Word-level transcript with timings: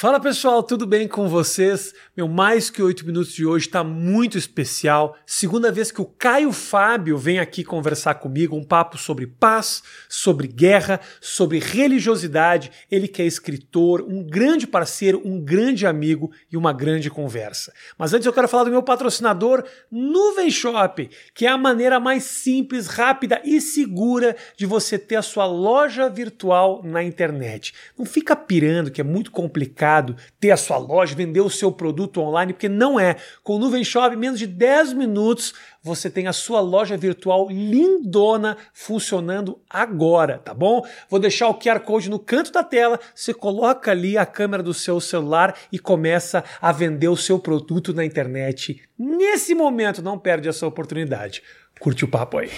Fala 0.00 0.18
pessoal, 0.18 0.62
tudo 0.62 0.86
bem 0.86 1.06
com 1.06 1.28
vocês? 1.28 1.92
Meu 2.16 2.26
mais 2.26 2.70
que 2.70 2.82
oito 2.82 3.04
minutos 3.04 3.34
de 3.34 3.44
hoje 3.44 3.66
está 3.66 3.84
muito 3.84 4.38
especial. 4.38 5.14
Segunda 5.26 5.70
vez 5.70 5.92
que 5.92 6.00
o 6.00 6.06
Caio 6.06 6.52
Fábio 6.52 7.18
vem 7.18 7.38
aqui 7.38 7.62
conversar 7.62 8.14
comigo, 8.14 8.56
um 8.56 8.64
papo 8.64 8.96
sobre 8.96 9.26
paz, 9.26 9.82
sobre 10.08 10.48
guerra, 10.48 11.00
sobre 11.20 11.58
religiosidade. 11.58 12.72
Ele 12.90 13.06
que 13.06 13.20
é 13.20 13.26
escritor, 13.26 14.00
um 14.00 14.22
grande 14.22 14.66
parceiro, 14.66 15.20
um 15.22 15.38
grande 15.38 15.86
amigo 15.86 16.32
e 16.50 16.56
uma 16.56 16.72
grande 16.72 17.10
conversa. 17.10 17.70
Mas 17.98 18.14
antes 18.14 18.24
eu 18.24 18.32
quero 18.32 18.48
falar 18.48 18.64
do 18.64 18.70
meu 18.70 18.82
patrocinador, 18.82 19.62
Nuvem 19.90 20.50
Shop, 20.50 21.10
que 21.34 21.44
é 21.44 21.50
a 21.50 21.58
maneira 21.58 22.00
mais 22.00 22.24
simples, 22.24 22.86
rápida 22.86 23.38
e 23.44 23.60
segura 23.60 24.34
de 24.56 24.64
você 24.64 24.98
ter 24.98 25.16
a 25.16 25.22
sua 25.22 25.44
loja 25.44 26.08
virtual 26.08 26.80
na 26.82 27.02
internet. 27.02 27.74
Não 27.98 28.06
fica 28.06 28.34
pirando 28.34 28.90
que 28.90 29.02
é 29.02 29.04
muito 29.04 29.30
complicado 29.30 29.89
ter 30.38 30.50
a 30.50 30.56
sua 30.56 30.78
loja, 30.78 31.14
vender 31.14 31.40
o 31.40 31.50
seu 31.50 31.72
produto 31.72 32.20
online, 32.20 32.52
porque 32.52 32.68
não 32.68 32.98
é. 32.98 33.16
Com 33.42 33.56
o 33.56 33.58
Nuvem 33.58 33.84
Shop, 33.84 34.14
em 34.14 34.18
menos 34.18 34.38
de 34.38 34.46
10 34.46 34.92
minutos, 34.92 35.54
você 35.82 36.10
tem 36.10 36.26
a 36.26 36.32
sua 36.32 36.60
loja 36.60 36.96
virtual 36.96 37.48
lindona 37.50 38.56
funcionando 38.72 39.60
agora, 39.68 40.38
tá 40.38 40.52
bom? 40.52 40.82
Vou 41.08 41.18
deixar 41.18 41.48
o 41.48 41.54
QR 41.54 41.80
Code 41.80 42.10
no 42.10 42.18
canto 42.18 42.52
da 42.52 42.62
tela, 42.62 43.00
você 43.14 43.32
coloca 43.32 43.90
ali 43.90 44.18
a 44.18 44.26
câmera 44.26 44.62
do 44.62 44.74
seu 44.74 45.00
celular 45.00 45.56
e 45.72 45.78
começa 45.78 46.44
a 46.60 46.72
vender 46.72 47.08
o 47.08 47.16
seu 47.16 47.38
produto 47.38 47.94
na 47.94 48.04
internet. 48.04 48.82
Nesse 48.98 49.54
momento, 49.54 50.02
não 50.02 50.18
perde 50.18 50.48
essa 50.48 50.66
oportunidade. 50.66 51.42
Curte 51.78 52.04
o 52.04 52.08
papo 52.08 52.38
aí. 52.38 52.50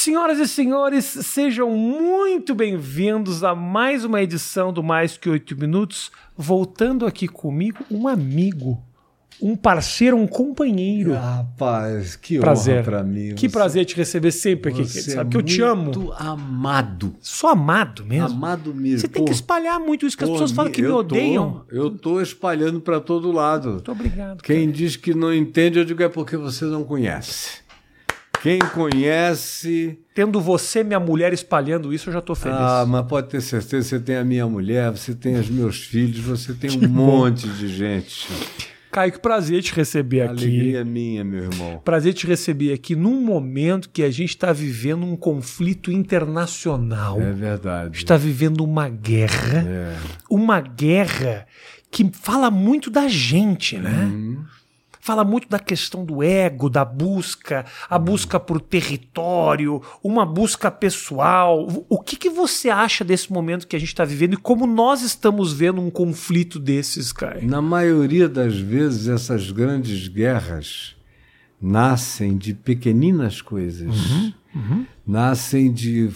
Senhoras 0.00 0.38
e 0.38 0.46
senhores, 0.46 1.04
sejam 1.04 1.72
muito 1.72 2.54
bem-vindos 2.54 3.42
a 3.42 3.52
mais 3.52 4.04
uma 4.04 4.22
edição 4.22 4.72
do 4.72 4.80
Mais 4.80 5.16
Que 5.16 5.28
Oito 5.28 5.58
Minutos. 5.58 6.12
Voltando 6.36 7.04
aqui 7.04 7.26
comigo, 7.26 7.78
um 7.90 8.06
amigo, 8.06 8.80
um 9.42 9.56
parceiro, 9.56 10.16
um 10.16 10.24
companheiro. 10.24 11.14
Rapaz, 11.14 12.14
que 12.14 12.38
prazer. 12.38 12.74
honra 12.74 12.82
pra 12.84 13.02
mim. 13.02 13.34
Que 13.34 13.48
prazer 13.48 13.84
te 13.86 13.96
receber 13.96 14.30
sempre 14.30 14.70
aqui, 14.70 14.84
você. 14.84 15.00
Sabe 15.02 15.30
é 15.30 15.32
que 15.32 15.36
eu 15.36 15.42
te 15.42 15.60
amo. 15.62 15.82
Muito 15.86 16.12
amado. 16.12 17.16
Sou 17.20 17.50
amado 17.50 18.06
mesmo. 18.06 18.28
Amado 18.36 18.72
mesmo. 18.72 19.00
Você 19.00 19.08
tem 19.08 19.24
que 19.24 19.32
espalhar 19.32 19.80
muito 19.80 20.06
isso, 20.06 20.16
que 20.16 20.22
as 20.22 20.30
pô, 20.30 20.34
pessoas 20.34 20.52
falam 20.52 20.70
que 20.70 20.80
me 20.80 20.86
eu 20.86 20.92
tô- 20.92 20.98
odeiam. 21.00 21.64
eu 21.72 21.90
tô 21.90 22.20
espalhando 22.20 22.80
pra 22.80 23.00
todo 23.00 23.32
lado. 23.32 23.72
Muito 23.72 23.90
obrigado. 23.90 24.44
Quem 24.44 24.66
cara. 24.66 24.72
diz 24.78 24.94
que 24.94 25.12
não 25.12 25.34
entende, 25.34 25.76
eu 25.80 25.84
digo 25.84 26.00
é 26.04 26.08
porque 26.08 26.36
você 26.36 26.64
não 26.66 26.84
conhece. 26.84 27.66
Quem 28.42 28.58
conhece. 28.58 29.98
Tendo 30.14 30.40
você, 30.40 30.82
minha 30.84 31.00
mulher, 31.00 31.32
espalhando 31.32 31.92
isso, 31.92 32.08
eu 32.08 32.12
já 32.14 32.20
tô 32.20 32.34
feliz. 32.34 32.58
Ah, 32.58 32.84
mas 32.86 33.06
pode 33.06 33.28
ter 33.28 33.40
certeza, 33.40 33.88
você 33.88 34.00
tem 34.00 34.16
a 34.16 34.24
minha 34.24 34.46
mulher, 34.46 34.90
você 34.90 35.14
tem 35.14 35.36
os 35.36 35.48
meus 35.48 35.78
filhos, 35.84 36.20
você 36.20 36.52
tem 36.54 36.70
um 36.78 36.88
monte 36.88 37.48
de 37.48 37.68
gente. 37.68 38.28
Caio, 38.90 39.12
que 39.12 39.18
prazer 39.20 39.62
te 39.62 39.74
receber 39.74 40.22
aqui. 40.22 40.44
Alegria 40.44 40.84
minha, 40.84 41.22
meu 41.22 41.44
irmão. 41.44 41.80
Prazer 41.84 42.14
te 42.14 42.26
receber 42.26 42.72
aqui 42.72 42.96
num 42.96 43.20
momento 43.20 43.90
que 43.90 44.02
a 44.02 44.10
gente 44.10 44.30
está 44.30 44.50
vivendo 44.52 45.04
um 45.04 45.14
conflito 45.14 45.92
internacional. 45.92 47.20
É 47.20 47.30
verdade. 47.32 47.98
está 47.98 48.16
vivendo 48.16 48.64
uma 48.64 48.88
guerra, 48.88 49.60
É. 49.68 49.96
uma 50.30 50.60
guerra 50.60 51.46
que 51.90 52.10
fala 52.12 52.50
muito 52.50 52.90
da 52.90 53.08
gente, 53.08 53.76
né? 53.76 54.10
Hum. 54.10 54.38
Fala 55.08 55.24
muito 55.24 55.48
da 55.48 55.58
questão 55.58 56.04
do 56.04 56.22
ego, 56.22 56.68
da 56.68 56.84
busca, 56.84 57.64
a 57.88 57.98
busca 57.98 58.38
por 58.38 58.60
território, 58.60 59.80
uma 60.04 60.26
busca 60.26 60.70
pessoal. 60.70 61.66
O 61.88 61.98
que, 61.98 62.14
que 62.14 62.28
você 62.28 62.68
acha 62.68 63.02
desse 63.02 63.32
momento 63.32 63.66
que 63.66 63.74
a 63.74 63.78
gente 63.78 63.88
está 63.88 64.04
vivendo 64.04 64.34
e 64.34 64.36
como 64.36 64.66
nós 64.66 65.00
estamos 65.00 65.50
vendo 65.50 65.80
um 65.80 65.88
conflito 65.88 66.58
desses, 66.58 67.10
Caio? 67.10 67.48
Na 67.48 67.62
maioria 67.62 68.28
das 68.28 68.58
vezes, 68.58 69.08
essas 69.08 69.50
grandes 69.50 70.08
guerras 70.08 70.94
nascem 71.58 72.36
de 72.36 72.52
pequeninas 72.52 73.40
coisas. 73.40 73.88
Nascem 75.06 75.72
de, 75.72 76.10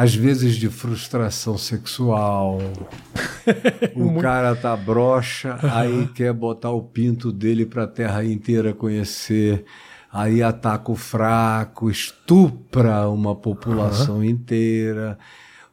às 0.00 0.14
vezes, 0.14 0.56
de 0.56 0.70
frustração 0.70 1.58
sexual. 1.58 2.58
o 3.94 4.18
cara 4.18 4.56
tá 4.56 4.74
broxa, 4.74 5.58
aí 5.62 6.08
quer 6.14 6.32
botar 6.32 6.70
o 6.70 6.82
pinto 6.82 7.30
dele 7.30 7.66
para 7.66 7.84
a 7.84 7.86
terra 7.86 8.24
inteira 8.24 8.72
conhecer. 8.72 9.62
Aí 10.10 10.42
ataca 10.42 10.90
o 10.90 10.96
fraco, 10.96 11.90
estupra 11.90 13.10
uma 13.10 13.36
população 13.36 14.24
inteira. 14.24 15.18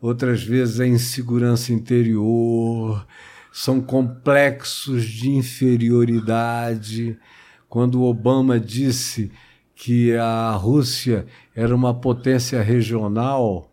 Outras 0.01 0.43
vezes 0.43 0.81
é 0.81 0.87
insegurança 0.87 1.71
interior, 1.71 3.07
são 3.49 3.79
complexos 3.79 5.05
de 5.05 5.29
inferioridade. 5.29 7.17
Quando 7.69 8.03
Obama 8.03 8.59
disse 8.59 9.31
que 9.73 10.13
a 10.17 10.51
Rússia 10.51 11.25
era 11.55 11.73
uma 11.73 11.93
potência 11.93 12.61
regional, 12.61 13.71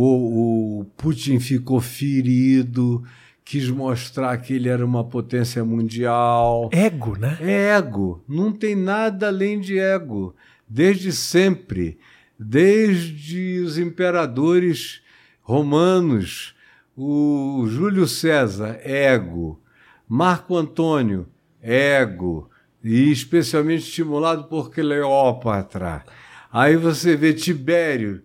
o, 0.00 0.80
o 0.80 0.84
Putin 0.96 1.40
ficou 1.40 1.80
ferido, 1.80 3.02
quis 3.44 3.68
mostrar 3.68 4.36
que 4.38 4.54
ele 4.54 4.68
era 4.68 4.86
uma 4.86 5.02
potência 5.02 5.64
mundial. 5.64 6.70
Ego, 6.72 7.16
né? 7.18 7.36
Ego, 7.40 8.22
não 8.28 8.52
tem 8.52 8.76
nada 8.76 9.26
além 9.26 9.58
de 9.58 9.76
ego. 9.76 10.36
Desde 10.68 11.10
sempre, 11.10 11.98
desde 12.38 13.58
os 13.58 13.76
imperadores 13.76 15.02
romanos, 15.42 16.54
o 16.96 17.64
Júlio 17.66 18.06
César, 18.06 18.78
ego, 18.84 19.60
Marco 20.08 20.56
Antônio, 20.56 21.26
ego, 21.60 22.48
e 22.84 23.10
especialmente 23.10 23.82
estimulado 23.82 24.44
por 24.44 24.70
Cleópatra. 24.70 26.04
Aí 26.52 26.76
você 26.76 27.16
vê 27.16 27.32
Tibério, 27.32 28.22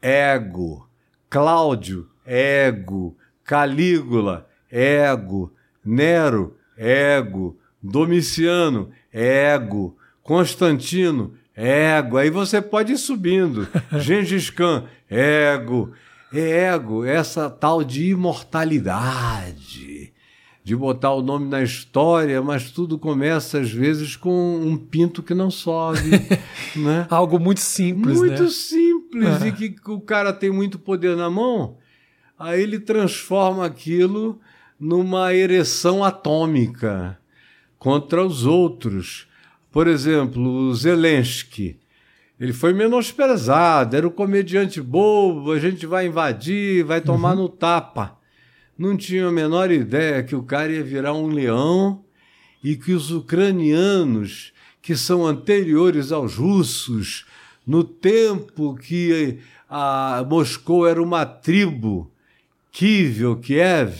ego, 0.00 0.87
Cláudio, 1.30 2.08
ego, 2.24 3.16
Calígula, 3.44 4.48
ego, 4.70 5.52
Nero, 5.84 6.56
ego, 6.76 7.56
Domiciano, 7.82 8.90
ego, 9.12 9.96
Constantino, 10.22 11.34
ego. 11.56 12.16
Aí 12.16 12.30
você 12.30 12.60
pode 12.60 12.92
ir 12.92 12.98
subindo. 12.98 13.66
Gengis 13.98 14.50
Khan, 14.50 14.84
ego. 15.08 15.92
É 16.32 16.74
ego, 16.74 17.06
essa 17.06 17.48
tal 17.48 17.82
de 17.82 18.10
imortalidade, 18.10 20.12
de 20.62 20.76
botar 20.76 21.14
o 21.14 21.22
nome 21.22 21.48
na 21.48 21.62
história, 21.62 22.42
mas 22.42 22.70
tudo 22.70 22.98
começa 22.98 23.60
às 23.60 23.70
vezes 23.70 24.14
com 24.14 24.60
um 24.60 24.76
pinto 24.76 25.22
que 25.22 25.32
não 25.32 25.50
sobe, 25.50 26.10
né? 26.76 27.06
Algo 27.08 27.38
muito 27.38 27.60
simples, 27.60 28.18
muito 28.18 28.42
né? 28.42 28.48
simples 28.50 28.97
É. 29.14 29.48
e 29.48 29.52
que 29.52 29.90
o 29.90 30.00
cara 30.00 30.32
tem 30.32 30.50
muito 30.50 30.78
poder 30.78 31.16
na 31.16 31.30
mão, 31.30 31.78
aí 32.38 32.62
ele 32.62 32.78
transforma 32.78 33.64
aquilo 33.64 34.40
numa 34.78 35.34
ereção 35.34 36.04
atômica 36.04 37.18
contra 37.78 38.24
os 38.24 38.44
outros. 38.44 39.26
Por 39.70 39.86
exemplo, 39.86 40.42
o 40.42 40.74
Zelensky. 40.74 41.78
Ele 42.38 42.52
foi 42.52 42.72
menosprezado, 42.72 43.96
era 43.96 44.06
o 44.06 44.12
comediante 44.12 44.80
bobo, 44.80 45.50
a 45.50 45.58
gente 45.58 45.86
vai 45.86 46.06
invadir, 46.06 46.84
vai 46.84 47.00
tomar 47.00 47.34
no 47.34 47.48
tapa. 47.48 48.16
Não 48.78 48.96
tinha 48.96 49.26
a 49.26 49.32
menor 49.32 49.72
ideia 49.72 50.22
que 50.22 50.36
o 50.36 50.42
cara 50.44 50.70
ia 50.70 50.84
virar 50.84 51.14
um 51.14 51.26
leão 51.26 52.04
e 52.62 52.76
que 52.76 52.92
os 52.92 53.10
ucranianos, 53.10 54.52
que 54.80 54.96
são 54.96 55.26
anteriores 55.26 56.12
aos 56.12 56.36
russos, 56.36 57.26
no 57.68 57.84
tempo 57.84 58.74
que 58.74 59.40
a 59.68 60.24
Moscou 60.26 60.88
era 60.88 61.02
uma 61.02 61.26
tribo, 61.26 62.10
Kiev 62.72 63.26
ou 63.26 63.36
Kiev, 63.36 63.94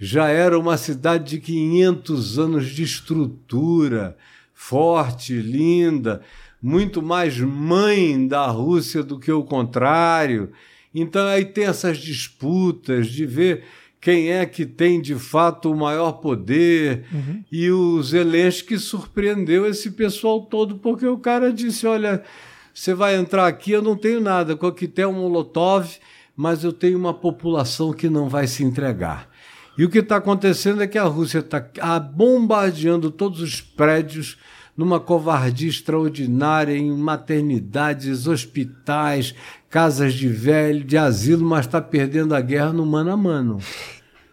já 0.00 0.28
era 0.28 0.58
uma 0.58 0.78
cidade 0.78 1.36
de 1.36 1.40
500 1.40 2.38
anos 2.38 2.70
de 2.70 2.82
estrutura, 2.82 4.16
forte, 4.54 5.34
linda, 5.34 6.22
muito 6.62 7.02
mais 7.02 7.38
mãe 7.38 8.26
da 8.26 8.46
Rússia 8.46 9.02
do 9.02 9.18
que 9.18 9.30
o 9.30 9.44
contrário. 9.44 10.50
Então 10.94 11.26
aí 11.26 11.44
tem 11.44 11.64
essas 11.64 11.98
disputas 11.98 13.08
de 13.08 13.26
ver 13.26 13.64
quem 14.00 14.32
é 14.32 14.46
que 14.46 14.64
tem 14.64 15.00
de 15.02 15.16
fato 15.16 15.70
o 15.70 15.76
maior 15.76 16.12
poder. 16.12 17.04
E 17.52 17.70
o 17.70 18.02
Zelensky 18.02 18.78
surpreendeu 18.78 19.66
esse 19.66 19.90
pessoal 19.90 20.40
todo, 20.40 20.76
porque 20.76 21.06
o 21.06 21.18
cara 21.18 21.52
disse: 21.52 21.86
Olha, 21.86 22.22
você 22.74 22.94
vai 22.94 23.16
entrar 23.16 23.46
aqui, 23.46 23.72
eu 23.72 23.82
não 23.82 23.96
tenho 23.96 24.20
nada, 24.20 24.56
coquetel 24.56 25.12
Molotov, 25.12 25.98
mas 26.36 26.64
eu 26.64 26.72
tenho 26.72 26.98
uma 26.98 27.12
população 27.12 27.92
que 27.92 28.08
não 28.08 28.28
vai 28.28 28.46
se 28.46 28.64
entregar. 28.64 29.28
E 29.76 29.84
o 29.84 29.90
que 29.90 29.98
está 29.98 30.16
acontecendo 30.16 30.82
é 30.82 30.86
que 30.86 30.98
a 30.98 31.04
Rússia 31.04 31.38
está 31.38 31.98
bombardeando 31.98 33.10
todos 33.10 33.40
os 33.40 33.60
prédios 33.60 34.38
numa 34.76 34.98
covardia 34.98 35.68
extraordinária 35.68 36.76
em 36.76 36.90
maternidades, 36.90 38.26
hospitais, 38.26 39.34
casas 39.68 40.14
de 40.14 40.28
velho, 40.28 40.84
de 40.84 40.96
asilo, 40.96 41.44
mas 41.44 41.66
está 41.66 41.80
perdendo 41.80 42.34
a 42.34 42.40
guerra 42.40 42.72
no 42.72 42.84
mano 42.84 43.12
a 43.12 43.16
mano. 43.16 43.58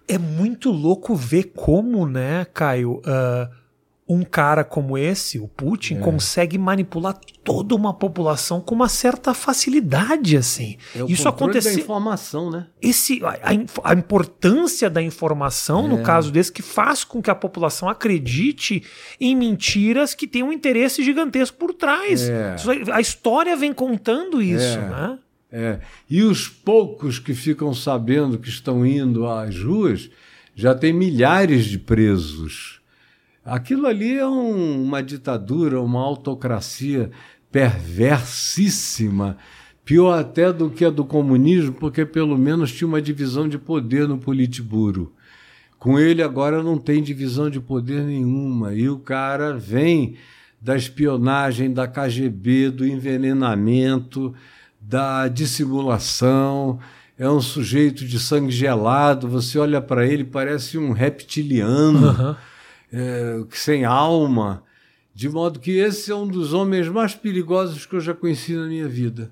É 0.07 0.17
muito 0.17 0.71
louco 0.71 1.15
ver 1.15 1.51
como, 1.55 2.07
né, 2.07 2.45
Caio, 2.53 2.99
uh, 2.99 3.58
um 4.09 4.23
cara 4.23 4.63
como 4.63 4.97
esse, 4.97 5.37
o 5.37 5.47
Putin, 5.47 5.97
é. 5.97 5.99
consegue 5.99 6.57
manipular 6.57 7.15
toda 7.43 7.75
uma 7.75 7.93
população 7.93 8.59
com 8.59 8.73
uma 8.73 8.89
certa 8.89 9.35
facilidade, 9.35 10.35
assim. 10.35 10.77
É 10.95 11.03
o 11.03 11.07
Isso 11.07 11.29
acontece. 11.29 11.75
Da 11.75 11.79
informação, 11.79 12.49
né? 12.49 12.65
Esse, 12.81 13.21
a, 13.23 13.51
a 13.83 13.93
importância 13.93 14.89
da 14.89 14.99
informação, 14.99 15.85
é. 15.85 15.89
no 15.89 16.01
caso 16.01 16.31
desse, 16.31 16.51
que 16.51 16.63
faz 16.63 17.03
com 17.03 17.21
que 17.21 17.29
a 17.29 17.35
população 17.35 17.87
acredite 17.87 18.81
em 19.21 19.35
mentiras 19.35 20.15
que 20.15 20.27
têm 20.27 20.41
um 20.41 20.51
interesse 20.51 21.03
gigantesco 21.03 21.57
por 21.57 21.71
trás. 21.71 22.27
É. 22.27 22.55
A 22.91 22.99
história 22.99 23.55
vem 23.55 23.71
contando 23.71 24.41
isso, 24.41 24.79
é. 24.79 24.89
né? 24.89 25.19
É. 25.51 25.79
E 26.09 26.23
os 26.23 26.47
poucos 26.47 27.19
que 27.19 27.35
ficam 27.35 27.75
sabendo 27.75 28.39
que 28.39 28.49
estão 28.49 28.83
indo 28.83 29.27
às 29.27 29.61
ruas 29.61 30.09
já 30.55 30.73
tem 30.73 30.91
milhares 30.91 31.65
de 31.65 31.77
presos. 31.77 32.78
Aquilo 33.49 33.87
ali 33.87 34.15
é 34.15 34.27
um, 34.27 34.83
uma 34.83 35.01
ditadura, 35.01 35.81
uma 35.81 36.01
autocracia 36.01 37.09
perversissima, 37.51 39.37
pior 39.83 40.19
até 40.19 40.53
do 40.53 40.69
que 40.69 40.85
a 40.85 40.91
do 40.91 41.03
comunismo, 41.03 41.73
porque 41.73 42.05
pelo 42.05 42.37
menos 42.37 42.71
tinha 42.71 42.87
uma 42.87 43.01
divisão 43.01 43.49
de 43.49 43.57
poder 43.57 44.07
no 44.07 44.19
Politburo. 44.19 45.11
Com 45.79 45.97
ele 45.97 46.21
agora 46.21 46.61
não 46.61 46.77
tem 46.77 47.01
divisão 47.01 47.49
de 47.49 47.59
poder 47.59 48.03
nenhuma. 48.03 48.75
E 48.75 48.87
o 48.87 48.99
cara 48.99 49.53
vem 49.53 50.15
da 50.61 50.75
espionagem, 50.75 51.73
da 51.73 51.87
KGB, 51.87 52.69
do 52.69 52.85
envenenamento, 52.85 54.31
da 54.79 55.27
dissimulação. 55.27 56.79
É 57.17 57.27
um 57.27 57.41
sujeito 57.41 58.05
de 58.05 58.19
sangue 58.19 58.51
gelado. 58.51 59.27
Você 59.27 59.57
olha 59.57 59.81
para 59.81 60.05
ele, 60.05 60.23
parece 60.23 60.77
um 60.77 60.91
reptiliano. 60.91 62.09
Uhum 62.09 62.35
é, 62.91 63.41
sem 63.51 63.85
alma, 63.85 64.63
de 65.13 65.29
modo 65.29 65.59
que 65.59 65.71
esse 65.71 66.11
é 66.11 66.15
um 66.15 66.27
dos 66.27 66.53
homens 66.53 66.87
mais 66.87 67.13
perigosos 67.13 67.85
que 67.85 67.95
eu 67.95 67.99
já 67.99 68.13
conheci 68.13 68.53
na 68.53 68.67
minha 68.67 68.87
vida. 68.87 69.31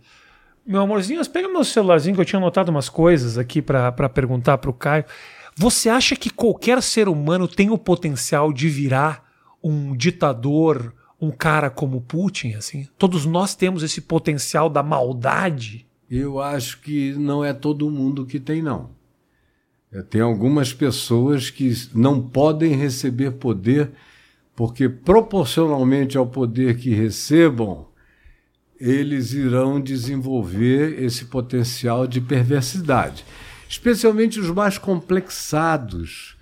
Meu 0.66 0.82
amorzinho, 0.82 1.26
pega 1.30 1.48
meu 1.48 1.64
celularzinho 1.64 2.14
que 2.14 2.22
eu 2.22 2.26
tinha 2.26 2.40
anotado 2.40 2.70
umas 2.70 2.90
coisas 2.90 3.38
aqui 3.38 3.62
para 3.62 4.10
perguntar 4.10 4.58
para 4.58 4.70
o 4.70 4.74
Caio. 4.74 5.06
Você 5.56 5.88
acha 5.88 6.16
que 6.16 6.30
qualquer 6.30 6.84
ser 6.84 7.08
humano 7.08 7.48
tem 7.48 7.72
o 7.72 7.78
potencial 7.78 8.52
de 8.52 8.68
virar 8.68 9.26
um 9.64 9.96
ditador, 9.96 10.94
um 11.20 11.32
cara 11.32 11.70
como 11.70 12.02
Putin, 12.02 12.54
assim? 12.54 12.88
Todos 12.98 13.26
nós 13.26 13.56
temos 13.56 13.82
esse 13.82 14.02
potencial 14.02 14.70
da 14.70 14.84
maldade? 14.84 15.88
Eu 16.12 16.40
acho 16.40 16.82
que 16.82 17.14
não 17.14 17.44
é 17.44 17.54
todo 17.54 17.90
mundo 17.90 18.26
que 18.26 18.40
tem, 18.40 18.62
não. 18.62 18.97
É, 19.92 20.02
tem 20.02 20.22
algumas 20.22 20.74
pessoas 20.74 21.50
que 21.50 21.74
não 21.94 22.22
podem 22.22 22.76
receber 22.76 23.32
poder 23.32 23.92
porque, 24.56 24.90
proporcionalmente 24.90 26.18
ao 26.18 26.26
poder 26.26 26.78
que 26.78 26.90
recebam, 26.90 27.88
eles 28.80 29.32
irão 29.32 29.80
desenvolver 29.80 31.02
esse 31.02 31.26
potencial 31.26 32.08
de 32.08 32.20
perversidade. 32.20 33.24
Especialmente 33.70 34.40
os 34.40 34.50
mais 34.50 34.78
complexados. 34.78 36.36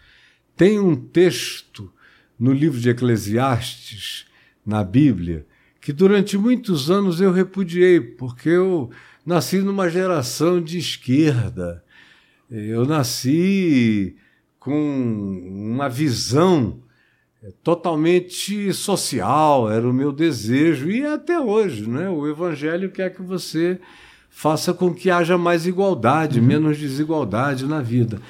Tem 0.55 0.79
um 0.79 0.95
texto 0.95 1.91
no 2.39 2.53
livro 2.53 2.79
de 2.79 2.89
Eclesiastes, 2.89 4.25
na 4.65 4.83
Bíblia, 4.83 5.45
que 5.81 5.93
durante 5.93 6.37
muitos 6.37 6.89
anos 6.89 7.19
eu 7.19 7.31
repudiei, 7.31 7.99
porque 7.99 8.49
eu 8.49 8.89
nasci 9.25 9.59
numa 9.59 9.89
geração 9.89 10.61
de 10.61 10.77
esquerda 10.77 11.84
eu 12.49 12.85
nasci 12.85 14.15
com 14.59 14.73
uma 15.71 15.89
visão 15.89 16.79
totalmente 17.63 18.73
social, 18.73 19.69
era 19.69 19.87
o 19.87 19.93
meu 19.93 20.11
desejo, 20.11 20.89
e 20.89 21.05
até 21.05 21.39
hoje, 21.39 21.87
né? 21.87 22.09
O 22.09 22.27
Evangelho 22.27 22.91
quer 22.91 23.13
que 23.13 23.21
você 23.21 23.79
faça 24.29 24.73
com 24.73 24.93
que 24.93 25.09
haja 25.09 25.37
mais 25.37 25.65
igualdade, 25.67 26.39
uhum. 26.39 26.45
menos 26.45 26.77
desigualdade 26.77 27.65
na 27.65 27.81
vida. 27.81 28.21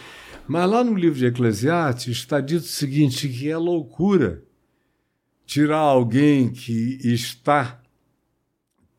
Mas 0.47 0.69
lá 0.69 0.83
no 0.83 0.93
livro 0.93 1.17
de 1.17 1.25
Eclesiastes 1.25 2.17
está 2.17 2.39
dito 2.39 2.63
o 2.63 2.67
seguinte: 2.67 3.29
que 3.29 3.49
é 3.49 3.57
loucura 3.57 4.43
tirar 5.45 5.77
alguém 5.77 6.49
que 6.49 6.99
está 7.03 7.81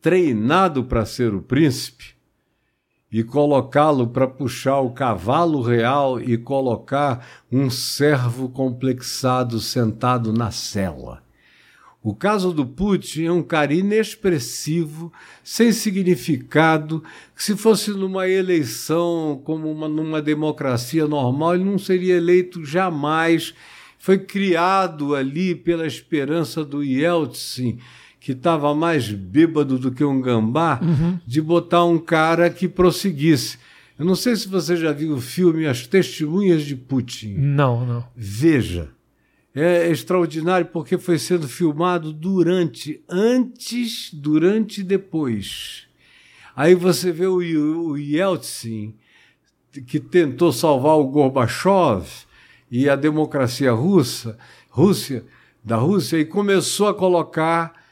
treinado 0.01 0.83
para 0.83 1.05
ser 1.05 1.33
o 1.33 1.41
príncipe 1.41 2.16
e 3.11 3.23
colocá-lo 3.23 4.07
para 4.07 4.27
puxar 4.27 4.79
o 4.81 4.91
cavalo 4.91 5.61
real 5.61 6.19
e 6.19 6.37
colocar 6.37 7.25
um 7.51 7.69
servo 7.69 8.49
complexado 8.49 9.59
sentado 9.59 10.33
na 10.33 10.51
cela. 10.51 11.23
O 12.03 12.13
caso 12.15 12.53
do 12.53 12.65
Putin 12.65 13.25
é 13.25 13.31
um 13.31 13.43
cara 13.43 13.73
inexpressivo, 13.73 15.11
sem 15.43 15.71
significado, 15.71 17.03
que 17.35 17.43
se 17.43 17.55
fosse 17.57 17.91
numa 17.91 18.29
eleição 18.29 19.41
como 19.43 19.69
uma, 19.69 19.89
numa 19.89 20.21
democracia 20.21 21.07
normal, 21.07 21.55
ele 21.55 21.65
não 21.65 21.77
seria 21.77 22.15
eleito 22.15 22.63
jamais. 22.63 23.53
Foi 23.97 24.17
criado 24.19 25.15
ali 25.15 25.53
pela 25.55 25.87
esperança 25.87 26.63
do 26.63 26.81
Yeltsin, 26.83 27.79
que 28.27 28.33
estava 28.33 28.75
mais 28.75 29.09
bêbado 29.09 29.79
do 29.79 29.89
que 29.89 30.03
um 30.03 30.19
gambá, 30.19 30.81
uhum. 30.83 31.17
de 31.25 31.41
botar 31.41 31.85
um 31.85 31.97
cara 31.97 32.49
que 32.49 32.67
prosseguisse. 32.67 33.57
Eu 33.97 34.03
não 34.05 34.15
sei 34.15 34.35
se 34.35 34.49
você 34.49 34.75
já 34.75 34.91
viu 34.91 35.13
o 35.13 35.21
filme 35.21 35.65
As 35.65 35.87
Testemunhas 35.87 36.63
de 36.63 36.75
Putin. 36.75 37.35
Não, 37.37 37.85
não. 37.85 38.05
Veja. 38.13 38.89
É 39.55 39.89
extraordinário 39.89 40.67
porque 40.67 40.97
foi 40.97 41.17
sendo 41.17 41.47
filmado 41.47 42.11
durante, 42.11 43.01
antes, 43.07 44.09
durante 44.13 44.81
e 44.81 44.83
depois. 44.83 45.87
Aí 46.53 46.75
você 46.75 47.13
vê 47.13 47.27
o, 47.27 47.37
o 47.37 47.97
Yeltsin, 47.97 48.93
que 49.87 50.01
tentou 50.01 50.51
salvar 50.51 50.97
o 50.97 51.07
Gorbachev 51.07 52.05
e 52.69 52.89
a 52.89 52.97
democracia 52.97 53.71
russa, 53.71 54.37
Rússia, 54.69 55.23
da 55.63 55.77
Rússia, 55.77 56.17
e 56.17 56.25
começou 56.25 56.89
a 56.89 56.93
colocar 56.93 57.86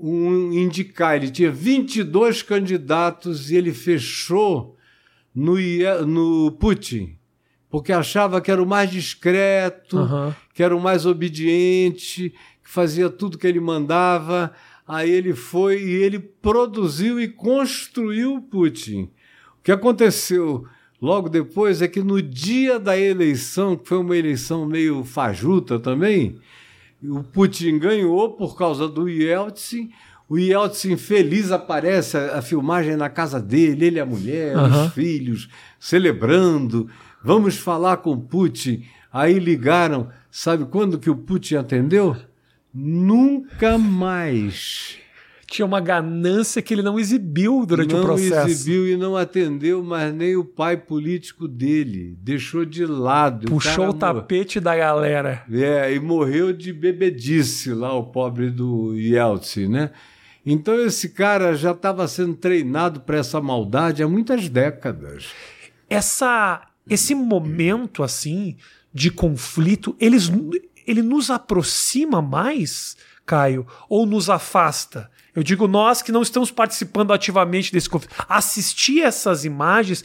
um 0.00 0.52
indicar. 0.52 1.16
Ele 1.16 1.30
tinha 1.30 1.50
22 1.50 2.42
candidatos 2.42 3.50
e 3.50 3.56
ele 3.56 3.72
fechou 3.72 4.76
no, 5.34 5.56
no 6.06 6.52
Putin, 6.52 7.16
porque 7.68 7.92
achava 7.92 8.40
que 8.40 8.50
era 8.50 8.62
o 8.62 8.66
mais 8.66 8.90
discreto, 8.90 9.98
uhum. 9.98 10.34
que 10.54 10.62
era 10.62 10.74
o 10.74 10.80
mais 10.80 11.06
obediente, 11.06 12.30
que 12.62 12.70
fazia 12.70 13.08
tudo 13.10 13.38
que 13.38 13.46
ele 13.46 13.60
mandava. 13.60 14.52
Aí 14.86 15.10
ele 15.10 15.34
foi 15.34 15.80
e 15.80 16.02
ele 16.02 16.18
produziu 16.18 17.20
e 17.20 17.28
construiu 17.28 18.34
o 18.34 18.42
Putin. 18.42 19.10
O 19.60 19.62
que 19.62 19.70
aconteceu 19.70 20.66
logo 21.00 21.28
depois 21.28 21.80
é 21.80 21.86
que 21.86 22.02
no 22.02 22.20
dia 22.20 22.78
da 22.78 22.98
eleição, 22.98 23.76
que 23.76 23.88
foi 23.88 23.98
uma 23.98 24.16
eleição 24.16 24.66
meio 24.66 25.04
fajuta 25.04 25.78
também, 25.78 26.40
o 27.02 27.22
Putin 27.22 27.78
ganhou 27.78 28.32
por 28.32 28.56
causa 28.56 28.88
do 28.88 29.08
Yeltsin. 29.08 29.90
O 30.28 30.38
Yeltsin 30.38 30.96
feliz 30.96 31.50
aparece 31.50 32.16
a, 32.16 32.38
a 32.38 32.42
filmagem 32.42 32.96
na 32.96 33.08
casa 33.08 33.40
dele, 33.40 33.86
ele, 33.86 34.00
a 34.00 34.06
mulher, 34.06 34.56
uhum. 34.56 34.86
os 34.86 34.92
filhos, 34.92 35.48
celebrando. 35.78 36.88
Vamos 37.22 37.56
falar 37.56 37.98
com 37.98 38.12
o 38.12 38.20
Putin. 38.20 38.84
Aí 39.12 39.38
ligaram. 39.38 40.08
Sabe 40.30 40.64
quando 40.64 40.98
que 40.98 41.10
o 41.10 41.16
Putin 41.16 41.56
atendeu? 41.56 42.16
Nunca 42.72 43.76
mais 43.76 44.98
tinha 45.50 45.66
uma 45.66 45.80
ganância 45.80 46.62
que 46.62 46.72
ele 46.72 46.80
não 46.80 46.96
exibiu 46.96 47.66
durante 47.66 47.92
não 47.92 48.02
o 48.02 48.04
processo. 48.04 48.30
Não 48.30 48.46
exibiu 48.46 48.88
e 48.88 48.96
não 48.96 49.16
atendeu 49.16 49.82
mais 49.82 50.14
nem 50.14 50.36
o 50.36 50.44
pai 50.44 50.76
político 50.76 51.48
dele. 51.48 52.16
Deixou 52.22 52.64
de 52.64 52.86
lado. 52.86 53.48
Puxou 53.48 53.86
o, 53.86 53.88
o 53.88 53.92
tapete 53.92 54.60
da 54.60 54.76
galera. 54.76 55.42
É, 55.50 55.92
e 55.92 55.98
morreu 55.98 56.52
de 56.52 56.72
bebedice 56.72 57.72
lá, 57.72 57.92
o 57.92 58.04
pobre 58.04 58.48
do 58.48 58.94
Yeltsin, 58.94 59.66
né? 59.66 59.90
Então 60.46 60.74
esse 60.86 61.08
cara 61.08 61.52
já 61.56 61.72
estava 61.72 62.06
sendo 62.06 62.34
treinado 62.34 63.00
para 63.00 63.18
essa 63.18 63.40
maldade 63.40 64.04
há 64.04 64.08
muitas 64.08 64.48
décadas. 64.48 65.30
Essa, 65.88 66.64
esse 66.88 67.12
momento 67.12 68.04
assim 68.04 68.56
de 68.94 69.10
conflito, 69.10 69.96
eles, 69.98 70.30
ele 70.86 71.02
nos 71.02 71.28
aproxima 71.28 72.22
mais, 72.22 72.96
Caio, 73.26 73.66
ou 73.88 74.06
nos 74.06 74.30
afasta? 74.30 75.10
Eu 75.34 75.42
digo 75.42 75.68
nós 75.68 76.02
que 76.02 76.12
não 76.12 76.22
estamos 76.22 76.50
participando 76.50 77.12
ativamente 77.12 77.72
desse 77.72 77.88
conflito. 77.88 78.14
Assistir 78.28 79.02
essas 79.02 79.44
imagens 79.44 80.04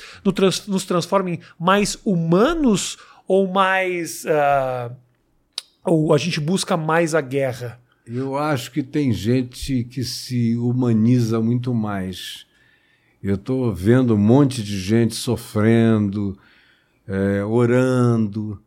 nos 0.68 0.86
transforma 0.86 1.32
em 1.32 1.40
mais 1.60 1.98
humanos 2.06 2.98
ou 3.28 3.48
mais. 3.48 4.24
Uh, 4.26 4.96
ou 5.84 6.14
a 6.14 6.18
gente 6.18 6.40
busca 6.40 6.76
mais 6.76 7.14
a 7.16 7.22
guerra? 7.22 7.80
Eu 8.06 8.38
acho 8.38 8.72
que 8.72 8.84
tem 8.84 9.12
gente 9.12 9.84
que 9.84 10.04
se 10.04 10.56
humaniza 10.58 11.42
muito 11.42 11.74
mais. 11.74 12.46
Eu 13.22 13.34
estou 13.34 13.74
vendo 13.74 14.14
um 14.14 14.20
monte 14.20 14.62
de 14.62 14.80
gente 14.80 15.16
sofrendo, 15.16 16.38
é, 17.08 17.44
orando, 17.44 18.62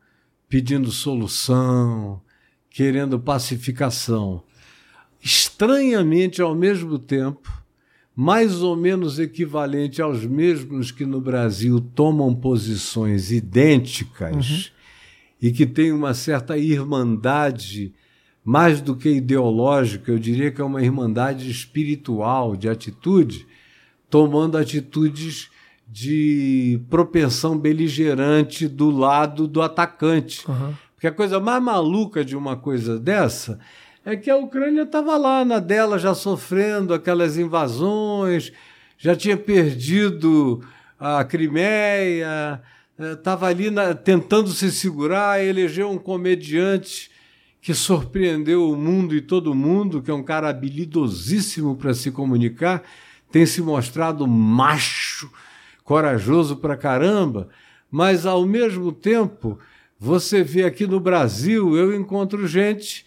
pedindo 0.48 0.90
solução, 0.90 2.20
querendo 2.68 3.20
pacificação. 3.20 4.42
Estranhamente, 5.20 6.40
ao 6.40 6.54
mesmo 6.54 6.98
tempo, 6.98 7.52
mais 8.14 8.62
ou 8.62 8.74
menos 8.74 9.18
equivalente 9.18 10.02
aos 10.02 10.24
mesmos 10.24 10.90
que 10.90 11.06
no 11.06 11.20
Brasil 11.20 11.80
tomam 11.80 12.34
posições 12.34 13.30
idênticas 13.30 14.34
uhum. 14.34 14.72
e 15.40 15.52
que 15.52 15.64
têm 15.64 15.92
uma 15.92 16.14
certa 16.14 16.58
irmandade, 16.58 17.94
mais 18.44 18.80
do 18.80 18.96
que 18.96 19.08
ideológica, 19.08 20.10
eu 20.10 20.18
diria 20.18 20.50
que 20.50 20.60
é 20.60 20.64
uma 20.64 20.82
irmandade 20.82 21.48
espiritual, 21.48 22.56
de 22.56 22.68
atitude, 22.68 23.46
tomando 24.10 24.58
atitudes 24.58 25.50
de 25.86 26.80
propensão 26.90 27.56
beligerante 27.56 28.66
do 28.66 28.90
lado 28.90 29.46
do 29.46 29.62
atacante. 29.62 30.48
Uhum. 30.50 30.74
Porque 30.94 31.06
a 31.06 31.12
coisa 31.12 31.38
mais 31.38 31.62
maluca 31.62 32.24
de 32.24 32.36
uma 32.36 32.56
coisa 32.56 32.98
dessa 32.98 33.60
é 34.10 34.16
que 34.16 34.30
a 34.30 34.36
Ucrânia 34.36 34.84
estava 34.84 35.18
lá 35.18 35.44
na 35.44 35.58
dela, 35.58 35.98
já 35.98 36.14
sofrendo 36.14 36.94
aquelas 36.94 37.36
invasões, 37.36 38.50
já 38.96 39.14
tinha 39.14 39.36
perdido 39.36 40.64
a 40.98 41.22
Crimeia, 41.24 42.62
estava 42.98 43.48
eh, 43.48 43.50
ali 43.50 43.70
na, 43.70 43.94
tentando 43.94 44.48
se 44.48 44.72
segurar, 44.72 45.44
elegeu 45.44 45.90
um 45.90 45.98
comediante 45.98 47.10
que 47.60 47.74
surpreendeu 47.74 48.70
o 48.70 48.76
mundo 48.76 49.14
e 49.14 49.20
todo 49.20 49.54
mundo, 49.54 50.00
que 50.00 50.10
é 50.10 50.14
um 50.14 50.22
cara 50.22 50.48
habilidosíssimo 50.48 51.76
para 51.76 51.92
se 51.92 52.10
comunicar, 52.10 52.82
tem 53.30 53.44
se 53.44 53.60
mostrado 53.60 54.26
macho, 54.26 55.30
corajoso 55.84 56.56
pra 56.56 56.78
caramba, 56.78 57.50
mas 57.90 58.24
ao 58.24 58.46
mesmo 58.46 58.90
tempo, 58.90 59.58
você 59.98 60.42
vê 60.42 60.64
aqui 60.64 60.86
no 60.86 60.98
Brasil, 60.98 61.76
eu 61.76 61.94
encontro 61.94 62.48
gente 62.48 63.06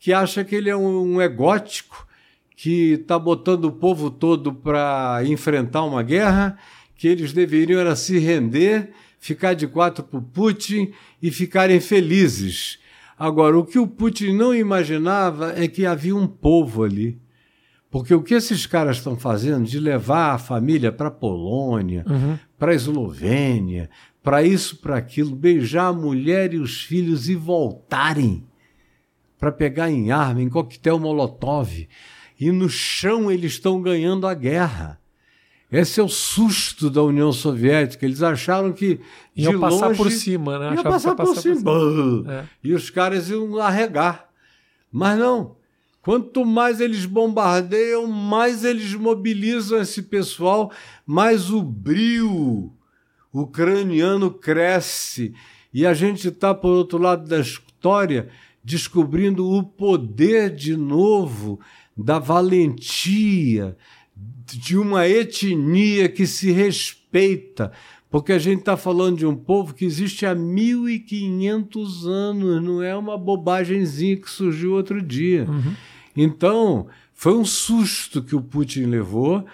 que 0.00 0.12
acha 0.12 0.42
que 0.42 0.56
ele 0.56 0.68
é 0.68 0.76
um, 0.76 1.14
um 1.14 1.22
egótico, 1.22 2.08
que 2.56 2.94
está 2.94 3.18
botando 3.18 3.66
o 3.66 3.72
povo 3.72 4.10
todo 4.10 4.52
para 4.52 5.22
enfrentar 5.24 5.84
uma 5.84 6.02
guerra, 6.02 6.58
que 6.96 7.06
eles 7.06 7.32
deveriam 7.32 7.80
era 7.80 7.94
se 7.94 8.18
render, 8.18 8.90
ficar 9.20 9.54
de 9.54 9.66
quatro 9.66 10.02
para 10.02 10.18
o 10.18 10.22
Putin 10.22 10.92
e 11.22 11.30
ficarem 11.30 11.78
felizes. 11.78 12.80
Agora, 13.18 13.56
o 13.56 13.64
que 13.64 13.78
o 13.78 13.86
Putin 13.86 14.32
não 14.32 14.52
imaginava 14.54 15.54
é 15.56 15.68
que 15.68 15.86
havia 15.86 16.16
um 16.16 16.26
povo 16.26 16.82
ali 16.82 17.20
porque 17.90 18.14
o 18.14 18.22
que 18.22 18.34
esses 18.34 18.66
caras 18.66 18.98
estão 18.98 19.16
fazendo 19.16 19.66
de 19.66 19.80
levar 19.80 20.34
a 20.34 20.38
família 20.38 20.92
para 20.92 21.08
a 21.08 21.10
Polônia, 21.10 22.04
uhum. 22.08 22.38
para 22.56 22.70
a 22.70 22.74
Eslovênia, 22.74 23.90
para 24.22 24.44
isso, 24.44 24.76
para 24.76 24.96
aquilo, 24.96 25.34
beijar 25.34 25.88
a 25.88 25.92
mulher 25.92 26.54
e 26.54 26.58
os 26.58 26.82
filhos 26.82 27.28
e 27.28 27.34
voltarem 27.34 28.44
para 29.40 29.50
pegar 29.50 29.90
em 29.90 30.12
arma, 30.12 30.42
em 30.42 30.50
coquetel 30.50 30.98
Molotov. 30.98 31.88
E 32.38 32.52
no 32.52 32.68
chão 32.68 33.32
eles 33.32 33.52
estão 33.52 33.80
ganhando 33.80 34.26
a 34.26 34.34
guerra. 34.34 35.00
Esse 35.72 36.00
é 36.00 36.02
o 36.02 36.08
susto 36.08 36.90
da 36.90 37.02
União 37.02 37.32
Soviética. 37.32 38.04
Eles 38.04 38.22
acharam 38.22 38.72
que. 38.72 39.00
Iam 39.34 39.58
passar 39.58 39.86
longe, 39.86 39.96
por 39.96 40.10
cima, 40.10 40.58
né? 40.58 40.76
Ia 40.76 40.82
passar, 40.82 41.14
passar, 41.14 41.34
por, 41.34 41.40
cima. 41.40 41.62
Por 41.62 42.22
cima. 42.22 42.32
É. 42.32 42.44
E 42.62 42.74
os 42.74 42.90
caras 42.90 43.30
iam 43.30 43.58
arregar. 43.58 44.28
Mas 44.92 45.18
não. 45.18 45.56
Quanto 46.02 46.44
mais 46.44 46.80
eles 46.80 47.04
bombardeiam, 47.06 48.06
mais 48.06 48.64
eles 48.64 48.94
mobilizam 48.94 49.80
esse 49.80 50.02
pessoal, 50.02 50.72
mais 51.06 51.50
o 51.50 51.62
brio 51.62 52.72
ucraniano 53.32 54.30
cresce. 54.30 55.34
E 55.72 55.86
a 55.86 55.94
gente 55.94 56.28
está, 56.28 56.54
por 56.54 56.70
outro 56.70 56.98
lado 56.98 57.28
da 57.28 57.38
história, 57.38 58.28
descobrindo 58.62 59.48
o 59.48 59.62
poder 59.62 60.54
de 60.54 60.76
novo 60.76 61.60
da 61.96 62.18
valentia, 62.18 63.76
de 64.46 64.76
uma 64.76 65.08
etnia 65.08 66.08
que 66.08 66.26
se 66.26 66.50
respeita, 66.50 67.72
porque 68.10 68.32
a 68.32 68.38
gente 68.38 68.60
está 68.60 68.76
falando 68.76 69.18
de 69.18 69.26
um 69.26 69.36
povo 69.36 69.72
que 69.72 69.84
existe 69.84 70.26
há 70.26 70.34
1.500 70.34 72.06
anos, 72.06 72.62
não 72.62 72.82
é 72.82 72.96
uma 72.96 73.16
bobagemzinha 73.16 74.16
que 74.16 74.28
surgiu 74.28 74.72
outro 74.72 75.00
dia. 75.00 75.46
Uhum. 75.48 75.74
Então, 76.16 76.88
foi 77.14 77.34
um 77.34 77.44
susto 77.44 78.22
que 78.22 78.34
o 78.34 78.40
Putin 78.40 78.86
levou. 78.86 79.44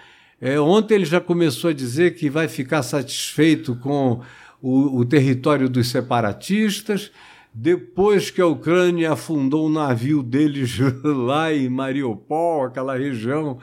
É, 0.41 0.59
ontem 0.59 0.95
ele 0.95 1.05
já 1.05 1.21
começou 1.21 1.71
a 1.71 1.75
dizer 1.75 2.15
que 2.15 2.31
vai 2.31 2.49
ficar 2.49 2.83
satisfeito 2.83 3.77
com 3.77 4.21
o, 4.63 5.01
o 5.01 5.05
território 5.05 5.69
dos 5.69 5.89
separatistas. 5.89 7.11
Depois 7.59 8.31
que 8.31 8.43
a 8.43 8.47
Ucrânia 8.47 9.13
afundou 9.13 9.65
o 9.65 9.71
navio 9.71 10.23
deles 10.23 10.79
lá 11.03 11.51
em 11.51 11.71
Mariupol, 11.71 12.67
aquela 12.67 12.99
região 12.99 13.57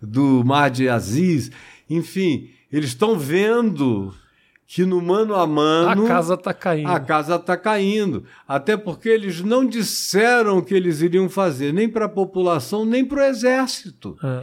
do 0.00 0.42
Mar 0.42 0.70
de 0.70 0.88
Aziz, 0.88 1.50
enfim, 1.88 2.48
eles 2.72 2.88
estão 2.88 3.18
vendo 3.18 4.14
que 4.66 4.86
no 4.86 4.98
mano 5.02 5.34
a 5.34 5.46
mano. 5.46 6.06
A 6.06 6.08
casa 6.08 6.34
está 6.34 6.54
caindo. 6.54 6.88
A 6.88 6.98
casa 6.98 7.34
está 7.36 7.54
caindo. 7.54 8.24
Até 8.48 8.78
porque 8.78 9.10
eles 9.10 9.42
não 9.42 9.66
disseram 9.66 10.56
o 10.56 10.62
que 10.62 10.72
eles 10.72 11.02
iriam 11.02 11.28
fazer, 11.28 11.70
nem 11.70 11.86
para 11.86 12.06
a 12.06 12.08
população, 12.08 12.86
nem 12.86 13.04
para 13.04 13.20
o 13.20 13.24
exército. 13.24 14.16
É. 14.24 14.42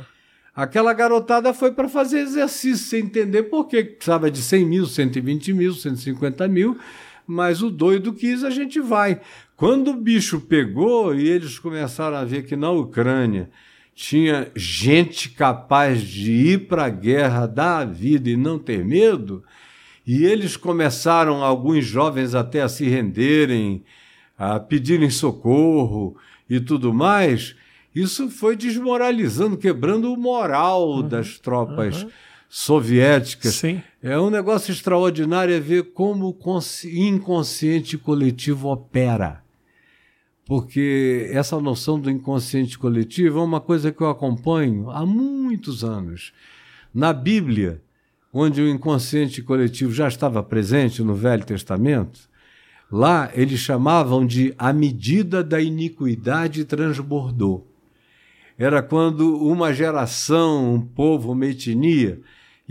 Aquela 0.55 0.93
garotada 0.93 1.55
foi 1.55 1.71
para 1.71 1.89
fazer 1.89 2.19
exercício, 2.19 2.85
sem 2.85 3.05
entender 3.05 3.43
por 3.43 3.65
que 3.65 3.83
precisava 3.83 4.29
de 4.29 4.43
100 4.43 4.65
mil, 4.65 4.85
120 4.85 5.53
mil, 5.53 5.73
150 5.73 6.47
mil, 6.47 6.77
mas 7.31 7.61
o 7.61 7.69
doido 7.69 8.11
quis, 8.11 8.43
a 8.43 8.49
gente 8.49 8.81
vai. 8.81 9.21
Quando 9.55 9.91
o 9.91 9.95
bicho 9.95 10.41
pegou 10.41 11.15
e 11.15 11.29
eles 11.29 11.57
começaram 11.57 12.17
a 12.17 12.25
ver 12.25 12.43
que 12.43 12.55
na 12.55 12.69
Ucrânia 12.69 13.49
tinha 13.95 14.51
gente 14.55 15.29
capaz 15.29 16.01
de 16.01 16.31
ir 16.31 16.67
para 16.67 16.85
a 16.85 16.89
guerra, 16.89 17.45
dar 17.45 17.77
a 17.79 17.85
vida 17.85 18.29
e 18.29 18.35
não 18.35 18.59
ter 18.59 18.83
medo, 18.83 19.43
e 20.05 20.25
eles 20.25 20.57
começaram, 20.57 21.43
alguns 21.43 21.85
jovens 21.85 22.35
até 22.35 22.61
a 22.61 22.67
se 22.67 22.85
renderem, 22.85 23.83
a 24.37 24.59
pedirem 24.59 25.09
socorro 25.09 26.17
e 26.49 26.59
tudo 26.59 26.93
mais. 26.93 27.55
Isso 27.95 28.29
foi 28.29 28.57
desmoralizando, 28.57 29.57
quebrando 29.57 30.11
o 30.11 30.17
moral 30.17 30.89
uhum, 30.89 31.07
das 31.07 31.37
tropas 31.37 32.03
uhum. 32.03 32.09
Soviéticas. 32.53 33.53
Sim. 33.53 33.81
É 34.03 34.19
um 34.19 34.29
negócio 34.29 34.73
extraordinário 34.73 35.55
é 35.55 35.59
ver 35.59 35.93
como 35.93 36.27
o 36.27 36.59
inconsciente 36.85 37.97
coletivo 37.97 38.67
opera. 38.67 39.41
Porque 40.45 41.29
essa 41.31 41.57
noção 41.61 41.97
do 41.97 42.11
inconsciente 42.11 42.77
coletivo 42.77 43.39
é 43.39 43.41
uma 43.41 43.61
coisa 43.61 43.89
que 43.89 44.01
eu 44.01 44.09
acompanho 44.09 44.89
há 44.89 45.05
muitos 45.05 45.81
anos. 45.81 46.33
Na 46.93 47.13
Bíblia, 47.13 47.81
onde 48.33 48.61
o 48.61 48.67
inconsciente 48.67 49.41
coletivo 49.41 49.93
já 49.93 50.09
estava 50.09 50.43
presente 50.43 51.01
no 51.01 51.15
Velho 51.15 51.45
Testamento, 51.45 52.19
lá 52.91 53.31
eles 53.33 53.61
chamavam 53.61 54.27
de 54.27 54.53
a 54.57 54.73
medida 54.73 55.41
da 55.41 55.61
iniquidade 55.61 56.65
transbordou. 56.65 57.65
Era 58.57 58.83
quando 58.83 59.37
uma 59.37 59.73
geração, 59.73 60.75
um 60.75 60.81
povo, 60.81 61.31
uma 61.31 61.45
etnia, 61.45 62.19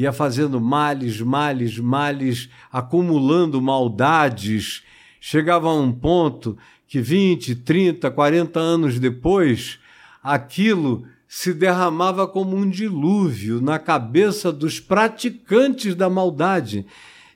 ia 0.00 0.12
fazendo 0.12 0.58
males, 0.58 1.20
males, 1.20 1.78
males, 1.78 2.48
acumulando 2.72 3.60
maldades, 3.60 4.82
chegava 5.20 5.68
a 5.68 5.74
um 5.74 5.92
ponto 5.92 6.56
que 6.88 7.02
20, 7.02 7.56
30, 7.56 8.10
40 8.10 8.58
anos 8.58 8.98
depois, 8.98 9.78
aquilo 10.22 11.04
se 11.28 11.52
derramava 11.52 12.26
como 12.26 12.56
um 12.56 12.68
dilúvio 12.68 13.60
na 13.60 13.78
cabeça 13.78 14.50
dos 14.50 14.80
praticantes 14.80 15.94
da 15.94 16.08
maldade. 16.08 16.86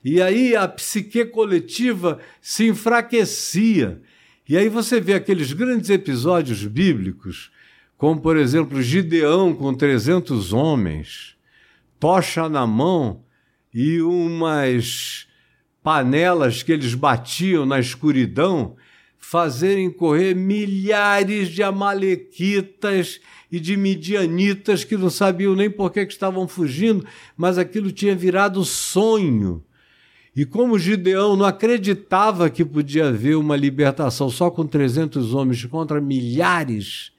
E 0.02 0.22
aí 0.22 0.56
a 0.56 0.66
psique 0.66 1.22
coletiva 1.26 2.18
se 2.40 2.66
enfraquecia. 2.66 4.00
E 4.48 4.56
aí 4.56 4.70
você 4.70 5.00
vê 5.02 5.12
aqueles 5.12 5.52
grandes 5.52 5.90
episódios 5.90 6.64
bíblicos, 6.64 7.50
como 7.98 8.20
por 8.22 8.38
exemplo 8.38 8.82
Gideão 8.82 9.54
com 9.54 9.74
300 9.74 10.54
homens, 10.54 11.33
tocha 12.04 12.50
na 12.50 12.66
mão 12.66 13.24
e 13.72 14.02
umas 14.02 15.26
panelas 15.82 16.62
que 16.62 16.70
eles 16.70 16.94
batiam 16.94 17.64
na 17.64 17.80
escuridão, 17.80 18.76
fazerem 19.18 19.90
correr 19.90 20.34
milhares 20.34 21.48
de 21.48 21.62
amalequitas 21.62 23.22
e 23.50 23.58
de 23.58 23.74
midianitas 23.74 24.84
que 24.84 24.98
não 24.98 25.08
sabiam 25.08 25.54
nem 25.54 25.70
por 25.70 25.90
que, 25.90 26.00
estavam 26.00 26.46
fugindo, 26.46 27.06
mas 27.34 27.56
aquilo 27.56 27.90
tinha 27.90 28.14
virado 28.14 28.62
sonho. 28.66 29.64
E 30.36 30.44
como 30.44 30.78
Gideão 30.78 31.36
não 31.36 31.46
acreditava 31.46 32.50
que 32.50 32.66
podia 32.66 33.08
haver 33.08 33.38
uma 33.38 33.56
libertação 33.56 34.28
só 34.28 34.50
com 34.50 34.66
300 34.66 35.32
homens 35.32 35.64
contra 35.64 36.02
milhares, 36.02 37.13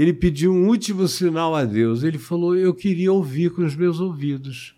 ele 0.00 0.12
pediu 0.12 0.52
um 0.52 0.68
último 0.68 1.08
sinal 1.08 1.54
a 1.54 1.64
Deus. 1.64 2.02
Ele 2.02 2.18
falou: 2.18 2.54
Eu 2.54 2.74
queria 2.74 3.12
ouvir 3.12 3.50
com 3.50 3.64
os 3.64 3.74
meus 3.74 3.98
ouvidos. 3.98 4.74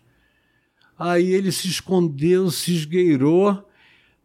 Aí 0.97 1.31
ele 1.31 1.51
se 1.51 1.67
escondeu, 1.67 2.49
se 2.49 2.73
esgueirou 2.73 3.65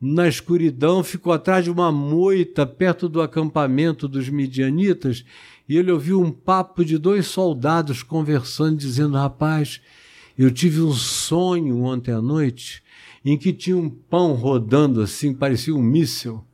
na 0.00 0.28
escuridão, 0.28 1.02
ficou 1.02 1.32
atrás 1.32 1.64
de 1.64 1.70
uma 1.70 1.90
moita 1.90 2.66
perto 2.66 3.08
do 3.08 3.22
acampamento 3.22 4.06
dos 4.06 4.28
midianitas 4.28 5.24
e 5.68 5.76
ele 5.76 5.90
ouviu 5.90 6.20
um 6.20 6.30
papo 6.30 6.84
de 6.84 6.98
dois 6.98 7.26
soldados 7.26 8.02
conversando, 8.02 8.76
dizendo: 8.76 9.16
Rapaz, 9.16 9.80
eu 10.38 10.50
tive 10.50 10.80
um 10.80 10.92
sonho 10.92 11.82
ontem 11.82 12.12
à 12.12 12.20
noite 12.20 12.82
em 13.24 13.38
que 13.38 13.52
tinha 13.52 13.76
um 13.76 13.88
pão 13.88 14.34
rodando 14.34 15.00
assim, 15.00 15.32
parecia 15.32 15.74
um 15.74 15.82
míssil 15.82 16.44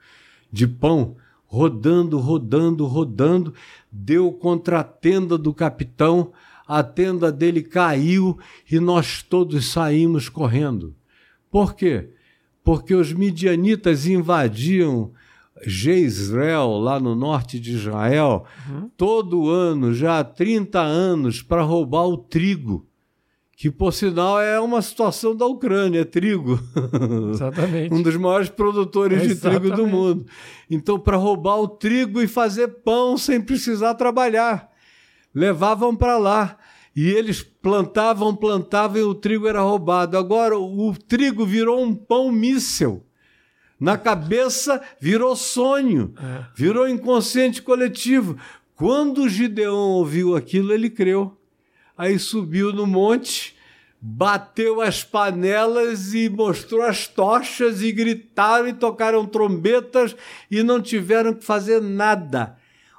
de 0.53 0.69
pão, 0.69 1.17
rodando, 1.47 2.19
rodando, 2.19 2.87
rodando, 2.87 3.53
deu 3.91 4.33
contra 4.33 4.81
a 4.81 4.85
tenda 4.85 5.37
do 5.37 5.53
capitão, 5.53 6.33
a 6.67 6.83
tenda 6.83 7.33
dele 7.33 7.63
caiu 7.63 8.39
e 8.71 8.79
nós 8.79 9.23
todos 9.23 9.73
saímos 9.73 10.29
correndo. 10.29 10.95
Por 11.51 11.75
quê? 11.75 12.11
Porque 12.63 12.95
os 12.95 13.13
midianitas 13.13 14.07
invadiam 14.07 15.13
Jezreel, 15.67 16.79
lá 16.79 16.99
no 16.99 17.15
norte 17.15 17.59
de 17.59 17.73
Israel, 17.73 18.45
uhum. 18.69 18.91
todo 18.97 19.51
ano, 19.51 19.93
já 19.93 20.21
há 20.21 20.25
30 20.25 20.81
anos, 20.81 21.43
para 21.43 21.63
roubar 21.63 22.07
o 22.07 22.17
trigo 22.17 22.87
que 23.61 23.71
por 23.71 23.93
sinal 23.93 24.41
é 24.41 24.59
uma 24.59 24.81
situação 24.81 25.37
da 25.37 25.45
Ucrânia, 25.45 26.01
é 26.01 26.05
trigo. 26.07 26.59
Exatamente. 27.31 27.93
um 27.93 28.01
dos 28.01 28.17
maiores 28.17 28.49
produtores 28.49 29.21
de 29.21 29.35
trigo 29.35 29.71
do 29.77 29.87
mundo. 29.87 30.25
Então, 30.71 30.99
para 30.99 31.19
roubar 31.19 31.57
o 31.57 31.69
trigo 31.69 32.23
e 32.23 32.27
fazer 32.27 32.69
pão 32.83 33.19
sem 33.19 33.39
precisar 33.39 33.93
trabalhar, 33.97 34.71
levavam 35.35 35.95
para 35.95 36.17
lá. 36.17 36.57
E 36.97 37.11
eles 37.11 37.43
plantavam, 37.43 38.35
plantavam 38.35 38.97
e 38.99 39.05
o 39.05 39.15
trigo 39.15 39.47
era 39.47 39.61
roubado. 39.61 40.17
Agora 40.17 40.59
o 40.59 40.95
trigo 40.97 41.45
virou 41.45 41.85
um 41.85 41.95
pão 41.95 42.33
míssel. 42.33 43.05
Na 43.79 43.99
cabeça 43.99 44.81
virou 44.99 45.37
sonho, 45.37 46.15
é. 46.19 46.47
virou 46.57 46.89
inconsciente 46.89 47.61
coletivo. 47.61 48.39
Quando 48.75 49.29
Gideon 49.29 49.77
ouviu 49.77 50.35
aquilo, 50.35 50.73
ele 50.73 50.89
creu. 50.89 51.37
Aí 52.01 52.19
subiu 52.19 52.73
no 52.73 52.87
monte, 52.87 53.55
bateu 54.01 54.81
as 54.81 55.05
panelas 55.05 56.15
e 56.15 56.31
mostrou 56.31 56.81
as 56.81 57.07
tochas 57.07 57.83
e 57.83 57.93
gritaram 57.93 58.69
e 58.69 58.73
tocaram 58.73 59.27
trombetas 59.27 60.17
e 60.51 60.63
não 60.63 60.81
tiveram 60.81 61.35
que 61.35 61.45
fazer 61.45 61.79
nada. 61.83 62.57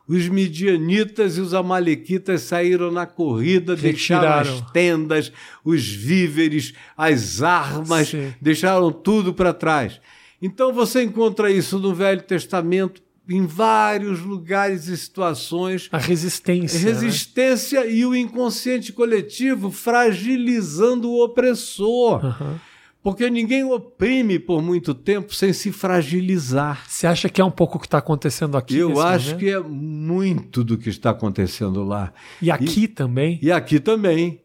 Os 0.07 0.27
midianitas 0.27 1.35
e 1.35 1.41
os 1.41 1.51
amalequitas 1.55 2.43
saíram 2.43 2.91
na 2.91 3.07
corrida, 3.07 3.73
Retiraram. 3.73 4.43
deixaram 4.43 4.59
as 4.65 4.71
tendas, 4.71 5.33
os 5.65 5.83
víveres, 5.87 6.75
as 6.95 7.41
armas, 7.41 8.09
Sim. 8.09 8.31
deixaram 8.39 8.91
tudo 8.91 9.33
para 9.33 9.51
trás. 9.51 9.99
Então 10.39 10.71
você 10.71 11.01
encontra 11.01 11.49
isso 11.49 11.79
no 11.79 11.95
Velho 11.95 12.21
Testamento 12.21 13.01
em 13.29 13.45
vários 13.45 14.19
lugares 14.21 14.87
e 14.87 14.97
situações. 14.97 15.87
A 15.91 15.97
resistência. 15.97 16.79
Né? 16.79 16.85
Resistência 16.85 17.81
né? 17.81 17.91
e 17.91 18.05
o 18.05 18.15
inconsciente 18.15 18.91
coletivo 18.91 19.71
fragilizando 19.71 21.09
o 21.09 21.23
opressor. 21.23 22.23
Uhum. 22.25 22.59
Porque 23.03 23.29
ninguém 23.31 23.63
oprime 23.63 24.37
por 24.37 24.61
muito 24.61 24.93
tempo 24.93 25.33
sem 25.33 25.51
se 25.53 25.71
fragilizar. 25.71 26.83
Você 26.87 27.07
acha 27.07 27.29
que 27.29 27.41
é 27.41 27.43
um 27.43 27.49
pouco 27.49 27.77
o 27.77 27.79
que 27.79 27.87
está 27.87 27.97
acontecendo 27.97 28.55
aqui? 28.55 28.77
Eu 28.77 29.01
acho 29.01 29.31
momento? 29.31 29.39
que 29.39 29.49
é 29.49 29.59
muito 29.59 30.63
do 30.63 30.77
que 30.77 30.89
está 30.89 31.09
acontecendo 31.09 31.83
lá. 31.83 32.13
E 32.39 32.51
aqui 32.51 32.83
e, 32.83 32.87
também? 32.87 33.39
E 33.41 33.51
aqui 33.51 33.79
também. 33.79 34.41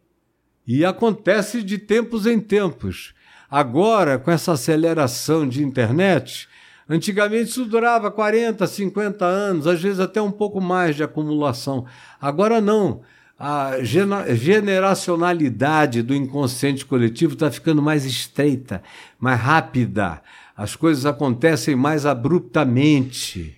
E 0.67 0.87
acontece 0.87 1.63
de 1.63 1.77
tempos 1.77 2.27
em 2.27 2.41
tempos. 2.41 3.15
Agora, 3.49 4.19
com 4.19 4.31
essa 4.31 4.53
aceleração 4.53 5.47
de 5.47 5.63
internet, 5.63 6.49
Antigamente 6.89 7.51
isso 7.51 7.65
durava 7.65 8.09
40, 8.11 8.67
50 8.67 9.25
anos, 9.25 9.67
às 9.67 9.83
vezes 9.83 9.99
até 9.99 10.23
um 10.23 10.31
pouco 10.31 10.61
mais 10.61 10.95
de 10.95 11.03
acumulação. 11.03 11.85
Agora 12.21 12.61
não. 12.61 13.01
A 13.39 13.83
generacionalidade 13.83 16.03
do 16.03 16.15
inconsciente 16.15 16.87
coletivo 16.87 17.35
está 17.35 17.51
ficando 17.51 17.83
mais 17.83 18.07
estreita, 18.07 18.83
mais 19.19 19.39
rápida. 19.39 20.23
As 20.57 20.75
coisas 20.75 21.05
acontecem 21.05 21.77
mais 21.77 22.07
abruptamente. 22.07 23.55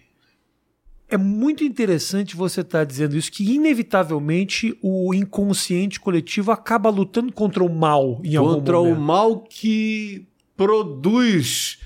É 1.08 1.16
muito 1.16 1.62
interessante 1.62 2.34
você 2.34 2.62
estar 2.62 2.80
tá 2.80 2.84
dizendo 2.84 3.16
isso, 3.16 3.30
que 3.30 3.54
inevitavelmente 3.54 4.76
o 4.82 5.14
inconsciente 5.14 6.00
coletivo 6.00 6.50
acaba 6.50 6.90
lutando 6.90 7.32
contra 7.32 7.62
o 7.62 7.72
mal 7.72 8.20
em 8.24 8.34
algum 8.34 8.54
contra 8.54 8.78
momento. 8.78 8.88
Contra 8.88 9.00
o 9.00 9.00
mal 9.00 9.40
que 9.40 10.26
produz 10.56 11.78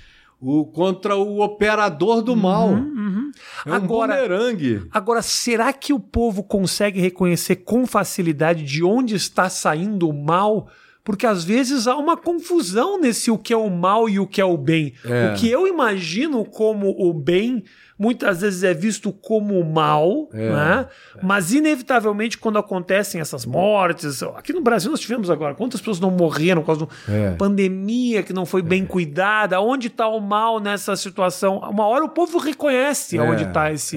o, 0.43 0.65
contra 0.65 1.15
o 1.17 1.41
operador 1.41 2.21
do 2.21 2.35
mal. 2.35 2.71
Uhum, 2.71 2.95
uhum. 2.97 3.31
É 3.65 3.71
um 3.71 3.75
agora, 3.75 4.15
bumerangue. 4.17 4.83
Agora, 4.91 5.23
será 5.23 5.73
que 5.73 5.93
o 5.93 6.01
povo 6.01 6.43
consegue 6.43 7.01
reconhecer 7.01 7.57
com 7.57 7.87
facilidade 7.87 8.65
de 8.65 8.83
onde 8.83 9.15
está 9.15 9.49
saindo 9.49 10.09
o 10.09 10.13
mal? 10.13 10.69
Porque 11.05 11.27
às 11.27 11.45
vezes 11.45 11.87
há 11.87 11.97
uma 11.97 12.17
confusão 12.17 13.01
nesse 13.01 13.31
o 13.31 13.39
que 13.39 13.53
é 13.53 13.57
o 13.57 13.71
mal 13.71 14.09
e 14.09 14.19
o 14.19 14.27
que 14.27 14.41
é 14.41 14.45
o 14.45 14.57
bem. 14.57 14.95
É. 15.05 15.31
O 15.33 15.37
que 15.37 15.49
eu 15.49 15.67
imagino 15.67 16.45
como 16.45 16.91
o 16.91 17.13
bem 17.13 17.63
muitas 18.03 18.41
vezes 18.41 18.65
é 18.65 18.75
visto 18.75 19.13
como 19.13 19.63
mal, 19.63 20.29
é, 20.33 20.51
né? 20.51 20.87
É. 21.17 21.21
mas 21.23 21.53
inevitavelmente 21.53 22.37
quando 22.37 22.59
acontecem 22.59 23.21
essas 23.21 23.47
mortes, 23.47 24.25
aqui 24.25 24.53
no 24.53 24.61
Brasil 24.61 24.91
nós 24.91 24.99
tivemos 24.99 25.31
agora, 25.31 25.55
quantas 25.55 25.81
pessoas 25.81 26.01
não 26.01 26.11
morreram 26.11 26.63
por 26.63 26.67
causa 26.67 26.87
da 26.87 27.15
é. 27.15 27.31
pandemia 27.37 28.25
que 28.25 28.33
não 28.33 28.45
foi 28.45 28.61
bem 28.61 28.83
é. 28.83 28.87
cuidada, 28.87 29.61
onde 29.61 29.87
está 29.87 30.09
o 30.09 30.19
mal 30.19 30.59
nessa 30.59 30.97
situação? 30.97 31.59
Uma 31.59 31.87
hora 31.87 32.05
o 32.05 32.09
povo 32.09 32.39
reconhece 32.39 33.17
é, 33.17 33.23
onde 33.23 33.45
está 33.45 33.71
esse, 33.73 33.97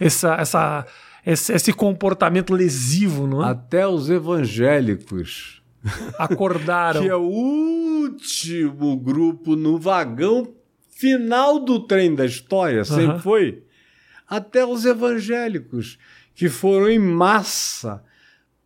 essa, 0.00 0.34
essa, 0.34 0.86
esse, 1.24 1.52
esse 1.52 1.72
comportamento 1.72 2.52
lesivo, 2.52 3.28
não 3.28 3.46
é? 3.46 3.50
Até 3.50 3.86
os 3.86 4.10
evangélicos 4.10 5.62
acordaram. 6.18 7.02
que 7.02 7.08
é 7.08 7.14
o 7.14 7.20
último 7.22 8.96
grupo 8.96 9.54
no 9.54 9.78
vagão 9.78 10.59
final 11.00 11.58
do 11.58 11.80
trem 11.80 12.14
da 12.14 12.26
história, 12.26 12.84
sempre 12.84 13.14
uhum. 13.14 13.18
foi, 13.20 13.62
até 14.28 14.66
os 14.66 14.84
evangélicos, 14.84 15.98
que 16.34 16.50
foram 16.50 16.90
em 16.90 16.98
massa 16.98 18.04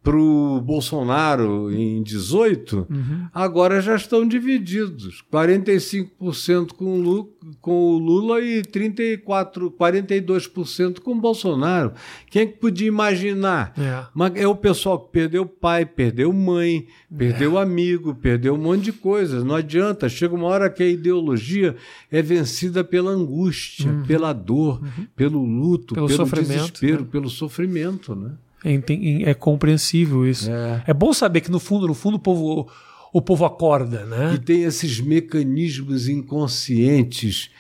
para 0.04 0.18
o 0.18 0.60
Bolsonaro 0.60 1.72
em 1.72 2.02
18, 2.02 2.86
uhum. 2.90 3.26
agora 3.32 3.80
já 3.80 3.96
estão 3.96 4.28
divididos. 4.28 5.24
45% 5.32 6.74
com 6.74 6.84
o, 6.84 7.00
Lula, 7.00 7.26
com 7.62 7.72
o 7.72 7.98
Lula 7.98 8.42
e 8.42 8.60
34, 8.62 9.70
42% 9.70 11.00
com 11.00 11.12
o 11.12 11.20
Bolsonaro. 11.20 11.94
Quem 12.30 12.46
que 12.46 12.58
podia 12.58 12.86
imaginar? 12.86 13.72
É. 13.78 14.04
Mas 14.14 14.36
é 14.36 14.46
o 14.46 14.54
pessoal 14.54 14.98
que 14.98 15.10
perdeu 15.10 15.46
pai, 15.46 15.86
perdeu 15.86 16.30
mãe, 16.34 16.86
perdeu 17.16 17.58
é. 17.58 17.62
amigo, 17.62 18.14
perdeu 18.14 18.56
um 18.56 18.58
monte 18.58 18.82
de 18.82 18.92
coisas. 18.92 19.42
Não 19.42 19.54
adianta. 19.54 20.06
Chega 20.06 20.34
uma 20.34 20.48
hora 20.48 20.68
que 20.68 20.82
a 20.82 20.86
ideologia 20.86 21.76
é 22.12 22.20
vencida 22.20 22.84
pela 22.84 23.10
angústia, 23.10 23.90
uhum. 23.90 24.02
pela 24.02 24.34
dor, 24.34 24.82
uhum. 24.82 25.06
pelo 25.16 25.42
luto, 25.42 25.94
pelo, 25.94 26.08
pelo 26.08 26.26
desespero, 26.26 27.04
né? 27.04 27.08
pelo 27.10 27.30
sofrimento, 27.30 28.14
né? 28.14 28.32
É, 28.64 28.80
é 29.30 29.34
compreensível 29.34 30.26
isso. 30.26 30.50
É. 30.50 30.82
é 30.88 30.94
bom 30.94 31.12
saber 31.12 31.42
que 31.42 31.50
no 31.50 31.60
fundo, 31.60 31.86
no 31.86 31.94
fundo, 31.94 32.16
o 32.16 32.20
povo, 32.20 32.66
o 33.12 33.20
povo 33.20 33.44
acorda, 33.44 34.06
né? 34.06 34.32
E 34.34 34.38
tem 34.38 34.64
esses 34.64 34.98
mecanismos 35.00 36.08
inconscientes 36.08 37.50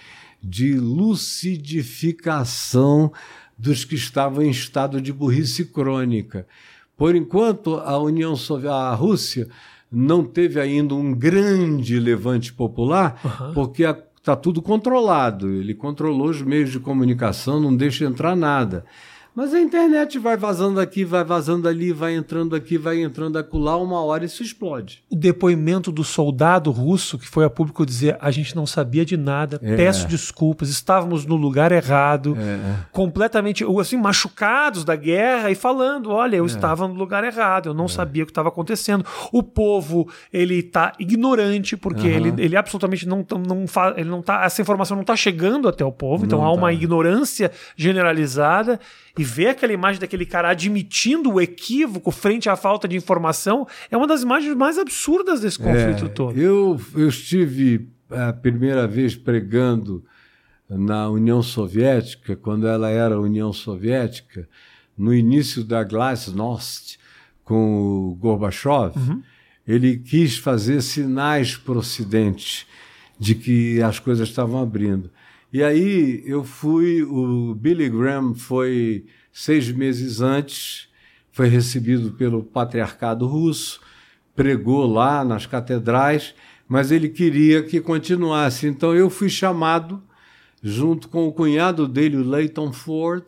de 0.42 0.74
lucidificação 0.74 3.12
dos 3.56 3.84
que 3.84 3.94
estavam 3.94 4.42
em 4.42 4.50
estado 4.50 5.00
de 5.00 5.12
burrice 5.12 5.64
crônica. 5.64 6.46
Por 6.96 7.16
enquanto, 7.16 7.76
a 7.76 7.98
União 7.98 8.36
Soviética, 8.36 8.74
a 8.74 8.94
Rússia, 8.94 9.48
não 9.90 10.24
teve 10.24 10.60
ainda 10.60 10.94
um 10.94 11.14
grande 11.14 11.98
levante 11.98 12.52
popular, 12.52 13.20
uhum. 13.24 13.54
porque 13.54 13.84
está 13.84 14.34
tudo 14.34 14.60
controlado. 14.60 15.50
Ele 15.50 15.74
controlou 15.74 16.28
os 16.28 16.42
meios 16.42 16.70
de 16.70 16.80
comunicação, 16.80 17.60
não 17.60 17.74
deixa 17.74 18.04
entrar 18.04 18.34
nada. 18.34 18.84
Mas 19.34 19.52
a 19.52 19.60
internet 19.60 20.16
vai 20.16 20.36
vazando 20.36 20.78
aqui, 20.78 21.04
vai 21.04 21.24
vazando 21.24 21.68
ali, 21.68 21.92
vai 21.92 22.14
entrando 22.14 22.54
aqui, 22.54 22.78
vai 22.78 23.02
entrando 23.02 23.36
acolá, 23.36 23.76
uma 23.76 24.00
hora 24.00 24.24
isso 24.24 24.44
explode. 24.44 25.02
O 25.10 25.16
depoimento 25.16 25.90
do 25.90 26.04
soldado 26.04 26.70
russo 26.70 27.18
que 27.18 27.26
foi 27.26 27.44
a 27.44 27.50
público 27.50 27.84
dizer: 27.84 28.16
a 28.20 28.30
gente 28.30 28.54
não 28.54 28.64
sabia 28.64 29.04
de 29.04 29.16
nada, 29.16 29.58
é. 29.60 29.76
peço 29.76 30.06
desculpas, 30.06 30.68
estávamos 30.68 31.26
no 31.26 31.34
lugar 31.34 31.72
errado, 31.72 32.36
é. 32.38 32.86
completamente 32.92 33.64
assim, 33.80 33.96
machucados 33.96 34.84
da 34.84 34.94
guerra 34.94 35.50
e 35.50 35.56
falando: 35.56 36.10
olha, 36.10 36.36
eu 36.36 36.44
é. 36.44 36.46
estava 36.46 36.86
no 36.86 36.94
lugar 36.94 37.24
errado, 37.24 37.70
eu 37.70 37.74
não 37.74 37.86
é. 37.86 37.88
sabia 37.88 38.22
o 38.22 38.26
que 38.26 38.30
estava 38.30 38.50
acontecendo. 38.50 39.04
O 39.32 39.42
povo, 39.42 40.08
ele 40.32 40.60
está 40.60 40.92
ignorante, 40.96 41.76
porque 41.76 42.06
uhum. 42.06 42.14
ele, 42.14 42.34
ele 42.38 42.56
absolutamente 42.56 43.06
não, 43.08 43.26
não, 43.44 43.64
ele 43.96 44.08
não 44.08 44.22
tá, 44.22 44.44
essa 44.44 44.62
informação 44.62 44.96
não 44.96 45.02
está 45.02 45.16
chegando 45.16 45.68
até 45.68 45.84
o 45.84 45.90
povo, 45.90 46.24
então 46.24 46.38
não 46.38 46.46
há 46.46 46.52
uma 46.52 46.68
tá. 46.68 46.72
ignorância 46.72 47.50
generalizada 47.76 48.78
e 49.16 49.22
ver 49.22 49.48
aquela 49.48 49.72
imagem 49.72 50.00
daquele 50.00 50.26
cara 50.26 50.50
admitindo 50.50 51.32
o 51.34 51.40
equívoco 51.40 52.10
frente 52.10 52.48
à 52.48 52.56
falta 52.56 52.88
de 52.88 52.96
informação 52.96 53.66
é 53.90 53.96
uma 53.96 54.06
das 54.06 54.22
imagens 54.22 54.54
mais 54.56 54.78
absurdas 54.78 55.40
desse 55.40 55.58
conflito 55.58 56.06
É, 56.06 56.08
todo. 56.08 56.38
Eu, 56.38 56.80
eu 56.96 57.08
estive 57.08 57.88
a 58.10 58.32
primeira 58.32 58.86
vez 58.86 59.14
pregando 59.14 60.04
na 60.68 61.08
União 61.08 61.42
Soviética, 61.42 62.34
quando 62.34 62.66
ela 62.66 62.90
era 62.90 63.20
União 63.20 63.52
Soviética, 63.52 64.48
no 64.96 65.14
início 65.14 65.62
da 65.62 65.84
Glasnost, 65.84 66.98
com 67.44 68.08
o 68.10 68.14
Gorbachev, 68.14 68.94
ele 69.66 69.98
quis 69.98 70.38
fazer 70.38 70.80
sinais 70.82 71.56
para 71.56 71.74
o 71.74 71.78
Ocidente 71.78 72.66
de 73.18 73.34
que 73.34 73.82
as 73.82 73.98
coisas 73.98 74.28
estavam 74.28 74.60
abrindo. 74.60 75.10
E 75.54 75.62
aí 75.62 76.24
eu 76.26 76.42
fui, 76.42 77.04
o 77.04 77.54
Billy 77.54 77.88
Graham 77.88 78.34
foi 78.34 79.06
seis 79.32 79.70
meses 79.70 80.20
antes, 80.20 80.88
foi 81.30 81.46
recebido 81.46 82.10
pelo 82.10 82.42
patriarcado 82.42 83.24
russo, 83.24 83.80
pregou 84.34 84.84
lá 84.84 85.24
nas 85.24 85.46
catedrais, 85.46 86.34
mas 86.66 86.90
ele 86.90 87.08
queria 87.08 87.62
que 87.62 87.80
continuasse. 87.80 88.66
Então 88.66 88.96
eu 88.96 89.08
fui 89.08 89.28
chamado, 89.28 90.02
junto 90.60 91.08
com 91.08 91.28
o 91.28 91.32
cunhado 91.32 91.86
dele, 91.86 92.16
o 92.16 92.28
Leighton 92.28 92.72
Ford, 92.72 93.22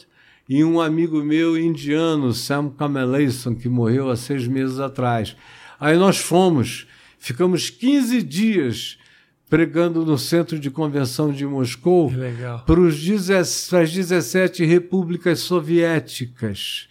e 0.48 0.64
um 0.64 0.80
amigo 0.80 1.22
meu 1.22 1.56
indiano, 1.56 2.32
Sam 2.32 2.70
Kameleison, 2.70 3.54
que 3.54 3.68
morreu 3.68 4.10
há 4.10 4.16
seis 4.16 4.48
meses 4.48 4.80
atrás. 4.80 5.36
Aí 5.78 5.96
nós 5.96 6.18
fomos, 6.18 6.88
ficamos 7.20 7.70
15 7.70 8.20
dias 8.20 8.98
pregando 9.48 10.04
no 10.04 10.18
centro 10.18 10.58
de 10.58 10.70
convenção 10.70 11.30
de 11.30 11.46
Moscou 11.46 12.12
para 12.66 13.80
as 13.80 13.92
17 13.92 14.64
repúblicas 14.64 15.40
soviéticas. 15.40 16.88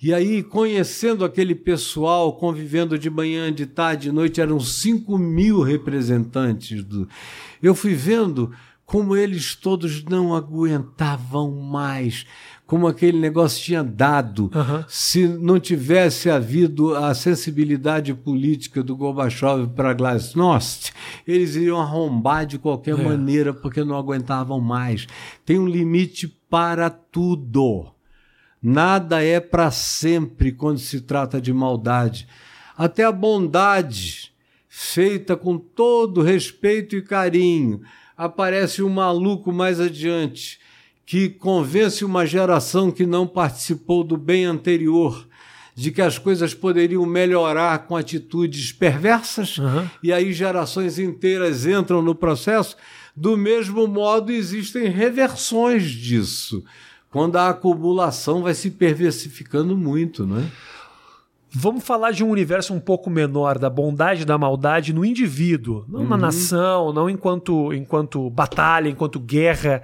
E 0.00 0.14
aí, 0.14 0.44
conhecendo 0.44 1.24
aquele 1.24 1.56
pessoal, 1.56 2.32
convivendo 2.34 2.96
de 2.96 3.10
manhã, 3.10 3.52
de 3.52 3.66
tarde, 3.66 4.04
de 4.04 4.12
noite, 4.12 4.40
eram 4.40 4.60
5 4.60 5.18
mil 5.18 5.60
representantes. 5.60 6.84
Do... 6.84 7.08
Eu 7.60 7.74
fui 7.74 7.94
vendo 7.94 8.52
como 8.86 9.16
eles 9.16 9.56
todos 9.56 10.04
não 10.04 10.34
aguentavam 10.34 11.50
mais, 11.50 12.24
como 12.68 12.86
aquele 12.86 13.18
negócio 13.18 13.64
tinha 13.64 13.82
dado. 13.82 14.50
Aham. 14.54 14.84
Se 14.86 15.26
não 15.26 15.58
tivesse 15.58 16.28
havido 16.28 16.94
a 16.94 17.14
sensibilidade 17.14 18.12
política 18.12 18.82
do 18.82 18.94
Gorbachev 18.94 19.68
para 19.74 19.94
Glasnost, 19.94 20.92
eles 21.26 21.56
iriam 21.56 21.80
arrombar 21.80 22.44
de 22.44 22.58
qualquer 22.58 22.98
É. 22.98 23.02
maneira, 23.02 23.54
porque 23.54 23.82
não 23.82 23.96
aguentavam 23.96 24.60
mais. 24.60 25.06
Tem 25.46 25.58
um 25.58 25.66
limite 25.66 26.28
para 26.50 26.90
tudo. 26.90 27.86
Nada 28.62 29.24
é 29.24 29.40
para 29.40 29.70
sempre 29.70 30.52
quando 30.52 30.78
se 30.78 31.00
trata 31.00 31.40
de 31.40 31.54
maldade. 31.54 32.28
Até 32.76 33.02
a 33.02 33.10
bondade, 33.10 34.30
feita 34.68 35.34
com 35.38 35.56
todo 35.56 36.20
respeito 36.20 36.94
e 36.96 37.00
carinho, 37.00 37.80
aparece 38.14 38.82
um 38.82 38.90
maluco 38.90 39.50
mais 39.50 39.80
adiante 39.80 40.58
que 41.08 41.30
convence 41.30 42.04
uma 42.04 42.26
geração 42.26 42.90
que 42.90 43.06
não 43.06 43.26
participou 43.26 44.04
do 44.04 44.14
bem 44.14 44.44
anterior 44.44 45.26
de 45.74 45.90
que 45.90 46.02
as 46.02 46.18
coisas 46.18 46.52
poderiam 46.52 47.06
melhorar 47.06 47.86
com 47.86 47.96
atitudes 47.96 48.72
perversas, 48.72 49.58
Aham. 49.58 49.90
e 50.02 50.12
aí 50.12 50.34
gerações 50.34 50.98
inteiras 50.98 51.64
entram 51.64 52.02
no 52.02 52.14
processo. 52.14 52.76
Do 53.16 53.38
mesmo 53.38 53.86
modo, 53.86 54.30
existem 54.30 54.90
reversões 54.90 55.84
disso, 55.84 56.62
quando 57.10 57.36
a 57.36 57.48
acumulação 57.48 58.42
vai 58.42 58.52
se 58.52 58.70
perversificando 58.70 59.74
muito, 59.78 60.26
né? 60.26 60.46
Vamos 61.50 61.84
falar 61.84 62.10
de 62.10 62.22
um 62.22 62.28
universo 62.28 62.74
um 62.74 62.80
pouco 62.80 63.08
menor, 63.08 63.58
da 63.58 63.70
bondade 63.70 64.22
e 64.22 64.26
da 64.26 64.36
maldade 64.36 64.92
no 64.92 65.06
indivíduo, 65.06 65.86
não 65.88 66.04
na 66.04 66.18
nação, 66.18 66.92
não 66.92 67.08
enquanto, 67.08 67.72
enquanto 67.72 68.28
batalha, 68.28 68.90
enquanto 68.90 69.18
guerra. 69.18 69.82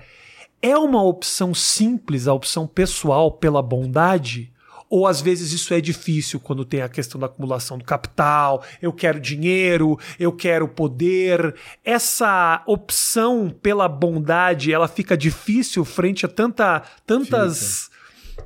É 0.67 0.79
uma 0.79 1.03
opção 1.03 1.53
simples, 1.53 2.27
a 2.27 2.33
opção 2.33 2.67
pessoal 2.67 3.31
pela 3.33 3.61
bondade? 3.61 4.51
Ou 4.89 5.07
às 5.07 5.21
vezes 5.21 5.53
isso 5.53 5.75
é 5.75 5.81
difícil 5.81 6.41
quando 6.41 6.65
tem 6.65 6.81
a 6.81 6.89
questão 6.89 7.21
da 7.21 7.27
acumulação 7.27 7.77
do 7.77 7.85
capital, 7.85 8.63
eu 8.81 8.93
quero 8.93 9.21
dinheiro, 9.21 9.99
eu 10.19 10.33
quero 10.33 10.67
poder. 10.69 11.55
Essa 11.85 12.63
opção 12.67 13.51
pela 13.63 13.89
bondade, 13.89 14.73
ela 14.73 14.89
fica 14.89 15.17
difícil 15.17 15.85
frente 15.85 16.25
a 16.25 16.29
tanta, 16.29 16.81
tantas, 17.05 17.91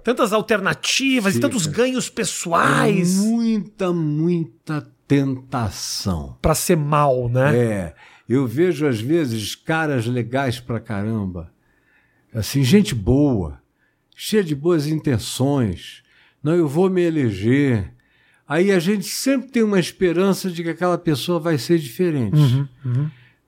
tantas 0.02 0.32
alternativas 0.32 1.34
e 1.34 1.36
Fica. 1.36 1.48
tantos 1.48 1.66
ganhos 1.66 2.08
É 2.08 2.10
pessoais 2.10 3.14
muita, 3.16 3.92
muita 3.92 4.88
tentação. 5.06 6.36
para 6.42 6.54
ser 6.54 6.76
mal, 6.76 7.28
né? 7.28 7.56
É, 7.56 7.94
eu 8.28 8.46
vejo 8.46 8.86
às 8.88 9.00
vezes 9.00 9.54
caras 9.54 10.06
legais 10.06 10.58
pra 10.60 10.80
caramba, 10.80 11.52
assim, 12.38 12.62
gente 12.62 12.94
boa, 12.94 13.60
cheia 14.14 14.42
de 14.44 14.54
boas 14.54 14.86
intenções. 14.86 16.02
Não, 16.42 16.54
eu 16.54 16.68
vou 16.68 16.88
me 16.88 17.02
eleger. 17.02 17.92
Aí 18.48 18.70
a 18.72 18.78
gente 18.78 19.04
sempre 19.06 19.48
tem 19.50 19.62
uma 19.62 19.78
esperança 19.78 20.50
de 20.50 20.62
que 20.62 20.70
aquela 20.70 20.96
pessoa 20.96 21.38
vai 21.38 21.58
ser 21.58 21.78
diferente. 21.78 22.36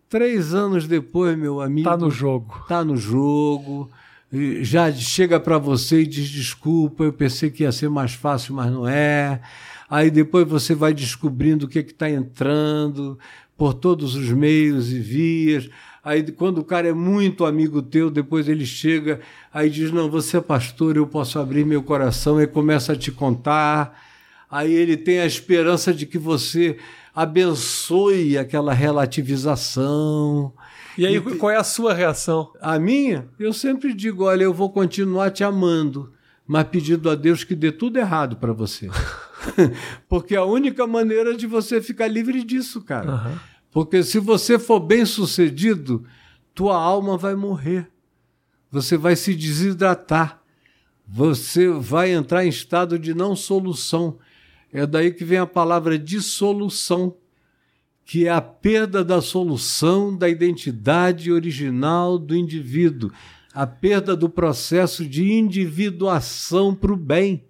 Três 0.08 0.52
anos 0.52 0.86
depois, 0.86 1.38
meu 1.38 1.60
amigo, 1.60 1.88
Tá 1.88 1.96
no 1.96 2.10
jogo. 2.10 2.64
tá 2.68 2.84
no 2.84 2.96
jogo, 2.96 3.88
já 4.60 4.90
chega 4.92 5.38
para 5.38 5.56
você 5.56 6.02
e 6.02 6.06
diz 6.06 6.28
desculpa, 6.28 7.04
eu 7.04 7.12
pensei 7.12 7.48
que 7.50 7.62
ia 7.62 7.70
ser 7.72 7.88
mais 7.88 8.12
fácil, 8.12 8.54
mas 8.54 8.70
não 8.72 8.86
é. 8.88 9.40
Aí 9.88 10.10
depois 10.10 10.46
você 10.48 10.74
vai 10.74 10.92
descobrindo 10.92 11.66
o 11.66 11.68
que 11.68 11.78
está 11.78 12.10
entrando 12.10 13.18
por 13.56 13.72
todos 13.74 14.14
os 14.16 14.30
meios 14.30 14.92
e 14.92 14.98
vias. 14.98 15.68
Aí 16.02 16.22
quando 16.32 16.58
o 16.58 16.64
cara 16.64 16.88
é 16.88 16.92
muito 16.92 17.44
amigo 17.44 17.82
teu, 17.82 18.10
depois 18.10 18.48
ele 18.48 18.64
chega, 18.64 19.20
aí 19.52 19.68
diz: 19.68 19.92
Não, 19.92 20.10
você 20.10 20.38
é 20.38 20.40
pastor, 20.40 20.96
eu 20.96 21.06
posso 21.06 21.38
abrir 21.38 21.64
meu 21.64 21.82
coração, 21.82 22.40
e 22.40 22.46
começa 22.46 22.92
a 22.92 22.96
te 22.96 23.12
contar. 23.12 24.00
Aí 24.50 24.72
ele 24.72 24.96
tem 24.96 25.20
a 25.20 25.26
esperança 25.26 25.92
de 25.92 26.06
que 26.06 26.18
você 26.18 26.76
abençoe 27.14 28.36
aquela 28.38 28.72
relativização. 28.72 30.52
E 30.98 31.06
aí, 31.06 31.20
qual 31.20 31.52
é 31.52 31.56
a 31.56 31.64
sua 31.64 31.94
reação? 31.94 32.52
A 32.60 32.78
minha, 32.78 33.28
eu 33.38 33.52
sempre 33.52 33.92
digo: 33.92 34.24
olha, 34.24 34.44
eu 34.44 34.54
vou 34.54 34.70
continuar 34.70 35.30
te 35.30 35.44
amando, 35.44 36.12
mas 36.46 36.64
pedindo 36.64 37.10
a 37.10 37.14
Deus 37.14 37.44
que 37.44 37.54
dê 37.54 37.70
tudo 37.70 37.98
errado 37.98 38.36
para 38.36 38.52
você. 38.52 38.88
Porque 40.08 40.36
a 40.36 40.44
única 40.44 40.86
maneira 40.86 41.36
de 41.36 41.46
você 41.46 41.80
ficar 41.80 42.08
livre 42.08 42.42
disso, 42.44 42.80
cara. 42.82 43.10
Aham. 43.10 43.40
Porque 43.70 44.02
se 44.02 44.18
você 44.18 44.58
for 44.58 44.80
bem 44.80 45.04
sucedido, 45.04 46.04
tua 46.54 46.76
alma 46.76 47.16
vai 47.16 47.34
morrer. 47.34 47.88
Você 48.70 48.96
vai 48.96 49.16
se 49.16 49.34
desidratar. 49.34 50.42
Você 51.06 51.68
vai 51.68 52.12
entrar 52.12 52.44
em 52.44 52.48
estado 52.48 52.98
de 52.98 53.14
não 53.14 53.34
solução. 53.34 54.18
É 54.72 54.86
daí 54.86 55.12
que 55.12 55.24
vem 55.24 55.38
a 55.38 55.46
palavra 55.46 55.98
dissolução, 55.98 57.16
que 58.04 58.26
é 58.26 58.30
a 58.30 58.40
perda 58.40 59.04
da 59.04 59.20
solução 59.20 60.16
da 60.16 60.28
identidade 60.28 61.32
original 61.32 62.18
do 62.18 62.36
indivíduo, 62.36 63.10
a 63.52 63.66
perda 63.66 64.14
do 64.16 64.28
processo 64.28 65.04
de 65.04 65.32
individuação 65.32 66.74
para 66.74 66.92
o 66.92 66.96
bem. 66.96 67.44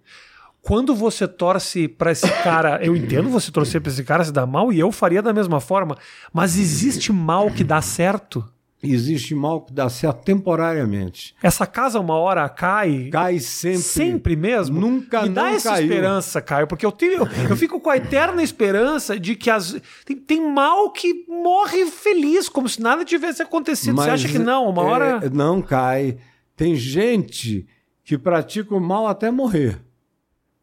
Quando 0.61 0.93
você 0.93 1.27
torce 1.27 1.87
pra 1.87 2.11
esse 2.11 2.29
cara, 2.43 2.79
eu 2.85 2.95
entendo 2.95 3.29
você 3.29 3.51
torcer 3.51 3.81
pra 3.81 3.91
esse 3.91 4.03
cara 4.03 4.23
se 4.23 4.31
dar 4.31 4.45
mal 4.45 4.71
e 4.71 4.79
eu 4.79 4.91
faria 4.91 5.21
da 5.21 5.33
mesma 5.33 5.59
forma, 5.59 5.97
mas 6.31 6.57
existe 6.57 7.11
mal 7.11 7.49
que 7.49 7.63
dá 7.63 7.81
certo? 7.81 8.45
Existe 8.83 9.35
mal 9.35 9.61
que 9.61 9.71
dá 9.71 9.87
certo 9.89 10.23
temporariamente. 10.23 11.35
Essa 11.41 11.67
casa 11.67 11.99
uma 11.99 12.15
hora 12.15 12.49
cai. 12.49 13.09
Cai 13.11 13.39
sempre. 13.39 13.81
Sempre 13.81 14.35
mesmo? 14.35 14.79
Nunca 14.79 15.21
Me 15.21 15.29
dá 15.29 15.43
não 15.43 15.49
essa 15.49 15.71
caiu. 15.71 15.83
esperança, 15.83 16.41
Caio, 16.41 16.65
porque 16.65 16.85
eu, 16.85 16.91
tenho, 16.91 17.27
eu 17.47 17.55
fico 17.55 17.79
com 17.79 17.91
a 17.91 17.97
eterna 17.97 18.41
esperança 18.41 19.19
de 19.19 19.35
que 19.35 19.51
as, 19.51 19.79
tem, 20.03 20.17
tem 20.17 20.51
mal 20.51 20.91
que 20.91 21.25
morre 21.27 21.85
feliz, 21.85 22.49
como 22.49 22.67
se 22.67 22.81
nada 22.81 23.05
tivesse 23.05 23.41
acontecido. 23.43 23.95
Você 23.97 24.09
acha 24.09 24.27
que 24.27 24.39
não? 24.39 24.67
Uma 24.67 24.81
é, 24.81 24.85
hora. 24.85 25.29
Não 25.31 25.61
cai. 25.61 26.17
Tem 26.55 26.75
gente 26.75 27.67
que 28.03 28.17
pratica 28.17 28.73
o 28.75 28.79
mal 28.79 29.05
até 29.05 29.29
morrer. 29.29 29.79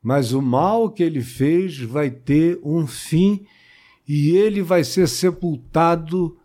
Mas 0.02 0.32
o 0.32 0.40
mal 0.40 0.90
que 0.90 1.02
ele 1.02 1.20
fez 1.20 1.78
vai 1.78 2.10
ter 2.10 2.58
um 2.62 2.86
fim 2.86 3.44
e 4.06 4.30
ele 4.30 4.62
vai 4.62 4.84
ser 4.84 5.08
sepultado 5.08 6.38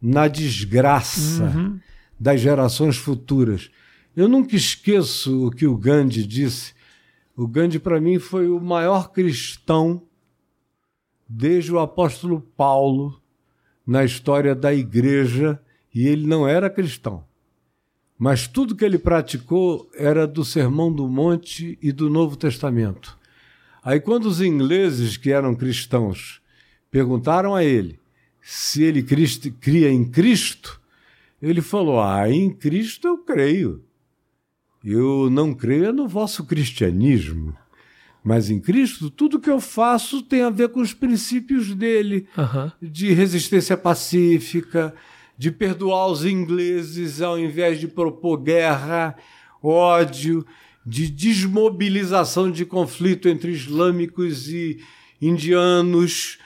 na 0.00 0.28
desgraça 0.28 1.44
Uhum. 1.44 1.78
das 2.18 2.40
gerações 2.40 2.96
futuras. 2.96 3.70
Eu 4.16 4.28
nunca 4.28 4.56
esqueço 4.56 5.46
o 5.46 5.50
que 5.50 5.66
o 5.66 5.76
Gandhi 5.76 6.24
disse. 6.26 6.72
O 7.36 7.46
Gandhi, 7.46 7.78
para 7.78 8.00
mim, 8.00 8.18
foi 8.18 8.48
o 8.48 8.60
maior 8.60 9.10
cristão 9.12 10.02
desde 11.28 11.72
o 11.72 11.78
apóstolo 11.78 12.40
Paulo 12.56 13.20
na 13.86 14.04
história 14.04 14.54
da 14.54 14.72
igreja, 14.74 15.60
e 15.94 16.06
ele 16.06 16.26
não 16.26 16.46
era 16.46 16.68
cristão. 16.70 17.24
Mas 18.20 18.46
tudo 18.46 18.76
que 18.76 18.84
ele 18.84 18.98
praticou 18.98 19.90
era 19.94 20.26
do 20.26 20.44
Sermão 20.44 20.92
do 20.92 21.08
Monte 21.08 21.78
e 21.80 21.90
do 21.90 22.10
Novo 22.10 22.36
Testamento. 22.36 23.18
Aí, 23.82 23.98
quando 23.98 24.26
os 24.26 24.42
ingleses, 24.42 25.16
que 25.16 25.32
eram 25.32 25.54
cristãos, 25.54 26.42
perguntaram 26.90 27.54
a 27.54 27.64
ele 27.64 27.98
se 28.42 28.82
ele 28.82 29.02
cria 29.02 29.90
em 29.90 30.04
Cristo, 30.04 30.80
ele 31.40 31.62
falou: 31.62 32.00
Ah, 32.02 32.28
em 32.30 32.50
Cristo 32.50 33.06
eu 33.08 33.18
creio. 33.18 33.82
Eu 34.84 35.28
não 35.30 35.54
creio 35.54 35.92
no 35.92 36.08
vosso 36.08 36.44
cristianismo. 36.44 37.56
Mas 38.22 38.50
em 38.50 38.60
Cristo, 38.60 39.08
tudo 39.10 39.40
que 39.40 39.48
eu 39.48 39.60
faço 39.60 40.20
tem 40.20 40.42
a 40.42 40.50
ver 40.50 40.68
com 40.68 40.80
os 40.80 40.92
princípios 40.92 41.74
dele, 41.74 42.26
Aham. 42.36 42.70
de 42.80 43.12
resistência 43.14 43.78
pacífica, 43.78 44.94
de 45.40 45.50
perdoar 45.50 46.06
os 46.08 46.26
ingleses 46.26 47.22
ao 47.22 47.38
invés 47.38 47.80
de 47.80 47.88
propor 47.88 48.36
guerra, 48.36 49.16
ódio, 49.62 50.44
de 50.84 51.10
desmobilização 51.10 52.50
de 52.50 52.66
conflito 52.66 53.26
entre 53.26 53.50
islâmicos 53.50 54.50
e 54.50 54.78
indianos. 55.18 56.36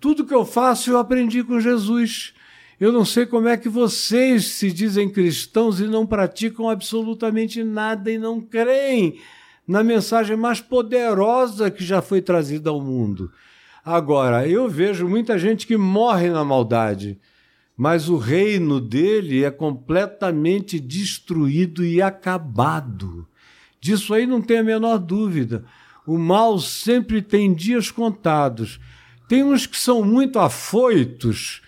Tudo 0.00 0.24
que 0.24 0.34
eu 0.34 0.46
faço 0.46 0.90
eu 0.90 0.96
aprendi 0.96 1.44
com 1.44 1.60
Jesus. 1.60 2.32
Eu 2.80 2.90
não 2.90 3.04
sei 3.04 3.26
como 3.26 3.48
é 3.48 3.56
que 3.58 3.68
vocês 3.68 4.46
se 4.46 4.72
dizem 4.72 5.10
cristãos 5.10 5.78
e 5.78 5.84
não 5.84 6.06
praticam 6.06 6.70
absolutamente 6.70 7.62
nada 7.62 8.10
e 8.10 8.16
não 8.16 8.40
creem 8.40 9.20
na 9.66 9.84
mensagem 9.84 10.38
mais 10.38 10.58
poderosa 10.58 11.70
que 11.70 11.84
já 11.84 12.00
foi 12.00 12.22
trazida 12.22 12.70
ao 12.70 12.80
mundo. 12.80 13.30
Agora, 13.84 14.48
eu 14.48 14.70
vejo 14.70 15.06
muita 15.06 15.38
gente 15.38 15.66
que 15.66 15.76
morre 15.76 16.30
na 16.30 16.42
maldade, 16.42 17.20
mas 17.78 18.08
o 18.08 18.16
reino 18.16 18.80
dele 18.80 19.44
é 19.44 19.52
completamente 19.52 20.80
destruído 20.80 21.84
e 21.84 22.02
acabado. 22.02 23.24
Disso 23.80 24.12
aí 24.12 24.26
não 24.26 24.42
tem 24.42 24.58
a 24.58 24.64
menor 24.64 24.98
dúvida. 24.98 25.64
O 26.04 26.18
mal 26.18 26.58
sempre 26.58 27.22
tem 27.22 27.54
dias 27.54 27.92
contados. 27.92 28.80
Tem 29.28 29.44
uns 29.44 29.64
que 29.64 29.78
são 29.78 30.02
muito 30.02 30.40
afoitos 30.40 31.62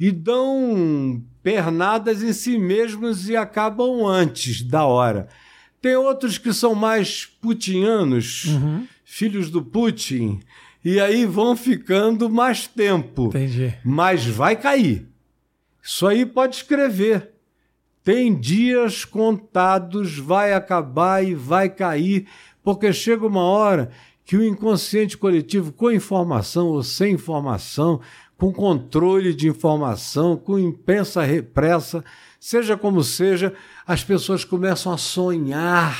e 0.00 0.10
dão 0.10 1.22
pernadas 1.44 2.24
em 2.24 2.32
si 2.32 2.58
mesmos 2.58 3.28
e 3.28 3.36
acabam 3.36 4.04
antes 4.04 4.62
da 4.62 4.84
hora. 4.84 5.28
Tem 5.80 5.94
outros 5.94 6.38
que 6.38 6.52
são 6.52 6.74
mais 6.74 7.24
putinianos, 7.24 8.46
filhos 9.04 9.48
do 9.48 9.62
Putin, 9.62 10.40
e 10.84 10.98
aí 10.98 11.24
vão 11.24 11.54
ficando 11.54 12.28
mais 12.28 12.66
tempo. 12.66 13.26
Entendi. 13.26 13.72
Mas 13.84 14.26
vai 14.26 14.56
cair. 14.56 15.11
Isso 15.82 16.06
aí 16.06 16.24
pode 16.24 16.56
escrever. 16.56 17.32
Tem 18.04 18.34
dias 18.34 19.04
contados, 19.04 20.18
vai 20.18 20.52
acabar 20.52 21.24
e 21.24 21.34
vai 21.34 21.68
cair, 21.68 22.26
porque 22.62 22.92
chega 22.92 23.26
uma 23.26 23.42
hora 23.42 23.90
que 24.24 24.36
o 24.36 24.44
inconsciente 24.44 25.16
coletivo, 25.16 25.72
com 25.72 25.90
informação 25.90 26.68
ou 26.68 26.82
sem 26.82 27.14
informação, 27.14 28.00
com 28.36 28.52
controle 28.52 29.34
de 29.34 29.48
informação, 29.48 30.36
com 30.36 30.58
imprensa 30.58 31.22
repressa, 31.22 32.04
seja 32.40 32.76
como 32.76 33.02
seja, 33.02 33.54
as 33.86 34.02
pessoas 34.02 34.44
começam 34.44 34.92
a 34.92 34.98
sonhar 34.98 35.96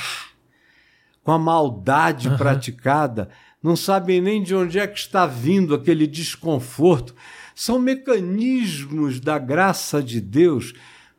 com 1.23 1.31
a 1.31 1.39
maldade 1.39 2.29
praticada, 2.37 3.29
não 3.61 3.77
sabem 3.77 4.19
nem 4.19 4.43
de 4.43 4.53
onde 4.53 4.77
é 4.77 4.85
que 4.85 4.99
está 4.99 5.25
vindo 5.25 5.73
aquele 5.73 6.05
desconforto. 6.05 7.15
São 7.55 7.77
mecanismos 7.79 9.19
da 9.19 9.37
graça 9.37 10.01
de 10.01 10.19
Deus 10.19 10.73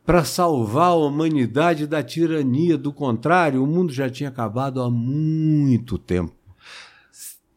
para 0.05 0.23
salvar 0.23 0.89
a 0.89 0.95
humanidade 0.95 1.87
da 1.87 2.03
tirania. 2.03 2.77
Do 2.77 2.91
contrário, 2.93 3.63
o 3.63 3.67
mundo 3.67 3.91
já 3.93 4.09
tinha 4.09 4.29
acabado 4.29 4.81
há 4.81 4.89
muito 4.89 5.97
tempo. 5.97 6.33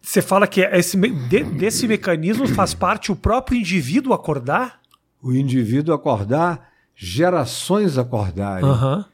Você 0.00 0.22
fala 0.22 0.46
que 0.46 0.62
esse, 0.62 0.96
de- 0.96 1.44
desse 1.44 1.86
mecanismo 1.86 2.46
faz 2.48 2.72
parte 2.72 3.12
o 3.12 3.16
próprio 3.16 3.58
indivíduo 3.58 4.14
acordar? 4.14 4.80
O 5.22 5.32
indivíduo 5.34 5.94
acordar, 5.94 6.70
gerações 6.94 7.98
acordarem. 7.98 8.64
Aham. 8.68 9.04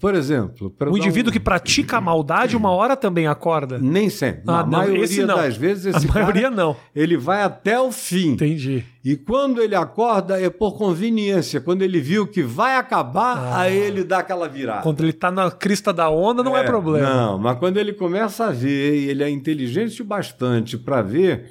Por 0.00 0.14
exemplo, 0.14 0.74
O 0.90 0.96
indivíduo 0.98 1.30
um- 1.30 1.32
que 1.32 1.40
pratica 1.40 1.98
a 1.98 2.00
maldade, 2.00 2.56
uma 2.56 2.70
hora 2.70 2.96
também 2.96 3.26
acorda. 3.26 3.78
nem 3.78 4.08
sempre. 4.10 4.42
Ah, 4.46 4.52
Na 4.58 4.62
não, 4.62 4.70
maioria 4.70 5.26
das 5.26 5.56
vezes 5.56 5.94
A 5.94 5.98
esse 5.98 6.06
maioria 6.06 6.42
cara, 6.50 6.54
não. 6.54 6.76
ele 6.94 7.16
vai 7.16 7.42
até 7.42 7.78
o 7.80 7.90
fim. 7.92 8.32
Entendi. 8.32 8.84
E 9.04 9.16
quando 9.16 9.60
ele 9.60 9.74
acorda 9.74 10.40
é 10.40 10.48
por 10.48 10.78
conveniência. 10.78 11.60
Quando 11.60 11.82
ele 11.82 12.00
viu 12.00 12.26
que 12.26 12.42
vai 12.42 12.76
acabar, 12.76 13.36
Ah. 13.36 13.60
aí 13.60 13.76
ele 13.76 14.02
dá 14.04 14.18
aquela 14.20 14.48
virada. 14.48 14.82
Quando 14.82 15.02
ele 15.02 15.12
tá 15.12 15.30
na 15.30 15.50
crista 15.50 15.92
da 15.92 16.08
onda, 16.08 16.42
não 16.42 16.56
é, 16.56 16.62
problema. 16.64 17.06
Não, 17.08 17.38
mas 17.38 17.58
quando 17.58 17.76
ele 17.76 17.92
começa 17.92 18.46
a 18.46 18.50
ver, 18.50 18.94
e 18.96 19.08
ele 19.10 19.22
é 19.22 19.28
inteligente 19.28 20.00
o 20.00 20.04
bastante 20.04 20.78
para 20.78 21.02
ver 21.02 21.50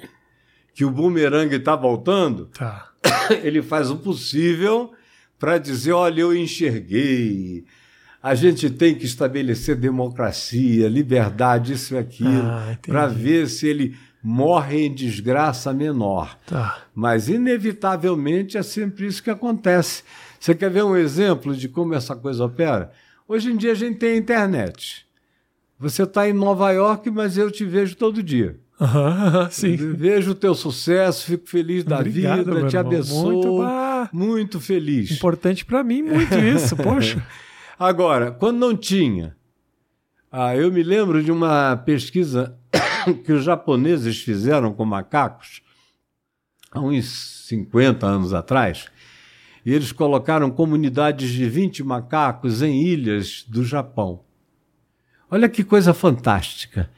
que 0.74 0.84
o 0.84 0.90
bumerangue 0.90 1.54
está 1.56 1.76
voltando, 1.76 2.46
Tá. 2.58 2.88
ele 3.44 3.62
faz 3.62 3.88
o 3.90 3.96
possível 3.96 4.90
para 5.38 5.56
dizer: 5.58 5.92
olha, 5.92 6.22
eu 6.22 6.34
enxerguei. 6.36 7.64
A 8.26 8.34
gente 8.34 8.70
tem 8.70 8.94
que 8.94 9.04
estabelecer 9.04 9.76
democracia, 9.76 10.88
liberdade, 10.88 11.74
isso 11.74 11.94
e 11.94 11.98
aquilo, 11.98 12.42
Ah, 12.42 12.78
para 12.80 13.06
ver 13.06 13.46
se 13.50 13.66
ele 13.66 13.94
morre 14.22 14.86
em 14.86 14.94
desgraça 14.94 15.74
menor. 15.74 16.38
Tá. 16.46 16.78
Mas, 16.94 17.28
inevitavelmente, 17.28 18.56
é 18.56 18.62
sempre 18.62 19.06
isso 19.06 19.22
que 19.22 19.28
acontece. 19.28 20.02
Você 20.40 20.54
quer 20.54 20.70
ver 20.70 20.84
um 20.84 20.96
exemplo 20.96 21.54
de 21.54 21.68
como 21.68 21.92
essa 21.92 22.16
coisa 22.16 22.46
opera? 22.46 22.92
Hoje 23.28 23.52
em 23.52 23.56
dia 23.58 23.72
a 23.72 23.74
gente 23.74 23.98
tem 23.98 24.12
a 24.14 24.16
internet. 24.16 25.04
Você 25.78 26.04
está 26.04 26.26
em 26.26 26.32
Nova 26.32 26.70
York, 26.70 27.10
mas 27.10 27.36
eu 27.36 27.50
te 27.50 27.66
vejo 27.66 27.94
todo 27.94 28.22
dia. 28.22 28.56
Aham, 28.80 29.48
sim. 29.52 29.76
Vejo 29.76 30.30
o 30.30 30.34
teu 30.34 30.54
sucesso, 30.54 31.26
fico 31.26 31.46
feliz 31.46 31.84
da 31.84 31.98
Obrigado, 31.98 32.54
vida, 32.54 32.68
te 32.68 32.76
abençoo. 32.78 33.60
Muito, 33.60 34.08
muito 34.14 34.60
feliz. 34.60 35.10
importante 35.10 35.62
pra 35.62 35.84
mim, 35.84 36.00
muito 36.00 36.34
isso, 36.38 36.74
poxa. 36.74 37.22
Agora, 37.78 38.30
quando 38.30 38.58
não 38.58 38.76
tinha, 38.76 39.36
ah, 40.30 40.56
eu 40.56 40.70
me 40.70 40.82
lembro 40.82 41.22
de 41.22 41.32
uma 41.32 41.76
pesquisa 41.76 42.56
que 43.24 43.32
os 43.32 43.44
japoneses 43.44 44.20
fizeram 44.20 44.72
com 44.72 44.84
macacos 44.84 45.60
há 46.70 46.80
uns 46.80 47.46
50 47.48 48.06
anos 48.06 48.32
atrás, 48.32 48.88
e 49.64 49.72
eles 49.72 49.92
colocaram 49.92 50.50
comunidades 50.50 51.30
de 51.30 51.48
20 51.48 51.82
macacos 51.82 52.62
em 52.62 52.82
ilhas 52.82 53.44
do 53.48 53.64
Japão. 53.64 54.24
Olha 55.30 55.48
que 55.48 55.64
coisa 55.64 55.94
fantástica. 55.94 56.90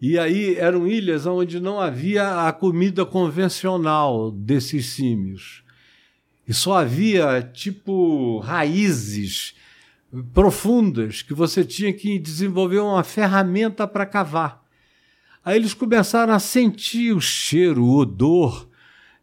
E 0.00 0.18
aí 0.18 0.56
eram 0.56 0.86
ilhas 0.86 1.26
onde 1.26 1.60
não 1.60 1.80
havia 1.80 2.46
a 2.46 2.52
comida 2.52 3.04
convencional 3.04 4.30
desses 4.30 4.86
símios. 4.86 5.64
E 6.46 6.52
só 6.52 6.78
havia, 6.78 7.42
tipo, 7.42 8.38
raízes 8.40 9.54
profundas 10.32 11.22
que 11.22 11.34
você 11.34 11.64
tinha 11.64 11.92
que 11.92 12.18
desenvolver 12.18 12.78
uma 12.78 13.02
ferramenta 13.02 13.86
para 13.86 14.06
cavar. 14.06 14.62
Aí 15.44 15.56
eles 15.56 15.74
começaram 15.74 16.32
a 16.32 16.38
sentir 16.38 17.14
o 17.14 17.20
cheiro, 17.20 17.84
o 17.84 17.96
odor 17.98 18.68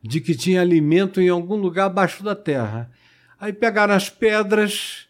de 0.03 0.19
que 0.19 0.35
tinha 0.35 0.61
alimento 0.61 1.21
em 1.21 1.29
algum 1.29 1.55
lugar 1.55 1.85
abaixo 1.85 2.23
da 2.23 2.35
terra. 2.35 2.91
Aí 3.39 3.53
pegaram 3.53 3.93
as 3.93 4.09
pedras, 4.09 5.07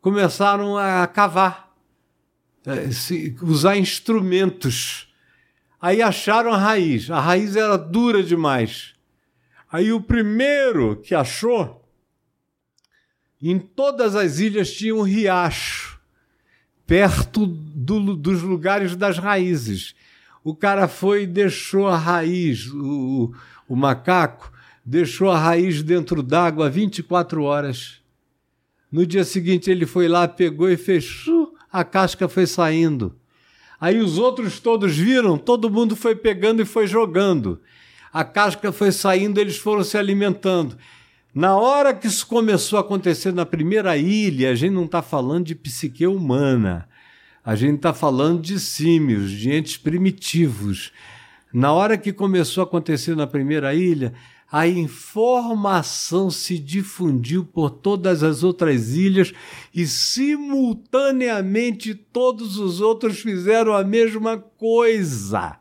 começaram 0.00 0.76
a 0.76 1.06
cavar, 1.06 1.72
se- 2.92 3.36
usar 3.42 3.76
instrumentos. 3.76 5.12
Aí 5.80 6.02
acharam 6.02 6.52
a 6.52 6.56
raiz. 6.56 7.10
A 7.10 7.20
raiz 7.20 7.54
era 7.54 7.76
dura 7.76 8.22
demais. 8.22 8.94
Aí 9.70 9.92
o 9.92 10.00
primeiro 10.00 10.96
que 10.96 11.14
achou 11.14 11.87
em 13.42 13.58
todas 13.58 14.14
as 14.16 14.38
ilhas 14.38 14.72
tinha 14.72 14.94
um 14.94 15.02
riacho, 15.02 15.98
perto 16.86 17.46
do- 17.46 18.16
dos 18.16 18.42
lugares 18.42 18.96
das 18.96 19.18
raízes. 19.18 19.94
O 20.42 20.54
cara 20.54 20.88
foi 20.88 21.22
e 21.24 21.26
deixou 21.26 21.86
a 21.88 21.96
raiz, 21.96 22.66
o, 22.72 23.32
o 23.68 23.76
macaco 23.76 24.50
deixou 24.84 25.30
a 25.30 25.38
raiz 25.38 25.82
dentro 25.82 26.22
d'água 26.22 26.70
24 26.70 27.42
horas. 27.42 28.00
No 28.90 29.04
dia 29.06 29.24
seguinte 29.24 29.70
ele 29.70 29.84
foi 29.84 30.08
lá, 30.08 30.26
pegou 30.26 30.70
e 30.70 30.76
fechou, 30.76 31.54
a 31.70 31.84
casca 31.84 32.26
foi 32.28 32.46
saindo. 32.46 33.14
Aí 33.78 34.00
os 34.00 34.16
outros 34.18 34.58
todos 34.58 34.96
viram, 34.96 35.36
todo 35.36 35.70
mundo 35.70 35.94
foi 35.94 36.16
pegando 36.16 36.62
e 36.62 36.64
foi 36.64 36.86
jogando. 36.86 37.60
A 38.10 38.24
casca 38.24 38.72
foi 38.72 38.90
saindo, 38.90 39.38
eles 39.38 39.58
foram 39.58 39.84
se 39.84 39.98
alimentando. 39.98 40.76
Na 41.34 41.56
hora 41.56 41.94
que 41.94 42.06
isso 42.06 42.26
começou 42.26 42.78
a 42.78 42.80
acontecer 42.80 43.32
na 43.32 43.44
primeira 43.44 43.98
ilha, 43.98 44.50
a 44.50 44.54
gente 44.54 44.72
não 44.72 44.86
está 44.86 45.02
falando 45.02 45.44
de 45.46 45.54
psique 45.54 46.06
humana. 46.06 46.88
A 47.44 47.54
gente 47.54 47.76
está 47.76 47.92
falando 47.92 48.40
de 48.40 48.58
símios, 48.58 49.30
de 49.30 49.52
entes 49.52 49.76
primitivos. 49.76 50.90
Na 51.52 51.70
hora 51.72 51.98
que 51.98 52.12
começou 52.12 52.62
a 52.62 52.64
acontecer 52.64 53.14
na 53.14 53.26
primeira 53.26 53.74
ilha, 53.74 54.14
a 54.50 54.66
informação 54.66 56.30
se 56.30 56.58
difundiu 56.58 57.44
por 57.44 57.68
todas 57.70 58.22
as 58.22 58.42
outras 58.42 58.94
ilhas 58.94 59.34
e 59.74 59.86
simultaneamente 59.86 61.94
todos 61.94 62.56
os 62.56 62.80
outros 62.80 63.20
fizeram 63.20 63.74
a 63.74 63.84
mesma 63.84 64.38
coisa. 64.38 65.58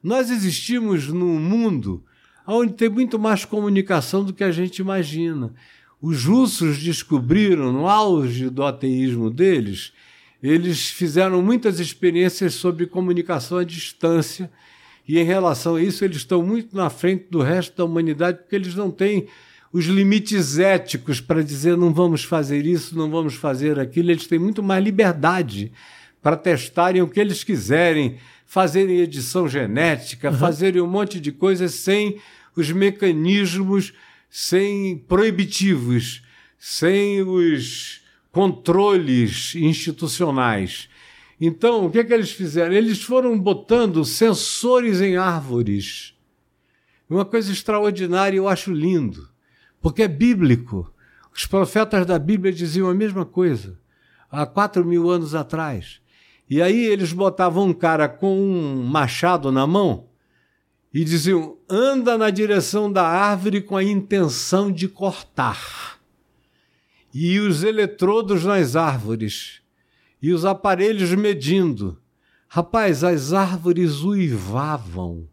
Nós 0.00 0.30
existimos 0.30 1.08
num 1.08 1.40
mundo 1.40 2.05
onde 2.46 2.72
tem 2.74 2.88
muito 2.88 3.18
mais 3.18 3.44
comunicação 3.44 4.24
do 4.24 4.32
que 4.32 4.44
a 4.44 4.50
gente 4.50 4.78
imagina. 4.78 5.52
Os 6.00 6.24
russos 6.24 6.78
descobriram, 6.78 7.72
no 7.72 7.88
auge 7.88 8.50
do 8.50 8.62
ateísmo 8.62 9.30
deles, 9.30 9.92
eles 10.42 10.88
fizeram 10.88 11.42
muitas 11.42 11.80
experiências 11.80 12.54
sobre 12.54 12.86
comunicação 12.86 13.58
à 13.58 13.64
distância 13.64 14.50
e 15.08 15.18
em 15.18 15.24
relação 15.24 15.76
a 15.76 15.82
isso, 15.82 16.04
eles 16.04 16.18
estão 16.18 16.42
muito 16.42 16.76
na 16.76 16.90
frente 16.90 17.26
do 17.30 17.40
resto 17.40 17.76
da 17.76 17.84
humanidade, 17.84 18.38
porque 18.38 18.56
eles 18.56 18.74
não 18.74 18.90
têm 18.90 19.28
os 19.72 19.86
limites 19.86 20.58
éticos 20.58 21.20
para 21.20 21.44
dizer 21.44 21.76
não 21.76 21.92
vamos 21.92 22.24
fazer 22.24 22.66
isso, 22.66 22.96
não 22.96 23.10
vamos 23.10 23.34
fazer 23.34 23.78
aquilo. 23.78 24.10
Eles 24.10 24.26
têm 24.26 24.38
muito 24.38 24.62
mais 24.62 24.82
liberdade 24.82 25.70
para 26.20 26.36
testarem 26.36 27.02
o 27.02 27.08
que 27.08 27.20
eles 27.20 27.44
quiserem, 27.44 28.16
fazerem 28.44 28.98
edição 28.98 29.48
genética, 29.48 30.30
uhum. 30.30 30.36
fazerem 30.36 30.82
um 30.82 30.88
monte 30.88 31.20
de 31.20 31.30
coisas 31.30 31.74
sem 31.74 32.16
os 32.56 32.72
mecanismos, 32.72 33.92
sem 34.30 34.96
proibitivos, 34.96 36.22
sem 36.58 37.22
os 37.22 38.00
controles 38.32 39.54
institucionais. 39.54 40.88
Então, 41.40 41.86
o 41.86 41.90
que, 41.90 41.98
é 41.98 42.04
que 42.04 42.14
eles 42.14 42.32
fizeram? 42.32 42.74
Eles 42.74 43.02
foram 43.02 43.38
botando 43.38 44.04
sensores 44.04 45.00
em 45.00 45.16
árvores. 45.16 46.14
Uma 47.08 47.24
coisa 47.24 47.52
extraordinária, 47.52 48.36
eu 48.36 48.48
acho 48.48 48.72
lindo, 48.72 49.28
porque 49.80 50.02
é 50.02 50.08
bíblico. 50.08 50.92
Os 51.32 51.46
profetas 51.46 52.06
da 52.06 52.18
Bíblia 52.18 52.52
diziam 52.52 52.88
a 52.88 52.94
mesma 52.94 53.26
coisa 53.26 53.78
há 54.30 54.46
quatro 54.46 54.84
mil 54.84 55.10
anos 55.10 55.34
atrás. 55.34 56.00
E 56.48 56.62
aí 56.62 56.84
eles 56.86 57.12
botavam 57.12 57.66
um 57.66 57.72
cara 57.72 58.08
com 58.08 58.38
um 58.38 58.82
machado 58.84 59.52
na 59.52 59.66
mão 59.66 60.05
e 60.92 61.04
diziam: 61.04 61.56
anda 61.68 62.16
na 62.16 62.30
direção 62.30 62.90
da 62.90 63.06
árvore 63.06 63.60
com 63.60 63.76
a 63.76 63.84
intenção 63.84 64.70
de 64.70 64.88
cortar. 64.88 65.98
E 67.12 67.38
os 67.40 67.62
eletrodos 67.62 68.44
nas 68.44 68.76
árvores 68.76 69.60
e 70.20 70.32
os 70.32 70.44
aparelhos 70.44 71.14
medindo. 71.14 71.98
Rapaz, 72.48 73.02
as 73.02 73.32
árvores 73.32 74.02
uivavam 74.02 75.28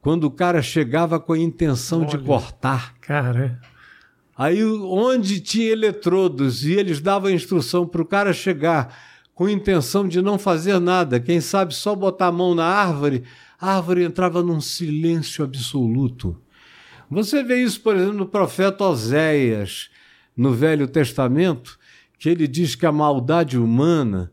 quando 0.00 0.24
o 0.24 0.30
cara 0.30 0.62
chegava 0.62 1.18
com 1.18 1.32
a 1.32 1.38
intenção 1.38 2.02
Olha, 2.02 2.08
de 2.08 2.18
cortar. 2.18 2.94
Cara. 3.00 3.60
Aí, 4.36 4.62
onde 4.64 5.40
tinha 5.40 5.72
eletrodos 5.72 6.64
e 6.64 6.74
eles 6.74 7.00
davam 7.00 7.28
a 7.28 7.32
instrução 7.32 7.86
para 7.86 8.02
o 8.02 8.06
cara 8.06 8.32
chegar 8.32 8.96
com 9.34 9.46
a 9.46 9.52
intenção 9.52 10.06
de 10.06 10.22
não 10.22 10.38
fazer 10.38 10.78
nada, 10.78 11.18
quem 11.18 11.40
sabe 11.40 11.74
só 11.74 11.94
botar 11.94 12.28
a 12.28 12.32
mão 12.32 12.54
na 12.54 12.64
árvore, 12.64 13.24
a 13.60 13.76
árvore 13.76 14.04
entrava 14.04 14.42
num 14.42 14.60
silêncio 14.60 15.44
absoluto. 15.44 16.40
Você 17.10 17.42
vê 17.42 17.62
isso, 17.62 17.80
por 17.80 17.94
exemplo, 17.96 18.14
no 18.14 18.26
profeta 18.26 18.84
Oséias, 18.84 19.90
no 20.36 20.52
Velho 20.52 20.86
Testamento, 20.86 21.78
que 22.18 22.28
ele 22.28 22.46
diz 22.46 22.74
que 22.74 22.84
a 22.84 22.92
maldade 22.92 23.58
humana, 23.58 24.32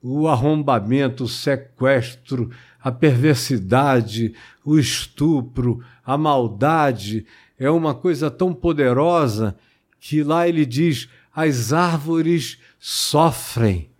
o 0.00 0.28
arrombamento, 0.28 1.24
o 1.24 1.28
sequestro, 1.28 2.50
a 2.80 2.90
perversidade, 2.90 4.34
o 4.64 4.78
estupro, 4.78 5.84
a 6.04 6.16
maldade 6.16 7.26
é 7.58 7.70
uma 7.70 7.94
coisa 7.94 8.30
tão 8.30 8.52
poderosa 8.52 9.56
que 10.00 10.22
lá 10.22 10.48
ele 10.48 10.66
diz: 10.66 11.08
as 11.34 11.72
árvores 11.72 12.58
sofrem, 12.78 13.90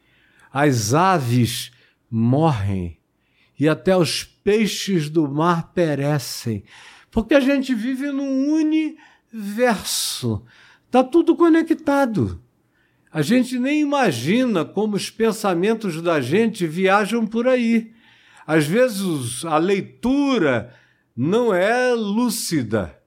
as 0.53 0.95
aves 0.95 1.71
morrem 2.11 3.02
e 3.63 3.69
até 3.69 3.97
os 3.97 4.25
peixes 4.25 5.09
do 5.09 5.29
mar 5.31 5.73
perecem, 5.73 6.65
porque 7.13 7.33
a 7.33 7.39
gente 7.39 7.73
vive 7.73 8.11
num 8.11 8.53
universo, 8.53 10.45
está 10.85 11.05
tudo 11.05 11.37
conectado. 11.37 12.43
A 13.13 13.23
gente 13.23 13.61
nem 13.61 13.81
imagina 13.81 14.65
como 14.65 14.97
os 14.97 15.11
pensamentos 15.11 16.03
da 16.03 16.21
gente 16.21 16.67
viajam 16.67 17.25
por 17.25 17.47
aí. 17.47 17.93
Às 18.45 18.67
vezes 18.67 19.45
a 19.45 19.59
leitura 19.59 20.75
não 21.17 21.55
é 21.55 21.95
lúcida, 21.95 22.99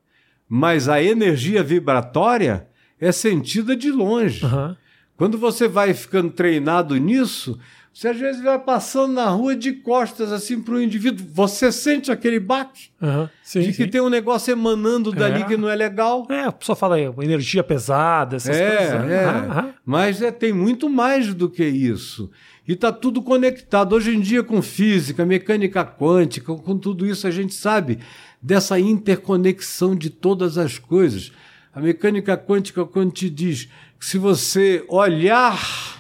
mas 0.48 0.88
a 0.88 1.04
energia 1.04 1.62
vibratória 1.64 2.70
é 2.98 3.12
sentida 3.12 3.76
de 3.76 3.92
longe. 3.92 4.46
Uhum. 4.46 4.74
Quando 5.18 5.38
você 5.38 5.68
vai 5.68 5.94
ficando 5.94 6.32
treinado 6.32 6.96
nisso, 6.96 7.60
você 7.96 8.10
às 8.10 8.20
vezes 8.20 8.44
vai 8.44 8.60
passando 8.60 9.14
na 9.14 9.30
rua 9.30 9.56
de 9.56 9.72
costas 9.72 10.30
assim 10.30 10.62
para 10.62 10.74
o 10.74 10.82
indivíduo, 10.82 11.26
você 11.32 11.72
sente 11.72 12.12
aquele 12.12 12.42
baque 12.42 12.90
uhum, 13.02 13.30
sim, 13.42 13.62
de 13.62 13.68
que 13.68 13.84
sim. 13.84 13.88
tem 13.88 14.02
um 14.02 14.10
negócio 14.10 14.52
emanando 14.52 15.14
dali 15.14 15.44
é. 15.44 15.46
que 15.46 15.56
não 15.56 15.70
é 15.70 15.76
legal. 15.78 16.28
É, 16.30 16.42
a 16.42 16.52
pessoa 16.52 16.76
fala 16.76 16.96
aí, 16.96 17.10
energia 17.22 17.64
pesada, 17.64 18.36
essas 18.36 18.58
é, 18.58 18.76
coisas. 18.76 19.12
É. 19.12 19.28
Uhum. 19.28 19.74
Mas 19.86 20.22
é, 20.22 20.30
tem 20.30 20.52
muito 20.52 20.90
mais 20.90 21.34
do 21.34 21.50
que 21.50 21.64
isso. 21.64 22.30
E 22.68 22.74
está 22.74 22.92
tudo 22.92 23.22
conectado. 23.22 23.96
Hoje 23.96 24.14
em 24.14 24.20
dia, 24.20 24.44
com 24.44 24.62
física, 24.62 25.26
mecânica 25.26 25.86
quântica, 25.86 26.54
com 26.54 26.78
tudo 26.78 27.06
isso, 27.06 27.26
a 27.26 27.32
gente 27.32 27.54
sabe 27.54 28.00
dessa 28.42 28.78
interconexão 28.78 29.96
de 29.96 30.10
todas 30.10 30.58
as 30.58 30.78
coisas. 30.78 31.32
A 31.74 31.80
mecânica 31.80 32.36
quântica, 32.36 32.84
quando 32.84 33.14
te 33.14 33.30
diz 33.30 33.70
que 33.98 34.06
se 34.06 34.18
você 34.18 34.84
olhar 34.90 35.95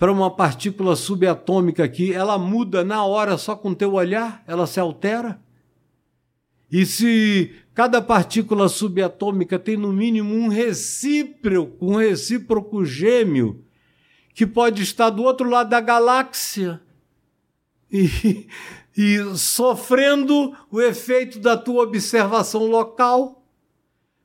para 0.00 0.10
uma 0.10 0.30
partícula 0.30 0.96
subatômica 0.96 1.84
aqui, 1.84 2.10
ela 2.10 2.38
muda 2.38 2.82
na 2.82 3.04
hora 3.04 3.36
só 3.36 3.54
com 3.54 3.74
teu 3.74 3.92
olhar, 3.92 4.42
ela 4.46 4.66
se 4.66 4.80
altera. 4.80 5.38
E 6.72 6.86
se 6.86 7.54
cada 7.74 8.00
partícula 8.00 8.66
subatômica 8.70 9.58
tem 9.58 9.76
no 9.76 9.92
mínimo 9.92 10.34
um 10.34 10.48
recíproco, 10.48 11.84
um 11.84 11.96
recíproco 11.96 12.82
gêmeo, 12.82 13.62
que 14.32 14.46
pode 14.46 14.82
estar 14.82 15.10
do 15.10 15.22
outro 15.22 15.46
lado 15.50 15.68
da 15.68 15.82
galáxia 15.82 16.80
e, 17.92 18.48
e 18.96 19.18
sofrendo 19.36 20.56
o 20.70 20.80
efeito 20.80 21.38
da 21.38 21.58
tua 21.58 21.82
observação 21.82 22.64
local, 22.64 23.44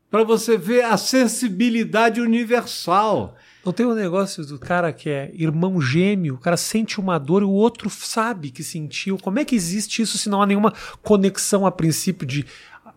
para 0.09 0.23
você 0.23 0.57
ver 0.57 0.85
a 0.85 0.95
sensibilidade 0.95 2.21
universal. 2.21 3.35
Não 3.65 3.73
tem 3.73 3.83
um 3.83 3.95
negócio 3.95 4.45
do 4.45 4.59
cara 4.59 4.93
que 4.93 5.09
é 5.09 5.31
irmão 5.33 5.81
gêmeo, 5.81 6.35
o 6.35 6.37
cara 6.37 6.55
sente 6.55 6.99
uma 6.99 7.17
dor 7.17 7.41
e 7.41 7.45
o 7.45 7.49
outro 7.49 7.89
sabe 7.89 8.51
que 8.51 8.63
sentiu. 8.63 9.17
Como 9.17 9.39
é 9.39 9.43
que 9.43 9.55
existe 9.55 10.03
isso 10.03 10.19
se 10.19 10.29
não 10.29 10.39
há 10.39 10.45
nenhuma 10.45 10.71
conexão 11.01 11.65
a 11.65 11.71
princípio 11.71 12.27
de, 12.27 12.45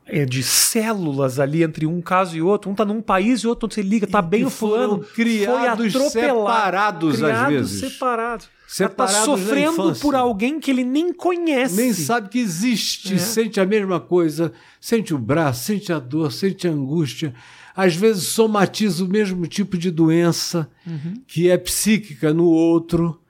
é, 0.05 0.27
de 0.27 0.43
células 0.43 1.41
ali 1.41 1.63
entre 1.63 1.87
um 1.87 2.03
caso 2.03 2.37
e 2.37 2.43
outro? 2.43 2.71
Um 2.71 2.75
tá 2.75 2.85
num 2.85 3.01
país 3.01 3.41
e 3.41 3.47
o 3.47 3.49
outro 3.51 3.73
você 3.73 3.81
liga, 3.81 4.07
tá 4.07 4.21
bem 4.21 4.45
o 4.45 4.51
fulano. 4.51 4.99
Criados 4.99 5.95
foi 5.95 6.11
separados 6.11 7.17
criados 7.17 7.23
às 7.23 7.49
vezes. 7.49 7.81
separados. 7.81 8.49
Separados 8.69 9.17
tá 9.17 9.25
sofrendo 9.25 9.95
por 9.95 10.15
alguém 10.15 10.61
que 10.61 10.71
ele 10.71 10.85
nem 10.85 11.15
conhece. 11.15 11.77
Nem 11.77 11.95
sabe 11.95 12.29
que 12.29 12.39
existe, 12.39 13.15
é. 13.15 13.19
sente 13.19 13.59
a 13.59 13.65
mesma 13.65 13.99
coisa, 13.99 14.53
sente 14.79 15.15
o 15.15 15.19
braço, 15.19 15.65
sente 15.65 15.91
a 15.91 15.99
dor, 15.99 16.31
sente 16.31 16.69
a 16.69 16.71
angústia 16.71 17.33
às 17.79 17.95
vezes 17.95 18.25
somatiza 18.25 19.05
o 19.05 19.09
mesmo 19.09 19.47
tipo 19.47 19.79
de 19.79 19.89
doença 19.89 20.69
uhum. 20.85 21.15
que 21.29 21.49
é 21.49 21.57
psíquica 21.57 22.35
no 22.35 22.47
outro. 22.47 23.21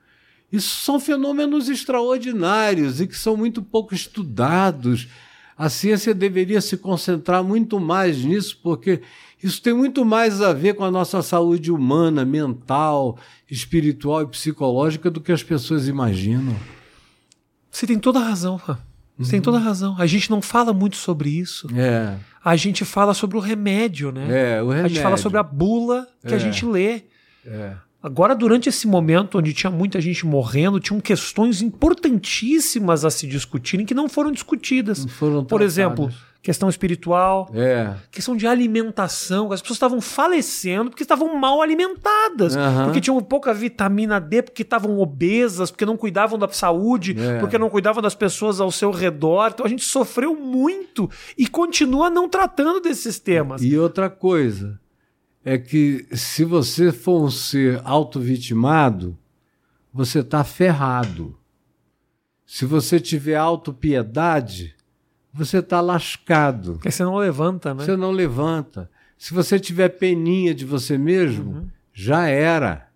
Isso 0.51 0.83
são 0.83 0.99
fenômenos 0.99 1.69
extraordinários 1.69 2.99
e 2.99 3.05
que 3.05 3.15
são 3.15 3.37
muito 3.37 3.61
pouco 3.61 3.93
estudados. 3.93 5.07
A 5.55 5.69
ciência 5.69 6.15
deveria 6.15 6.61
se 6.61 6.77
concentrar 6.77 7.43
muito 7.43 7.79
mais 7.79 8.25
nisso, 8.25 8.59
porque 8.63 9.03
isso 9.43 9.61
tem 9.61 9.75
muito 9.75 10.03
mais 10.03 10.41
a 10.41 10.51
ver 10.51 10.73
com 10.73 10.83
a 10.83 10.89
nossa 10.89 11.21
saúde 11.21 11.71
humana, 11.71 12.25
mental, 12.25 13.19
espiritual 13.51 14.23
e 14.23 14.27
psicológica 14.29 15.11
do 15.11 15.21
que 15.21 15.31
as 15.31 15.43
pessoas 15.43 15.87
imaginam. 15.87 16.55
Você 17.69 17.85
tem 17.85 17.99
toda 17.99 18.17
a 18.17 18.23
razão, 18.23 18.57
Fá. 18.57 18.79
Você 19.19 19.31
tem 19.31 19.41
toda 19.41 19.57
a 19.57 19.61
razão. 19.61 19.95
A 19.99 20.05
gente 20.05 20.29
não 20.29 20.41
fala 20.41 20.73
muito 20.73 20.95
sobre 20.95 21.29
isso. 21.29 21.67
É. 21.75 22.15
A 22.43 22.55
gente 22.55 22.85
fala 22.85 23.13
sobre 23.13 23.37
o 23.37 23.39
remédio, 23.39 24.11
né? 24.11 24.57
É, 24.57 24.63
o 24.63 24.69
remédio. 24.69 24.85
A 24.85 24.87
gente 24.87 25.01
fala 25.01 25.17
sobre 25.17 25.37
a 25.37 25.43
bula 25.43 26.07
que 26.25 26.33
é. 26.33 26.35
a 26.35 26.39
gente 26.39 26.65
lê. 26.65 27.03
É. 27.45 27.73
Agora, 28.01 28.33
durante 28.33 28.69
esse 28.69 28.87
momento 28.87 29.37
onde 29.37 29.53
tinha 29.53 29.69
muita 29.69 29.99
gente 29.99 30.25
morrendo, 30.25 30.79
tinham 30.79 31.01
questões 31.01 31.61
importantíssimas 31.61 33.03
a 33.03 33.09
se 33.09 33.27
discutirem 33.27 33.85
que 33.85 33.93
não 33.93 34.07
foram 34.07 34.31
discutidas. 34.31 34.99
Não 34.99 35.09
foram 35.09 35.43
Por 35.43 35.61
exemplo, 35.61 36.09
questão 36.41 36.69
espiritual, 36.69 37.49
É. 37.53 37.95
questão 38.09 38.35
de 38.35 38.47
alimentação. 38.47 39.51
As 39.51 39.61
pessoas 39.61 39.75
estavam 39.75 39.99
falecendo 39.99 40.89
porque 40.89 41.03
estavam 41.03 41.35
mal 41.37 41.61
alimentadas, 41.61 42.55
Aham. 42.55 42.85
porque 42.85 43.01
tinham 43.01 43.19
pouca 43.21 43.53
vitamina 43.53 44.19
D, 44.21 44.41
porque 44.43 44.61
estavam 44.61 44.99
obesas, 44.99 45.69
porque 45.69 45.85
não 45.85 45.97
cuidavam 45.97 46.39
da 46.39 46.47
saúde, 46.47 47.15
É. 47.19 47.39
porque 47.39 47.57
não 47.57 47.69
cuidavam 47.69 48.01
das 48.01 48.15
pessoas 48.15 48.61
ao 48.61 48.71
seu 48.71 48.89
redor. 48.91 49.51
Então 49.53 49.65
a 49.65 49.69
gente 49.69 49.83
sofreu 49.83 50.33
muito 50.35 51.09
e 51.37 51.45
continua 51.45 52.09
não 52.09 52.29
tratando 52.29 52.79
desses 52.79 53.19
temas. 53.19 53.61
E 53.61 53.77
outra 53.77 54.09
coisa 54.09 54.79
é 55.43 55.57
que 55.57 56.05
se 56.13 56.45
você 56.45 56.91
for 56.91 57.21
um 57.21 57.29
ser 57.29 57.81
auto-vitimado, 57.83 59.17
você 59.93 60.19
está 60.19 60.43
ferrado. 60.43 61.35
Se 62.45 62.63
você 62.65 62.99
tiver 62.99 63.35
autopiedade, 63.35 64.75
você 65.33 65.59
está 65.59 65.81
lascado. 65.81 66.73
Porque 66.73 66.91
você 66.91 67.03
não 67.03 67.17
levanta, 67.17 67.73
né? 67.73 67.85
Você 67.85 67.95
não 67.95 68.11
levanta. 68.11 68.89
Se 69.17 69.33
você 69.33 69.59
tiver 69.59 69.89
peninha 69.89 70.53
de 70.53 70.65
você 70.65 70.97
mesmo, 70.97 71.69
já 71.93 72.27
era. 72.27 72.89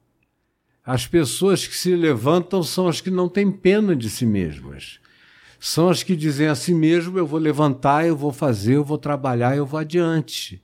As 0.85 1.07
pessoas 1.07 1.65
que 1.67 1.75
se 1.75 1.95
levantam 1.95 2.63
são 2.63 2.87
as 2.87 2.99
que 2.99 3.11
não 3.11 3.29
têm 3.29 3.51
pena 3.51 3.95
de 3.95 4.09
si 4.09 4.25
mesmas. 4.25 4.99
São 5.59 5.89
as 5.89 6.03
que 6.03 6.15
dizem 6.15 6.47
a 6.47 6.55
si 6.55 6.73
mesmo: 6.73 7.17
eu 7.17 7.25
vou 7.25 7.39
levantar, 7.39 8.05
eu 8.05 8.17
vou 8.17 8.33
fazer, 8.33 8.75
eu 8.75 8.83
vou 8.83 8.97
trabalhar, 8.97 9.55
eu 9.55 9.65
vou 9.65 9.79
adiante. 9.79 10.61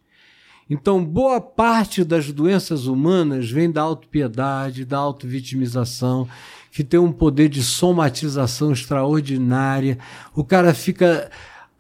Então, 0.70 1.03
boa 1.03 1.41
parte 1.41 2.03
das 2.03 2.32
doenças 2.32 2.86
humanas 2.86 3.49
vem 3.49 3.72
da 3.72 3.82
autopiedade, 3.82 4.86
da 4.86 4.97
autovitimização, 4.97 6.28
que 6.72 6.84
tem 6.84 6.99
um 6.99 7.11
poder 7.11 7.49
de 7.49 7.63
somatização 7.63 8.72
extraordinária. 8.72 9.97
O 10.36 10.43
cara 10.43 10.74
fica 10.74 11.32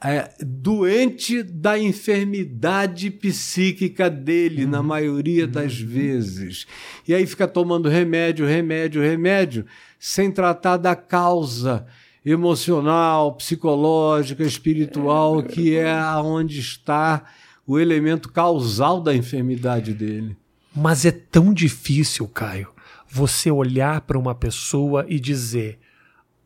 é, 0.01 0.31
doente 0.39 1.43
da 1.43 1.77
enfermidade 1.77 3.11
psíquica 3.11 4.09
dele, 4.09 4.65
na 4.65 4.81
maioria 4.81 5.45
das 5.45 5.77
vezes. 5.77 6.65
E 7.07 7.13
aí 7.13 7.25
fica 7.27 7.47
tomando 7.47 7.89
remédio, 7.89 8.45
remédio, 8.45 9.01
remédio, 9.01 9.65
sem 9.99 10.31
tratar 10.31 10.77
da 10.77 10.95
causa 10.95 11.85
emocional, 12.25 13.35
psicológica, 13.35 14.43
espiritual, 14.43 15.43
que 15.43 15.75
é 15.75 15.93
onde 16.17 16.59
está 16.59 17.25
o 17.67 17.77
elemento 17.77 18.31
causal 18.31 19.01
da 19.01 19.13
enfermidade 19.13 19.93
dele. 19.93 20.35
Mas 20.75 21.05
é 21.05 21.11
tão 21.11 21.53
difícil, 21.53 22.27
Caio, 22.27 22.69
você 23.09 23.51
olhar 23.51 24.01
para 24.01 24.17
uma 24.17 24.35
pessoa 24.35 25.05
e 25.09 25.19
dizer: 25.19 25.79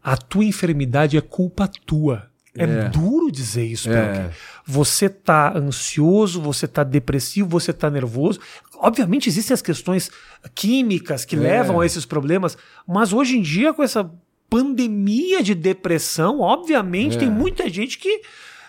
a 0.04 0.18
tua 0.18 0.45
enfermidade 0.45 1.18
é 1.18 1.22
culpa 1.22 1.68
tua. 1.86 2.33
É, 2.56 2.64
É. 2.64 2.89
duro 2.89 3.32
dizer 3.32 3.66
isso 3.66 3.89
É. 3.91 4.30
Você 4.66 5.10
tá 5.10 5.58
ansioso, 5.58 6.39
você 6.41 6.68
tá 6.68 6.84
depressivo, 6.84 7.49
você 7.49 7.74
tá 7.74 7.89
nervoso. 7.89 8.39
Obviamente 8.78 9.28
existem 9.28 9.54
as 9.54 9.62
questões 9.62 10.12
químicas 10.54 11.26
que 11.26 11.36
É. 11.36 11.39
levam 11.39 11.80
a 11.82 11.86
esses 11.86 12.06
problemas, 12.06 12.58
mas 12.88 13.12
hoje 13.12 13.38
em 13.38 13.41
dia, 13.41 13.74
com 13.74 13.82
essa 13.82 14.10
pandemia 14.49 15.41
de 15.41 15.56
depressão, 15.56 16.39
obviamente 16.41 17.16
É. 17.16 17.20
tem 17.20 17.30
muita 17.30 17.68
gente 17.70 17.97
que 17.97 18.22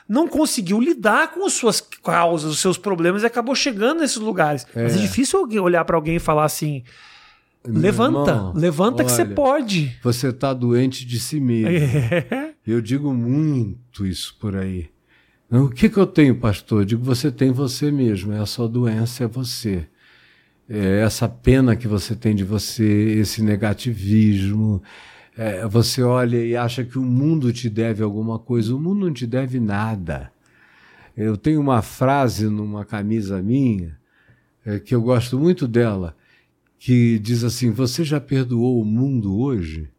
não 0.09 0.27
conseguiu 0.27 0.81
lidar 0.81 1.33
com 1.33 1.45
as 1.47 1.53
suas 1.53 1.81
causas, 1.81 2.51
os 2.53 2.59
seus 2.61 2.79
problemas 2.79 3.23
e 3.23 3.27
acabou 3.27 3.55
chegando 3.55 4.01
nesses 4.01 4.17
lugares. 4.17 4.67
Mas 4.75 4.97
é 4.97 4.99
difícil 5.01 5.39
alguém 5.41 5.59
olhar 5.61 5.85
pra 5.85 5.97
alguém 5.97 6.17
e 6.17 6.21
falar 6.21 6.45
assim: 6.45 6.83
levanta, 7.67 8.31
irmão, 8.31 8.53
levanta 8.55 9.05
que 9.05 9.11
você 9.13 9.23
olha, 9.23 9.35
pode. 9.35 9.97
Você 10.03 10.29
está 10.29 10.53
doente 10.55 11.05
de 11.07 11.19
si 11.21 11.39
mesmo. 11.41 11.71
Eu 12.67 12.81
digo 12.81 13.13
muito 13.13 14.07
isso 14.07 14.37
por 14.41 14.57
aí. 14.57 14.89
O 15.51 15.69
que, 15.69 15.89
que 15.89 15.99
eu 15.99 16.07
tenho, 16.07 16.35
pastor? 16.35 16.81
Eu 16.83 16.85
digo, 16.87 17.05
você 17.05 17.31
tem 17.31 17.53
você 17.53 17.91
mesmo, 17.91 18.33
é 18.33 18.39
a 18.39 18.47
sua 18.47 18.67
doença, 18.67 19.25
é 19.25 19.27
você. 19.27 19.87
É 20.69 21.01
essa 21.01 21.29
pena 21.29 21.77
que 21.77 21.87
você 21.87 22.17
tem 22.17 22.35
de 22.35 22.43
você, 22.43 23.19
esse 23.21 23.43
negativismo. 23.43 24.83
É, 25.37 25.67
você 25.67 26.03
olha 26.03 26.39
e 26.39 26.57
acha 26.57 26.83
que 26.85 26.99
o 26.99 27.03
mundo 27.03 27.53
te 27.53 27.69
deve 27.69 28.03
alguma 28.03 28.39
coisa. 28.39 28.75
O 28.75 28.81
mundo 28.81 29.07
não 29.07 29.13
te 29.13 29.27
deve 29.27 29.61
nada. 29.61 30.33
Eu 31.15 31.37
tenho 31.37 31.61
uma 31.61 31.83
frase 31.83 32.47
numa 32.49 32.85
camisa 32.85 33.43
minha, 33.43 33.97
é, 34.65 34.81
que 34.81 34.95
eu 34.95 35.03
gosto 35.03 35.39
muito 35.39 35.69
dela, 35.69 36.17
que 36.79 37.19
diz 37.19 37.45
assim: 37.45 37.71
Você 37.71 38.03
já 38.03 38.21
perdoou 38.21 38.81
o 38.81 38.85
mundo 38.85 39.39
hoje? 39.39 39.91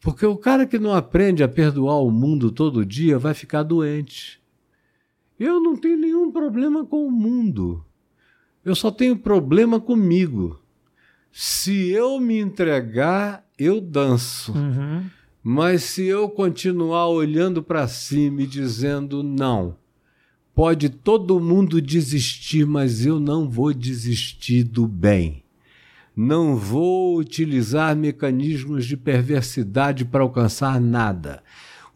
Porque 0.00 0.24
o 0.24 0.36
cara 0.36 0.66
que 0.66 0.78
não 0.78 0.94
aprende 0.94 1.42
a 1.42 1.48
perdoar 1.48 2.02
o 2.02 2.10
mundo 2.10 2.50
todo 2.50 2.86
dia 2.86 3.18
vai 3.18 3.34
ficar 3.34 3.62
doente. 3.62 4.40
Eu 5.38 5.60
não 5.60 5.76
tenho 5.76 5.98
nenhum 5.98 6.30
problema 6.30 6.84
com 6.84 7.06
o 7.06 7.10
mundo. 7.10 7.84
Eu 8.64 8.74
só 8.74 8.90
tenho 8.90 9.16
problema 9.16 9.78
comigo. 9.78 10.60
Se 11.30 11.90
eu 11.90 12.18
me 12.18 12.38
entregar, 12.38 13.46
eu 13.58 13.80
danço. 13.80 14.52
Uhum. 14.52 15.04
Mas 15.42 15.82
se 15.84 16.04
eu 16.04 16.28
continuar 16.28 17.08
olhando 17.08 17.62
para 17.62 17.86
cima 17.88 18.42
e 18.42 18.46
dizendo 18.46 19.22
não, 19.22 19.76
pode 20.54 20.90
todo 20.90 21.40
mundo 21.40 21.80
desistir, 21.80 22.66
mas 22.66 23.06
eu 23.06 23.18
não 23.18 23.48
vou 23.48 23.72
desistir 23.72 24.64
do 24.64 24.86
bem. 24.86 25.42
Não 26.22 26.54
vou 26.54 27.16
utilizar 27.16 27.96
mecanismos 27.96 28.84
de 28.84 28.94
perversidade 28.94 30.04
para 30.04 30.22
alcançar 30.22 30.78
nada. 30.78 31.42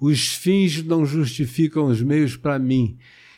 Os 0.01 0.33
fins 0.33 0.83
não 0.83 1.05
justificam 1.05 1.89
os 1.89 2.01
meios 2.01 2.35
para 2.35 2.59
mim. 2.59 2.97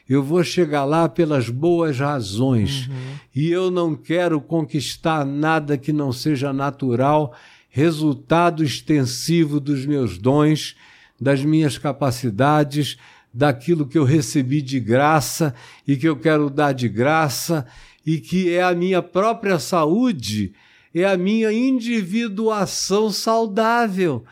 Eu 0.08 0.22
vou 0.22 0.44
chegar 0.44 0.84
lá 0.84 1.08
pelas 1.08 1.48
boas 1.48 1.98
razões. 1.98 2.88
E 3.34 3.50
eu 3.50 3.68
não 3.68 3.96
quero 3.96 4.40
conquistar 4.40 5.26
nada 5.26 5.76
que 5.76 5.92
não 5.92 6.12
seja 6.12 6.52
natural, 6.52 7.34
resultado 7.68 8.62
extensivo 8.62 9.58
dos 9.58 9.84
meus 9.84 10.16
dons, 10.16 10.76
das 11.20 11.44
minhas 11.44 11.76
capacidades, 11.76 12.96
daquilo 13.34 13.88
que 13.88 13.98
eu 13.98 14.04
recebi 14.04 14.62
de 14.62 14.78
graça 14.78 15.52
e 15.84 15.96
que 15.96 16.08
eu 16.08 16.14
quero 16.14 16.48
dar 16.48 16.70
de 16.70 16.88
graça 16.88 17.66
e 18.06 18.18
que 18.20 18.54
é 18.54 18.62
a 18.62 18.72
minha 18.72 19.02
própria 19.02 19.58
saúde, 19.58 20.54
é 21.02 21.06
a 21.06 21.16
minha 21.16 21.52
individuação 21.52 23.10
saudável. 23.10 24.24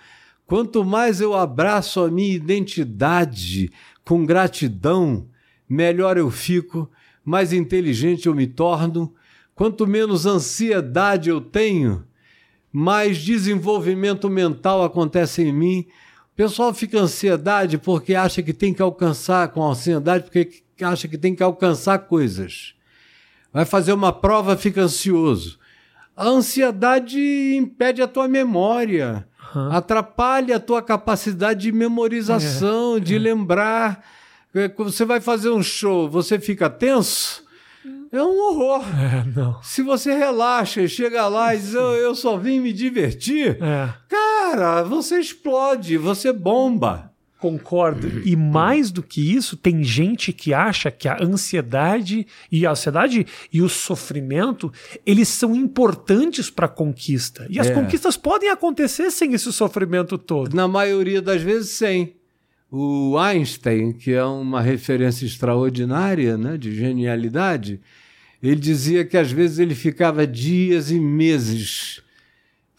Quanto 0.46 0.84
mais 0.84 1.20
eu 1.20 1.34
abraço 1.34 2.00
a 2.00 2.10
minha 2.10 2.34
identidade 2.34 3.70
com 4.04 4.24
gratidão, 4.24 5.26
melhor 5.68 6.16
eu 6.16 6.30
fico, 6.30 6.90
mais 7.24 7.52
inteligente 7.52 8.26
eu 8.26 8.34
me 8.34 8.46
torno. 8.46 9.14
Quanto 9.54 9.86
menos 9.86 10.26
ansiedade 10.26 11.30
eu 11.30 11.40
tenho, 11.40 12.04
mais 12.72 13.18
desenvolvimento 13.18 14.28
mental 14.28 14.84
acontece 14.84 15.42
em 15.42 15.52
mim. 15.52 15.86
O 16.32 16.36
pessoal 16.36 16.74
fica 16.74 16.98
ansiedade 16.98 17.78
porque 17.78 18.14
acha 18.14 18.42
que 18.42 18.52
tem 18.52 18.74
que 18.74 18.82
alcançar, 18.82 19.48
com 19.48 19.62
ansiedade, 19.64 20.24
porque 20.24 20.64
acha 20.82 21.06
que 21.06 21.16
tem 21.16 21.34
que 21.34 21.42
alcançar 21.42 22.00
coisas. 22.00 22.74
Vai 23.52 23.64
fazer 23.64 23.92
uma 23.92 24.12
prova, 24.12 24.56
fica 24.56 24.82
ansioso. 24.82 25.58
A 26.16 26.26
ansiedade 26.28 27.56
impede 27.56 28.00
a 28.02 28.06
tua 28.06 28.28
memória, 28.28 29.26
atrapalha 29.72 30.56
a 30.56 30.60
tua 30.60 30.80
capacidade 30.82 31.62
de 31.62 31.72
memorização, 31.72 33.00
de 33.00 33.18
lembrar. 33.18 34.04
É, 34.54 34.68
Quando 34.68 34.92
Você 34.92 35.04
vai 35.04 35.20
fazer 35.20 35.50
um 35.50 35.62
show, 35.62 36.08
você 36.08 36.38
fica 36.38 36.70
tenso? 36.70 37.42
É 38.12 38.22
um 38.22 38.38
horror. 38.48 38.82
É. 38.94 39.54
Se 39.64 39.82
você 39.82 40.14
relaxa 40.16 40.80
e 40.82 40.88
chega 40.88 41.26
lá 41.26 41.52
e 41.54 41.58
diz, 41.58 41.74
"Eu- 41.74 41.96
eu 41.96 42.14
só 42.14 42.36
vim 42.36 42.60
me 42.60 42.72
divertir, 42.72 43.58
É. 43.60 43.88
cara, 44.08 44.82
você 44.84 45.18
explode, 45.18 45.96
você 45.98 46.32
bomba. 46.32 47.10
Concordo. 47.44 48.22
E 48.24 48.34
mais 48.34 48.90
do 48.90 49.02
que 49.02 49.34
isso, 49.36 49.54
tem 49.54 49.84
gente 49.84 50.32
que 50.32 50.54
acha 50.54 50.90
que 50.90 51.06
a 51.06 51.22
ansiedade 51.22 52.26
e 52.50 52.64
a 52.64 52.70
ansiedade 52.70 53.26
e 53.52 53.60
o 53.60 53.68
sofrimento, 53.68 54.72
eles 55.04 55.28
são 55.28 55.54
importantes 55.54 56.48
para 56.48 56.64
a 56.64 56.68
conquista. 56.70 57.46
E 57.50 57.60
as 57.60 57.66
É. 57.66 57.74
conquistas 57.74 58.16
podem 58.16 58.48
acontecer 58.48 59.10
sem 59.10 59.34
esse 59.34 59.52
sofrimento 59.52 60.16
todo. 60.16 60.56
Na 60.56 60.66
maioria 60.66 61.20
das 61.20 61.42
vezes, 61.42 61.72
sem. 61.72 62.14
O 62.70 63.18
Einstein, 63.18 63.92
que 63.92 64.10
é 64.12 64.24
uma 64.24 64.62
referência 64.62 65.26
extraordinária 65.26 66.38
né, 66.38 66.56
de 66.56 66.74
genialidade, 66.74 67.78
ele 68.42 68.56
dizia 68.56 69.04
que 69.04 69.18
às 69.18 69.30
vezes 69.30 69.58
ele 69.58 69.74
ficava 69.74 70.26
dias 70.26 70.90
e 70.90 70.98
meses. 70.98 72.00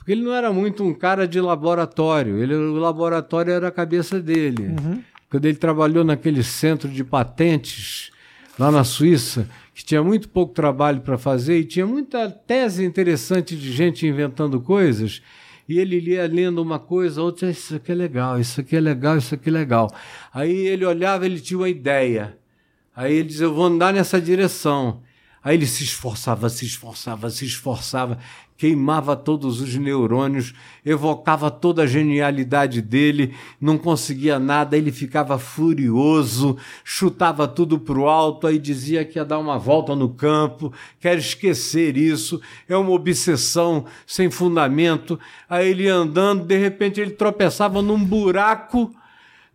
Porque 0.06 0.12
ele 0.12 0.22
não 0.22 0.34
era 0.34 0.54
muito 0.54 0.84
um 0.84 0.94
cara 0.94 1.28
de 1.28 1.42
laboratório, 1.42 2.38
ele, 2.38 2.54
o 2.54 2.76
laboratório 2.76 3.52
era 3.52 3.70
a 3.70 3.72
cabeça 3.72 4.22
dele. 4.22 4.76
Quando 5.32 5.46
ele 5.46 5.58
trabalhou 5.58 6.04
naquele 6.04 6.44
centro 6.44 6.88
de 6.88 7.04
patentes, 7.04 8.12
lá 8.60 8.70
na 8.70 8.84
Suíça, 8.84 9.50
que 9.74 9.84
tinha 9.84 10.04
muito 10.04 10.30
pouco 10.30 10.54
trabalho 10.54 11.02
para 11.02 11.18
fazer 11.18 11.58
e 11.58 11.66
tinha 11.66 11.88
muita 11.88 12.30
tese 12.30 12.86
interessante 12.86 13.56
de 13.56 13.72
gente 13.72 14.06
inventando 14.06 14.62
coisas, 14.62 15.24
e 15.68 15.80
ele 15.80 15.98
ia 15.98 16.28
lendo 16.28 16.62
uma 16.62 16.78
coisa, 16.78 17.24
outra, 17.24 17.50
isso 17.50 17.76
aqui 17.76 17.92
é 17.92 17.96
legal, 17.96 18.40
isso 18.40 18.62
aqui 18.62 18.76
é 18.76 18.80
legal, 18.80 19.18
isso 19.18 19.34
aqui 19.34 19.50
é 19.50 19.52
legal. 19.52 19.92
Aí 20.32 20.68
ele 20.68 20.86
olhava, 20.86 21.26
ele 21.26 21.40
tinha 21.40 21.58
uma 21.58 21.68
ideia. 21.68 22.38
Aí 22.96 23.16
ele 23.16 23.30
dizia, 23.30 23.48
eu 23.48 23.56
vou 23.56 23.66
andar 23.66 23.92
nessa 23.92 24.22
direção. 24.22 25.02
Aí 25.46 25.56
ele 25.56 25.68
se 25.68 25.84
esforçava, 25.84 26.50
se 26.50 26.66
esforçava, 26.66 27.30
se 27.30 27.46
esforçava, 27.46 28.18
queimava 28.58 29.16
todos 29.16 29.62
os 29.62 29.76
neurônios, 29.76 30.56
evocava 30.84 31.52
toda 31.52 31.84
a 31.84 31.86
genialidade 31.88 32.82
dele, 32.82 33.36
não 33.62 33.78
conseguia 33.78 34.40
nada, 34.40 34.76
ele 34.76 34.92
ficava 34.92 35.38
furioso, 35.38 36.58
chutava 36.84 37.48
tudo 37.48 37.78
para 37.78 38.00
o 38.00 38.10
alto, 38.10 38.48
aí 38.48 38.58
dizia 38.58 39.06
que 39.06 39.20
ia 39.20 39.24
dar 39.24 39.38
uma 39.38 39.60
volta 39.60 39.96
no 39.96 40.10
campo, 40.10 40.74
quer 41.00 41.20
esquecer 41.20 41.96
isso, 41.96 42.42
é 42.68 42.76
uma 42.76 42.90
obsessão 42.90 43.86
sem 44.08 44.32
fundamento. 44.32 45.20
Aí 45.48 45.70
ele 45.70 45.88
andando, 45.88 46.44
de 46.44 46.58
repente 46.58 47.00
ele 47.00 47.12
tropeçava 47.12 47.84
num 47.84 48.04
buraco. 48.04 48.92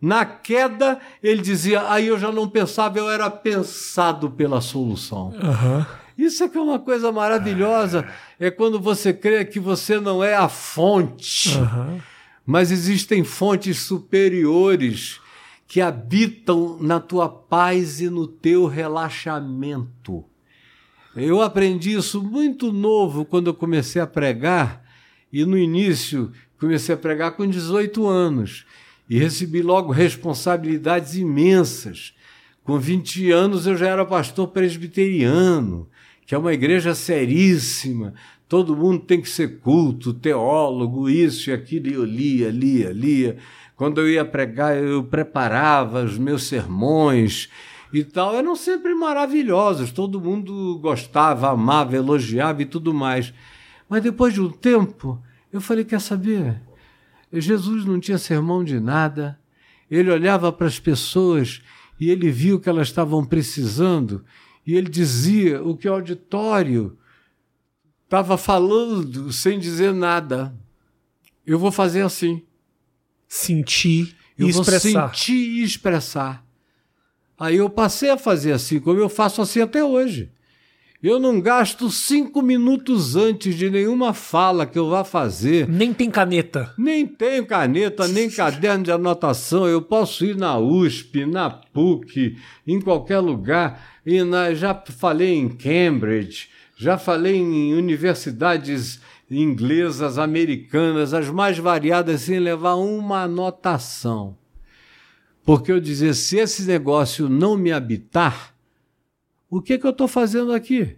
Na 0.01 0.25
queda, 0.25 0.99
ele 1.21 1.41
dizia, 1.43 1.87
aí 1.91 2.07
eu 2.07 2.17
já 2.17 2.31
não 2.31 2.49
pensava, 2.49 2.97
eu 2.97 3.09
era 3.09 3.29
pensado 3.29 4.31
pela 4.31 4.59
solução. 4.59 5.27
Uhum. 5.29 5.85
Isso 6.17 6.43
é 6.43 6.49
que 6.49 6.57
é 6.57 6.61
uma 6.61 6.79
coisa 6.79 7.11
maravilhosa. 7.11 8.07
É 8.39 8.49
quando 8.49 8.79
você 8.79 9.13
crê 9.13 9.45
que 9.45 9.59
você 9.59 9.99
não 9.99 10.23
é 10.23 10.35
a 10.35 10.49
fonte, 10.49 11.55
Uhum. 11.57 11.99
mas 12.45 12.71
existem 12.71 13.23
fontes 13.23 13.79
superiores 13.79 15.19
que 15.67 15.79
habitam 15.79 16.77
na 16.81 16.99
tua 16.99 17.29
paz 17.29 18.01
e 18.01 18.09
no 18.09 18.27
teu 18.27 18.65
relaxamento. 18.65 20.25
Eu 21.15 21.41
aprendi 21.41 21.93
isso 21.93 22.21
muito 22.23 22.71
novo 22.71 23.23
quando 23.23 23.47
eu 23.47 23.53
comecei 23.53 24.01
a 24.01 24.07
pregar, 24.07 24.83
e 25.31 25.45
no 25.45 25.57
início 25.57 26.31
comecei 26.59 26.93
a 26.95 26.97
pregar 26.97 27.31
com 27.31 27.47
18 27.47 28.05
anos 28.07 28.65
e 29.11 29.19
recebi 29.19 29.61
logo 29.61 29.91
responsabilidades 29.91 31.15
imensas. 31.15 32.13
Com 32.63 32.79
20 32.79 33.29
anos 33.29 33.67
eu 33.67 33.75
já 33.75 33.89
era 33.89 34.05
pastor 34.05 34.47
presbiteriano, 34.47 35.89
que 36.25 36.33
é 36.33 36.37
uma 36.37 36.53
igreja 36.53 36.95
seríssima. 36.95 38.13
Todo 38.47 38.73
mundo 38.73 38.99
tem 38.99 39.19
que 39.19 39.27
ser 39.27 39.59
culto, 39.59 40.13
teólogo, 40.13 41.09
isso 41.09 41.49
e 41.49 41.53
aquilo. 41.53 41.87
E 41.89 41.93
eu 41.93 42.05
lia, 42.05 42.49
lia, 42.51 42.93
lia. 42.93 43.37
Quando 43.75 43.99
eu 43.99 44.09
ia 44.09 44.23
pregar, 44.23 44.77
eu 44.77 45.03
preparava 45.03 46.05
os 46.05 46.17
meus 46.17 46.43
sermões 46.43 47.49
e 47.91 48.05
tal. 48.05 48.33
Eram 48.33 48.55
sempre 48.55 48.95
maravilhosos. 48.95 49.91
Todo 49.91 50.21
mundo 50.21 50.79
gostava, 50.81 51.49
amava, 51.49 51.97
elogiava 51.97 52.61
e 52.61 52.65
tudo 52.65 52.93
mais. 52.93 53.33
Mas 53.89 54.03
depois 54.03 54.33
de 54.33 54.39
um 54.39 54.49
tempo, 54.49 55.21
eu 55.51 55.59
falei: 55.59 55.83
quer 55.83 55.99
saber? 55.99 56.70
Jesus 57.33 57.85
não 57.85 57.99
tinha 57.99 58.17
sermão 58.17 58.63
de 58.63 58.79
nada. 58.79 59.39
Ele 59.89 60.09
olhava 60.11 60.51
para 60.51 60.67
as 60.67 60.79
pessoas 60.79 61.61
e 61.99 62.09
ele 62.09 62.31
viu 62.31 62.59
que 62.59 62.69
elas 62.69 62.87
estavam 62.87 63.25
precisando 63.25 64.23
e 64.65 64.75
ele 64.75 64.89
dizia 64.89 65.61
o 65.63 65.75
que 65.75 65.87
o 65.87 65.93
auditório 65.93 66.97
estava 68.03 68.37
falando 68.37 69.31
sem 69.31 69.59
dizer 69.59 69.93
nada. 69.93 70.53
Eu 71.45 71.57
vou 71.57 71.71
fazer 71.71 72.01
assim. 72.01 72.43
Sentir 73.27 74.15
e 74.37 74.43
Eu 74.43 74.49
expressar. 74.49 75.07
vou 75.07 75.09
sentir 75.09 75.33
e 75.33 75.63
expressar. 75.63 76.45
Aí 77.39 77.55
eu 77.55 77.69
passei 77.69 78.09
a 78.09 78.17
fazer 78.17 78.51
assim, 78.51 78.79
como 78.79 78.99
eu 78.99 79.09
faço 79.09 79.41
assim 79.41 79.61
até 79.61 79.83
hoje. 79.83 80.31
Eu 81.03 81.19
não 81.19 81.41
gasto 81.41 81.89
cinco 81.89 82.43
minutos 82.43 83.15
antes 83.15 83.55
de 83.55 83.71
nenhuma 83.71 84.13
fala 84.13 84.67
que 84.67 84.77
eu 84.77 84.87
vá 84.87 85.03
fazer. 85.03 85.67
Nem 85.67 85.91
tem 85.91 86.11
caneta. 86.11 86.71
Nem 86.77 87.07
tenho 87.07 87.43
caneta, 87.43 88.07
nem 88.07 88.29
caderno 88.31 88.83
de 88.83 88.91
anotação. 88.91 89.67
Eu 89.67 89.81
posso 89.81 90.23
ir 90.23 90.37
na 90.37 90.59
USP, 90.59 91.25
na 91.25 91.49
PUC, 91.49 92.37
em 92.67 92.79
qualquer 92.79 93.17
lugar. 93.17 93.99
E 94.05 94.23
na, 94.23 94.53
já 94.53 94.75
falei 94.75 95.33
em 95.33 95.49
Cambridge, 95.49 96.49
já 96.77 96.99
falei 96.99 97.35
em 97.35 97.73
universidades 97.73 99.01
inglesas, 99.29 100.19
americanas, 100.19 101.15
as 101.15 101.31
mais 101.31 101.57
variadas, 101.57 102.21
sem 102.21 102.37
levar 102.37 102.75
uma 102.75 103.23
anotação. 103.23 104.37
Porque 105.43 105.71
eu 105.71 105.79
dizia, 105.79 106.13
se 106.13 106.37
esse 106.37 106.61
negócio 106.63 107.27
não 107.27 107.57
me 107.57 107.71
habitar, 107.71 108.50
o 109.51 109.61
que, 109.61 109.77
que 109.77 109.85
eu 109.85 109.91
estou 109.91 110.07
fazendo 110.07 110.53
aqui? 110.53 110.95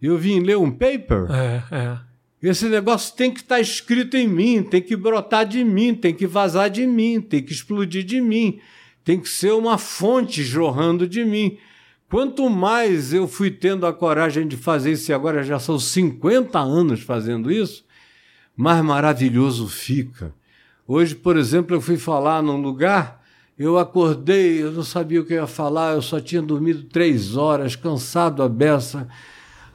Eu 0.00 0.18
vim 0.18 0.40
ler 0.40 0.58
um 0.58 0.70
paper? 0.70 1.30
É, 1.30 1.62
é. 1.70 1.98
Esse 2.42 2.68
negócio 2.68 3.14
tem 3.14 3.30
que 3.30 3.40
estar 3.40 3.60
escrito 3.60 4.16
em 4.16 4.26
mim, 4.26 4.64
tem 4.64 4.82
que 4.82 4.96
brotar 4.96 5.46
de 5.46 5.62
mim, 5.62 5.94
tem 5.94 6.12
que 6.12 6.26
vazar 6.26 6.68
de 6.68 6.84
mim, 6.84 7.20
tem 7.20 7.40
que 7.40 7.52
explodir 7.52 8.02
de 8.02 8.20
mim, 8.20 8.58
tem 9.04 9.20
que 9.20 9.28
ser 9.28 9.52
uma 9.52 9.78
fonte 9.78 10.42
jorrando 10.42 11.06
de 11.06 11.24
mim. 11.24 11.56
Quanto 12.10 12.50
mais 12.50 13.12
eu 13.12 13.28
fui 13.28 13.48
tendo 13.48 13.86
a 13.86 13.92
coragem 13.92 14.48
de 14.48 14.56
fazer 14.56 14.90
isso, 14.92 15.12
e 15.12 15.14
agora 15.14 15.44
já 15.44 15.60
são 15.60 15.78
50 15.78 16.58
anos 16.58 17.00
fazendo 17.00 17.50
isso, 17.50 17.84
mais 18.56 18.84
maravilhoso 18.84 19.68
fica. 19.68 20.34
Hoje, 20.86 21.14
por 21.14 21.36
exemplo, 21.36 21.76
eu 21.76 21.80
fui 21.80 21.96
falar 21.96 22.42
num 22.42 22.60
lugar, 22.60 23.21
eu 23.62 23.78
acordei, 23.78 24.62
eu 24.62 24.72
não 24.72 24.82
sabia 24.82 25.20
o 25.20 25.24
que 25.24 25.34
ia 25.34 25.46
falar, 25.46 25.94
eu 25.94 26.02
só 26.02 26.20
tinha 26.20 26.42
dormido 26.42 26.84
três 26.84 27.36
horas, 27.36 27.76
cansado 27.76 28.42
a 28.42 28.48
beça. 28.48 29.08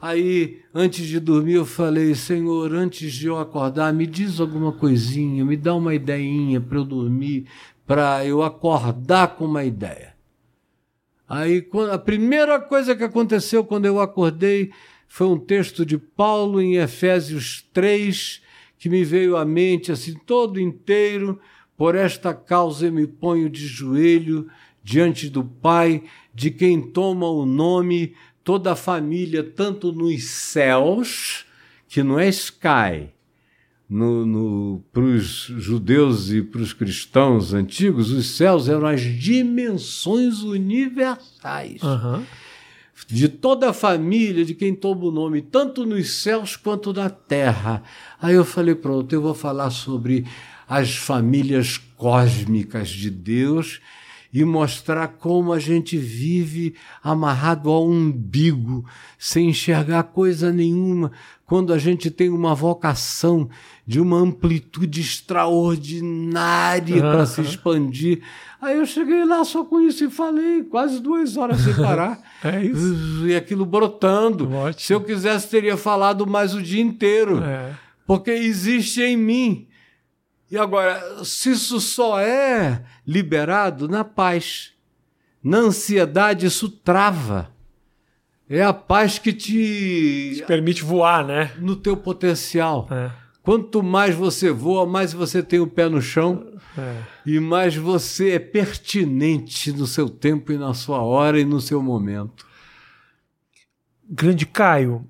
Aí, 0.00 0.60
antes 0.74 1.06
de 1.06 1.18
dormir, 1.18 1.54
eu 1.54 1.66
falei: 1.66 2.14
Senhor, 2.14 2.72
antes 2.74 3.12
de 3.12 3.26
eu 3.26 3.38
acordar, 3.38 3.92
me 3.92 4.06
diz 4.06 4.40
alguma 4.40 4.72
coisinha, 4.72 5.44
me 5.44 5.56
dá 5.56 5.74
uma 5.74 5.94
ideinha 5.94 6.60
para 6.60 6.78
eu 6.78 6.84
dormir, 6.84 7.46
para 7.86 8.24
eu 8.24 8.42
acordar 8.42 9.36
com 9.36 9.44
uma 9.44 9.64
ideia. 9.64 10.14
Aí, 11.28 11.68
a 11.92 11.98
primeira 11.98 12.60
coisa 12.60 12.94
que 12.96 13.04
aconteceu 13.04 13.64
quando 13.64 13.86
eu 13.86 14.00
acordei 14.00 14.70
foi 15.08 15.26
um 15.26 15.38
texto 15.38 15.84
de 15.84 15.98
Paulo 15.98 16.60
em 16.60 16.76
Efésios 16.76 17.66
3, 17.72 18.42
que 18.78 18.88
me 18.88 19.04
veio 19.04 19.36
à 19.36 19.44
mente 19.44 19.90
assim 19.90 20.14
todo 20.14 20.60
inteiro. 20.60 21.40
Por 21.78 21.94
esta 21.94 22.34
causa 22.34 22.86
eu 22.86 22.92
me 22.92 23.06
ponho 23.06 23.48
de 23.48 23.64
joelho 23.64 24.48
diante 24.82 25.30
do 25.30 25.44
Pai, 25.44 26.02
de 26.34 26.50
quem 26.50 26.82
toma 26.82 27.30
o 27.30 27.46
nome 27.46 28.14
toda 28.42 28.72
a 28.72 28.76
família, 28.76 29.44
tanto 29.44 29.92
nos 29.92 30.24
céus, 30.24 31.46
que 31.86 32.02
não 32.02 32.18
é 32.18 32.28
sky, 32.30 33.10
no, 33.88 34.26
no, 34.26 34.84
para 34.92 35.04
os 35.04 35.24
judeus 35.56 36.32
e 36.32 36.42
para 36.42 36.60
os 36.60 36.72
cristãos 36.72 37.54
antigos, 37.54 38.10
os 38.10 38.26
céus 38.26 38.68
eram 38.68 38.86
as 38.86 39.00
dimensões 39.00 40.42
universais 40.42 41.80
Aham. 41.82 42.24
de 43.06 43.28
toda 43.28 43.70
a 43.70 43.72
família, 43.72 44.44
de 44.44 44.52
quem 44.52 44.74
toma 44.74 45.04
o 45.04 45.12
nome, 45.12 45.42
tanto 45.42 45.86
nos 45.86 46.10
céus 46.22 46.56
quanto 46.56 46.92
na 46.92 47.08
terra. 47.08 47.84
Aí 48.20 48.34
eu 48.34 48.44
falei, 48.44 48.74
pronto, 48.74 49.12
eu 49.12 49.22
vou 49.22 49.34
falar 49.34 49.70
sobre 49.70 50.26
as 50.68 50.96
famílias 50.96 51.78
cósmicas 51.96 52.90
de 52.90 53.10
Deus 53.10 53.80
e 54.32 54.44
mostrar 54.44 55.08
como 55.08 55.52
a 55.52 55.58
gente 55.58 55.96
vive 55.96 56.74
amarrado 57.02 57.70
ao 57.70 57.88
umbigo, 57.88 58.84
sem 59.18 59.48
enxergar 59.48 60.02
coisa 60.04 60.52
nenhuma, 60.52 61.10
quando 61.46 61.72
a 61.72 61.78
gente 61.78 62.10
tem 62.10 62.28
uma 62.28 62.54
vocação 62.54 63.48
de 63.86 63.98
uma 63.98 64.18
amplitude 64.18 65.00
extraordinária 65.00 67.00
para 67.00 67.24
se 67.24 67.40
expandir. 67.40 68.20
Aí 68.60 68.76
eu 68.76 68.84
cheguei 68.84 69.24
lá 69.24 69.42
só 69.44 69.64
com 69.64 69.80
isso 69.80 70.04
e 70.04 70.10
falei, 70.10 70.62
quase 70.64 71.00
duas 71.00 71.38
horas 71.38 71.60
sem 71.60 71.74
parar. 71.74 72.20
É 72.44 72.64
isso. 72.64 73.26
E 73.26 73.34
aquilo 73.34 73.66
brotando. 73.66 74.48
Ótimo. 74.52 74.80
Se 74.80 74.92
eu 74.92 75.00
quisesse, 75.00 75.48
teria 75.48 75.76
falado 75.76 76.24
mais 76.24 76.54
o 76.54 76.62
dia 76.62 76.80
inteiro. 76.80 77.42
É. 77.42 77.74
Porque 78.06 78.30
existe 78.30 79.02
em 79.02 79.16
mim. 79.16 79.67
E 80.50 80.56
agora, 80.56 81.24
se 81.24 81.50
isso 81.50 81.80
só 81.80 82.18
é 82.18 82.82
liberado 83.06 83.86
na 83.88 84.02
paz, 84.02 84.72
na 85.42 85.58
ansiedade, 85.58 86.46
isso 86.46 86.68
trava. 86.70 87.50
É 88.48 88.62
a 88.62 88.72
paz 88.72 89.18
que 89.18 89.32
te. 89.32 90.42
Permite 90.46 90.82
voar, 90.82 91.24
né? 91.26 91.52
no 91.58 91.76
teu 91.76 91.96
potencial. 91.96 92.88
É. 92.90 93.10
Quanto 93.42 93.82
mais 93.82 94.14
você 94.14 94.50
voa, 94.50 94.86
mais 94.86 95.12
você 95.12 95.42
tem 95.42 95.58
o 95.60 95.66
pé 95.66 95.88
no 95.88 96.00
chão 96.02 96.46
É. 96.76 97.02
e 97.24 97.40
mais 97.40 97.74
você 97.76 98.32
é 98.32 98.38
pertinente 98.38 99.72
no 99.72 99.86
seu 99.86 100.08
tempo 100.08 100.52
e 100.52 100.58
na 100.58 100.72
sua 100.74 101.02
hora 101.02 101.38
e 101.40 101.44
no 101.44 101.60
seu 101.60 101.82
momento. 101.82 102.46
Grande 104.08 104.46
Caio, 104.46 105.06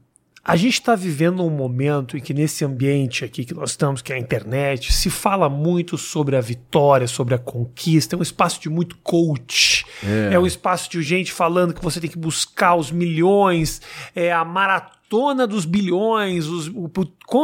A 0.48 0.56
gente 0.56 0.80
está 0.80 0.94
vivendo 0.94 1.44
um 1.44 1.50
momento 1.50 2.16
em 2.16 2.20
que, 2.20 2.32
nesse 2.32 2.64
ambiente 2.64 3.22
aqui 3.22 3.44
que 3.44 3.52
nós 3.52 3.72
estamos, 3.72 4.00
que 4.00 4.14
é 4.14 4.16
a 4.16 4.18
internet, 4.18 4.94
se 4.94 5.10
fala 5.10 5.46
muito 5.46 5.98
sobre 5.98 6.36
a 6.36 6.40
vitória, 6.40 7.06
sobre 7.06 7.34
a 7.34 7.38
conquista. 7.38 8.16
É 8.16 8.18
um 8.18 8.22
espaço 8.22 8.58
de 8.58 8.70
muito 8.70 8.96
coach. 9.02 9.84
É, 10.02 10.32
é 10.32 10.38
um 10.38 10.46
espaço 10.46 10.90
de 10.90 11.02
gente 11.02 11.34
falando 11.34 11.74
que 11.74 11.84
você 11.84 12.00
tem 12.00 12.08
que 12.08 12.16
buscar 12.16 12.76
os 12.76 12.90
milhões, 12.90 13.82
é 14.16 14.32
a 14.32 14.42
maratona 14.42 15.46
dos 15.46 15.66
bilhões, 15.66 16.46
os, 16.46 16.68
o, 16.68 16.90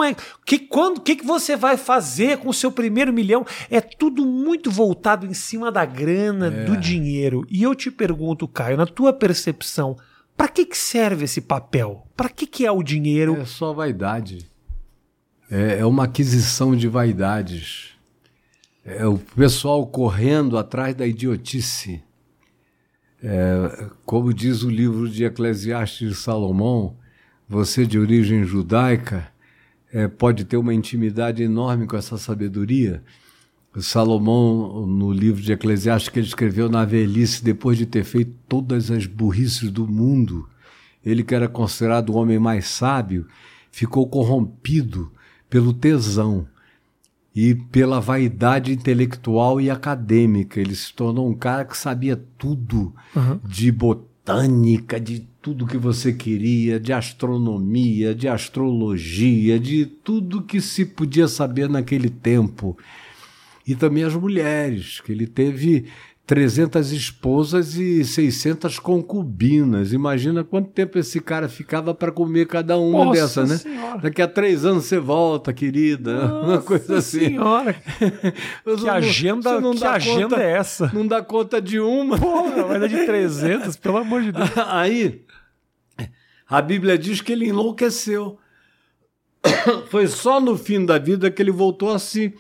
é, 0.03 0.17
que, 0.47 0.59
quando, 0.61 1.03
que, 1.03 1.17
que 1.17 1.27
você 1.27 1.57
vai 1.57 1.77
fazer 1.77 2.39
com 2.39 2.49
o 2.49 2.55
seu 2.55 2.73
primeiro 2.73 3.13
milhão? 3.13 3.45
É 3.71 3.83
tudo 3.83 4.25
muito 4.25 4.71
voltado 4.71 5.27
em 5.27 5.35
cima 5.35 5.71
da 5.71 5.85
grana, 5.85 6.47
é. 6.47 6.65
do 6.65 6.75
dinheiro. 6.75 7.45
E 7.51 7.63
eu 7.63 7.75
te 7.75 7.91
pergunto, 7.91 8.49
Caio, 8.49 8.79
na 8.79 8.87
tua 8.87 9.13
percepção, 9.13 9.95
para 10.37 10.49
que, 10.49 10.67
que 10.67 10.77
serve 10.77 11.25
esse 11.25 11.41
papel? 11.41 12.07
Para 12.17 12.29
que, 12.29 12.47
que 12.47 12.67
é 12.67 12.71
o 12.71 12.83
dinheiro? 12.83 13.37
É 13.37 13.45
só 13.45 13.73
vaidade. 13.73 14.51
É, 15.51 15.79
é 15.79 15.87
uma 15.87 16.05
aquisição 16.05 16.75
de 16.77 16.89
vaidades. 16.89 17.91
É 18.85 19.07
o 19.07 19.19
pessoal 19.19 19.87
correndo 19.87 20.59
atrás 20.59 20.95
da 20.95 21.07
idiotice. 21.07 22.03
É, 23.23 23.89
como 24.05 24.35
diz 24.35 24.63
o 24.63 24.69
livro 24.69 25.09
de 25.09 25.25
Eclesiastes 25.25 26.11
de 26.11 26.15
Salomão, 26.15 26.97
você 27.49 27.87
de 27.87 27.99
origem 27.99 28.45
judaica 28.45 29.33
é, 29.93 30.09
pode 30.09 30.45
ter 30.45 30.57
uma 30.57 30.75
intimidade 30.75 31.43
enorme 31.43 31.87
com 31.87 31.97
essa 31.97 32.19
sabedoria. 32.19 33.03
Salomão, 33.83 34.87
no 34.87 35.13
livro 35.13 35.43
de 35.43 35.53
Eclesiastes 35.53 36.09
que 36.09 36.19
ele 36.21 36.27
escreveu 36.27 36.69
na 36.69 36.85
velhice, 36.85 37.43
depois 37.43 37.77
de 37.77 37.87
ter 37.87 38.05
feito 38.05 38.33
todas 38.49 38.91
as 38.91 39.07
burrices 39.07 39.71
do 39.71 39.87
mundo, 39.87 40.49
ele 41.05 41.25
que 41.25 41.35
era 41.35 41.49
considerado 41.49 42.11
o 42.11 42.17
homem 42.17 42.39
mais 42.39 42.67
sábio, 42.67 43.27
ficou 43.71 44.09
corrompido 44.09 45.11
pelo 45.51 45.73
tesão 45.73 46.47
e 47.35 47.55
pela 47.55 48.01
vaidade 48.01 48.73
intelectual 48.73 49.61
e 49.61 49.69
acadêmica. 49.69 50.61
Ele 50.61 50.77
se 50.77 50.93
tornou 50.93 51.29
um 51.29 51.35
cara 51.35 51.65
que 51.65 51.77
sabia 51.77 52.17
tudo 52.39 52.95
uhum. 53.15 53.41
de 53.45 53.73
botânica, 53.73 55.01
de 55.01 55.27
tudo 55.43 55.67
que 55.67 55.77
você 55.77 56.13
queria, 56.13 56.79
de 56.79 56.93
astronomia, 56.93 58.15
de 58.15 58.29
astrologia, 58.29 59.59
de 59.59 59.85
tudo 59.85 60.43
que 60.43 60.61
se 60.61 60.87
podia 60.87 61.27
saber 61.27 61.69
naquele 61.69 62.09
tempo 62.09 62.79
e 63.67 63.75
também 63.75 64.05
as 64.05 64.15
mulheres, 64.15 65.01
que 65.01 65.13
ele 65.13 65.27
teve 65.27 65.87
300 66.27 66.91
esposas 66.93 67.77
e 67.77 68.03
600 68.03 68.79
concubinas. 68.79 69.93
Imagina 69.93 70.43
quanto 70.43 70.71
tempo 70.71 70.99
esse 70.99 71.21
cara 71.21 71.49
ficava 71.49 71.95
para 71.95 72.11
comer 72.11 72.47
cada 72.47 72.79
uma 72.79 73.07
Nossa 73.07 73.21
dessas, 73.21 73.49
né? 73.49 73.57
Senhora. 73.59 73.99
Daqui 73.99 74.23
a 74.23 74.29
três 74.29 74.65
anos 74.65 74.85
você 74.85 74.99
volta, 74.99 75.53
querida. 75.53 76.25
Nossa 76.29 76.47
uma 76.47 76.63
coisa 76.63 76.99
assim. 76.99 77.27
Senhora. 77.27 77.75
que 78.81 78.89
agenda, 78.89 79.61
não 79.61 79.75
que 79.75 79.85
agenda 79.85 80.29
conta, 80.31 80.43
é 80.43 80.53
essa? 80.53 80.91
Não 80.95 81.07
dá 81.07 81.23
conta 81.23 81.61
de 81.61 81.79
uma. 81.79 82.19
Porra, 82.19 82.65
vai 82.65 82.81
dar 82.81 82.89
de 82.89 83.05
300, 83.05 83.77
pelo 83.77 83.99
amor 83.99 84.23
de 84.23 84.33
Deus. 84.33 84.51
Aí, 84.69 85.23
a 86.49 86.63
Bíblia 86.63 86.97
diz 86.97 87.21
que 87.21 87.33
ele 87.33 87.49
enlouqueceu. 87.49 88.39
Foi 89.91 90.07
só 90.07 90.41
no 90.41 90.57
fim 90.57 90.87
da 90.87 90.99
vida 90.99 91.31
que 91.31 91.43
ele 91.43 91.51
voltou 91.51 91.93
a 91.93 91.99
se 91.99 92.33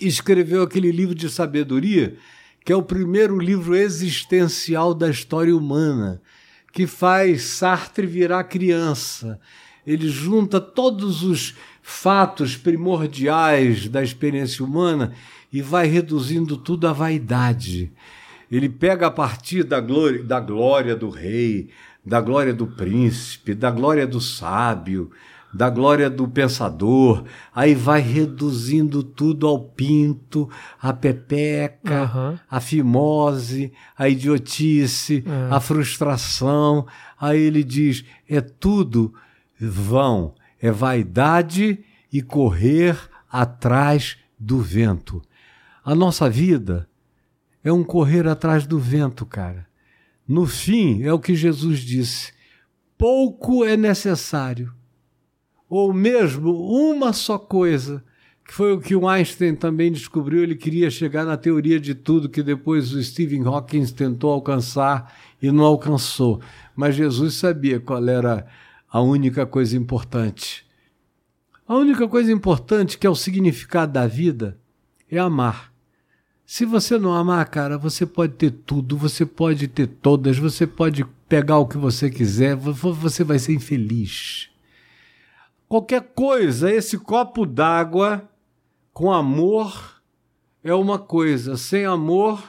escreveu 0.00 0.62
aquele 0.62 0.90
livro 0.90 1.14
de 1.14 1.28
sabedoria, 1.28 2.16
que 2.64 2.72
é 2.72 2.76
o 2.76 2.82
primeiro 2.82 3.38
livro 3.38 3.74
existencial 3.74 4.92
da 4.92 5.08
história 5.08 5.56
humana, 5.56 6.20
que 6.72 6.86
faz 6.86 7.42
Sartre 7.44 8.06
virar 8.06 8.44
criança. 8.44 9.40
Ele 9.86 10.08
junta 10.08 10.60
todos 10.60 11.22
os 11.22 11.54
fatos 11.82 12.56
primordiais 12.56 13.88
da 13.88 14.02
experiência 14.02 14.64
humana 14.64 15.14
e 15.50 15.62
vai 15.62 15.86
reduzindo 15.86 16.56
tudo 16.56 16.86
à 16.86 16.92
vaidade. 16.92 17.90
Ele 18.50 18.68
pega 18.68 19.06
a 19.06 19.10
partir 19.10 19.64
da 19.64 19.80
glória, 19.80 20.22
da 20.22 20.40
glória 20.40 20.94
do 20.94 21.08
rei, 21.08 21.70
da 22.04 22.20
glória 22.20 22.52
do 22.52 22.66
príncipe, 22.66 23.54
da 23.54 23.70
glória 23.70 24.06
do 24.06 24.20
sábio, 24.20 25.10
da 25.52 25.70
glória 25.70 26.10
do 26.10 26.28
pensador, 26.28 27.24
aí 27.54 27.74
vai 27.74 28.00
reduzindo 28.00 29.02
tudo 29.02 29.46
ao 29.46 29.60
pinto, 29.60 30.48
a 30.80 30.92
pepeca, 30.92 32.10
uhum. 32.14 32.38
a 32.50 32.60
fimose, 32.60 33.72
a 33.96 34.08
idiotice, 34.08 35.24
uhum. 35.26 35.54
a 35.54 35.60
frustração. 35.60 36.86
Aí 37.18 37.40
ele 37.40 37.64
diz: 37.64 38.04
é 38.28 38.40
tudo 38.40 39.14
vão, 39.58 40.34
é 40.60 40.70
vaidade 40.70 41.82
e 42.12 42.22
correr 42.22 42.96
atrás 43.30 44.16
do 44.38 44.60
vento. 44.60 45.22
A 45.84 45.94
nossa 45.94 46.28
vida 46.28 46.88
é 47.64 47.72
um 47.72 47.82
correr 47.82 48.28
atrás 48.28 48.66
do 48.66 48.78
vento, 48.78 49.24
cara. 49.24 49.66
No 50.26 50.46
fim, 50.46 51.02
é 51.02 51.12
o 51.12 51.18
que 51.18 51.34
Jesus 51.34 51.80
disse: 51.80 52.32
pouco 52.98 53.64
é 53.64 53.78
necessário 53.78 54.77
ou 55.68 55.92
mesmo 55.92 56.50
uma 56.52 57.12
só 57.12 57.38
coisa, 57.38 58.02
que 58.44 58.54
foi 58.54 58.72
o 58.72 58.80
que 58.80 58.96
o 58.96 59.06
Einstein 59.06 59.54
também 59.54 59.92
descobriu, 59.92 60.42
ele 60.42 60.54
queria 60.54 60.90
chegar 60.90 61.24
na 61.24 61.36
teoria 61.36 61.78
de 61.78 61.94
tudo 61.94 62.30
que 62.30 62.42
depois 62.42 62.92
o 62.94 63.02
Stephen 63.02 63.44
Hawking 63.44 63.84
tentou 63.86 64.30
alcançar 64.30 65.14
e 65.40 65.52
não 65.52 65.64
alcançou. 65.64 66.40
Mas 66.74 66.94
Jesus 66.94 67.34
sabia 67.34 67.78
qual 67.78 68.08
era 68.08 68.46
a 68.90 69.02
única 69.02 69.44
coisa 69.44 69.76
importante. 69.76 70.66
A 71.66 71.76
única 71.76 72.08
coisa 72.08 72.32
importante 72.32 72.96
que 72.96 73.06
é 73.06 73.10
o 73.10 73.14
significado 73.14 73.92
da 73.92 74.06
vida 74.06 74.58
é 75.10 75.18
amar. 75.18 75.70
Se 76.46 76.64
você 76.64 76.98
não 76.98 77.12
amar, 77.12 77.44
cara, 77.50 77.76
você 77.76 78.06
pode 78.06 78.32
ter 78.32 78.50
tudo, 78.50 78.96
você 78.96 79.26
pode 79.26 79.68
ter 79.68 79.86
todas, 79.86 80.38
você 80.38 80.66
pode 80.66 81.04
pegar 81.28 81.58
o 81.58 81.66
que 81.66 81.76
você 81.76 82.08
quiser, 82.08 82.56
você 82.56 83.22
vai 83.22 83.38
ser 83.38 83.52
infeliz. 83.52 84.47
Qualquer 85.68 86.12
coisa, 86.14 86.72
esse 86.72 86.96
copo 86.98 87.44
d'água 87.44 88.28
com 88.92 89.12
amor 89.12 90.00
é 90.64 90.74
uma 90.74 90.98
coisa. 90.98 91.56
Sem 91.56 91.84
amor, 91.84 92.42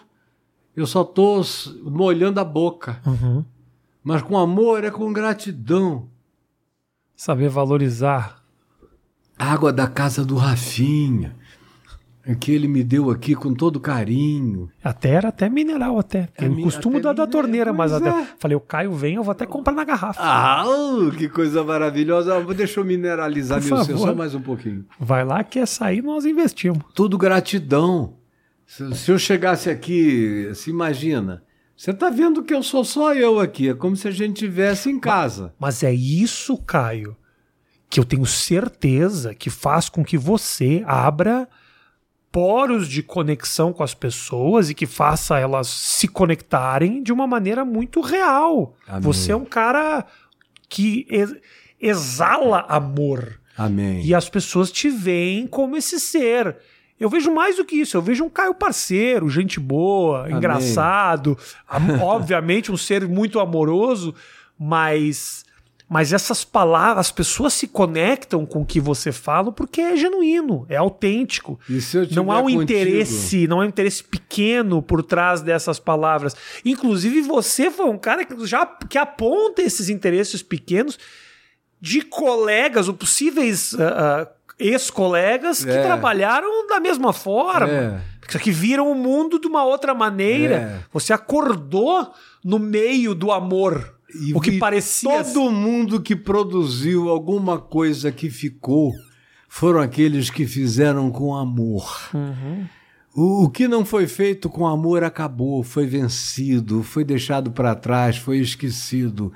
eu 0.75 0.87
só 0.87 1.01
estou 1.01 1.43
molhando 1.83 2.39
a 2.39 2.45
boca. 2.45 3.01
Uhum. 3.05 3.43
Mas 4.01 4.21
com 4.21 4.37
amor 4.37 4.83
é 4.83 4.89
com 4.89 5.11
gratidão. 5.11 6.07
Saber 7.15 7.49
valorizar. 7.49 8.41
Água 9.37 9.73
da 9.73 9.87
casa 9.87 10.23
do 10.23 10.35
Rafinha. 10.35 11.35
É 12.25 12.35
que 12.35 12.51
ele 12.51 12.67
me 12.67 12.83
deu 12.83 13.09
aqui 13.09 13.33
com 13.33 13.53
todo 13.53 13.79
carinho. 13.79 14.69
Até 14.83 15.09
era 15.09 15.29
até 15.29 15.49
mineral, 15.49 15.97
até. 15.97 16.29
É, 16.37 16.45
eu 16.45 16.55
costumo 16.61 16.99
dar 16.99 17.13
da 17.13 17.25
torneira, 17.25 17.71
mas 17.71 17.91
até, 17.93 18.09
é. 18.09 18.27
falei, 18.37 18.55
o 18.55 18.59
Caio 18.59 18.93
vem, 18.93 19.15
eu 19.15 19.23
vou 19.23 19.31
até 19.31 19.45
comprar 19.45 19.73
na 19.73 19.83
garrafa. 19.83 20.21
Ah, 20.21 20.65
que 21.17 21.29
coisa 21.29 21.63
maravilhosa. 21.63 22.39
Deixa 22.53 22.79
eu 22.79 22.85
mineralizar 22.85 23.63
meu 23.63 23.83
ser 23.83 23.97
só 23.97 24.13
mais 24.13 24.35
um 24.35 24.41
pouquinho. 24.41 24.85
Vai 24.99 25.23
lá, 25.23 25.43
quer 25.43 25.67
sair, 25.67 26.03
nós 26.03 26.25
investimos. 26.25 26.83
Tudo 26.93 27.17
gratidão. 27.17 28.15
Se, 28.67 28.93
se 28.95 29.11
eu 29.11 29.17
chegasse 29.17 29.69
aqui, 29.69 30.51
se 30.53 30.69
imagina, 30.69 31.41
você 31.75 31.91
está 31.91 32.09
vendo 32.09 32.43
que 32.43 32.53
eu 32.53 32.61
sou 32.61 32.83
só 32.83 33.15
eu 33.15 33.39
aqui, 33.39 33.69
é 33.69 33.73
como 33.73 33.95
se 33.95 34.07
a 34.07 34.11
gente 34.11 34.33
estivesse 34.33 34.89
em 34.89 34.99
casa. 34.99 35.53
Mas 35.57 35.81
é 35.81 35.93
isso, 35.93 36.57
Caio, 36.57 37.15
que 37.89 37.99
eu 37.99 38.03
tenho 38.03 38.25
certeza 38.25 39.33
que 39.33 39.49
faz 39.49 39.87
com 39.87 40.03
que 40.03 40.17
você 40.17 40.83
abra 40.85 41.47
poros 42.31 42.87
de 42.87 43.01
conexão 43.01 43.73
com 43.73 43.83
as 43.83 43.93
pessoas 43.93 44.69
e 44.69 44.73
que 44.73 44.85
faça 44.85 45.37
elas 45.39 45.67
se 45.67 46.07
conectarem 46.07 47.01
de 47.01 47.11
uma 47.11 47.25
maneira 47.25 47.65
muito 47.65 48.01
real. 48.01 48.75
Amém. 48.87 49.01
Você 49.01 49.31
é 49.31 49.35
um 49.35 49.45
cara 49.45 50.05
que 50.67 51.07
exala 51.79 52.65
amor. 52.69 53.39
Amém. 53.57 54.01
E 54.05 54.13
as 54.13 54.29
pessoas 54.29 54.71
te 54.71 54.89
veem 54.89 55.47
como 55.47 55.75
esse 55.75 55.99
ser. 55.99 56.55
Eu 56.99 57.09
vejo 57.09 57.33
mais 57.33 57.55
do 57.55 57.65
que 57.65 57.77
isso, 57.77 57.95
eu 57.95 58.01
vejo 58.01 58.25
um 58.25 58.29
Caio 58.29 58.53
parceiro, 58.53 59.29
gente 59.29 59.57
boa, 59.59 60.25
Amém. 60.25 60.35
engraçado, 60.35 61.37
obviamente 62.01 62.71
um 62.71 62.77
ser 62.77 63.07
muito 63.07 63.39
amoroso, 63.39 64.13
mas 64.57 65.45
mas 65.89 66.13
essas 66.13 66.45
palavras, 66.45 67.07
as 67.07 67.11
pessoas 67.11 67.51
se 67.53 67.67
conectam 67.67 68.45
com 68.45 68.61
o 68.61 68.65
que 68.65 68.79
você 68.79 69.11
fala 69.11 69.51
porque 69.51 69.81
é 69.81 69.97
genuíno, 69.97 70.63
é 70.69 70.75
autêntico. 70.75 71.59
não 72.11 72.31
há 72.31 72.37
um 72.37 72.43
contigo? 72.43 72.61
interesse, 72.61 73.47
não 73.47 73.59
há 73.59 73.63
um 73.63 73.67
interesse 73.67 74.03
pequeno 74.03 74.83
por 74.83 75.01
trás 75.01 75.41
dessas 75.41 75.79
palavras. 75.79 76.35
Inclusive, 76.63 77.21
você 77.21 77.71
foi 77.71 77.87
um 77.87 77.97
cara 77.97 78.23
que 78.23 78.45
já 78.45 78.67
que 78.67 78.99
aponta 78.99 79.63
esses 79.63 79.89
interesses 79.89 80.43
pequenos 80.43 80.99
de 81.81 82.03
colegas 82.03 82.87
ou 82.87 82.93
possíveis 82.93 83.73
uh, 83.73 83.77
uh, 83.77 84.27
ex-colegas 84.59 85.65
é. 85.65 85.75
que 85.75 85.83
trabalharam 85.83 86.67
da 86.67 86.79
mesma 86.79 87.11
forma. 87.11 87.67
É. 87.67 88.19
Que 88.37 88.51
viram 88.51 88.91
o 88.91 88.93
mundo 88.93 89.39
de 89.39 89.47
uma 89.47 89.63
outra 89.63 89.95
maneira. 89.95 90.55
É. 90.55 90.79
Você 90.93 91.11
acordou 91.11 92.13
no 92.43 92.59
meio 92.59 93.15
do 93.15 93.31
amor 93.31 93.98
E 94.15 94.33
o 94.33 94.39
que 94.39 94.57
parecia. 94.57 95.23
Todo 95.23 95.51
mundo 95.51 96.01
que 96.01 96.15
produziu 96.15 97.09
alguma 97.09 97.59
coisa 97.59 98.11
que 98.11 98.29
ficou 98.29 98.93
foram 99.47 99.79
aqueles 99.79 100.29
que 100.29 100.45
fizeram 100.45 101.11
com 101.11 101.35
amor. 101.35 102.09
Uhum. 102.13 102.65
O, 103.15 103.45
o 103.45 103.49
que 103.49 103.67
não 103.67 103.83
foi 103.83 104.07
feito 104.07 104.49
com 104.49 104.67
amor 104.67 105.03
acabou, 105.03 105.63
foi 105.63 105.85
vencido, 105.85 106.83
foi 106.83 107.03
deixado 107.03 107.51
para 107.51 107.75
trás, 107.75 108.17
foi 108.17 108.37
esquecido. 108.37 109.33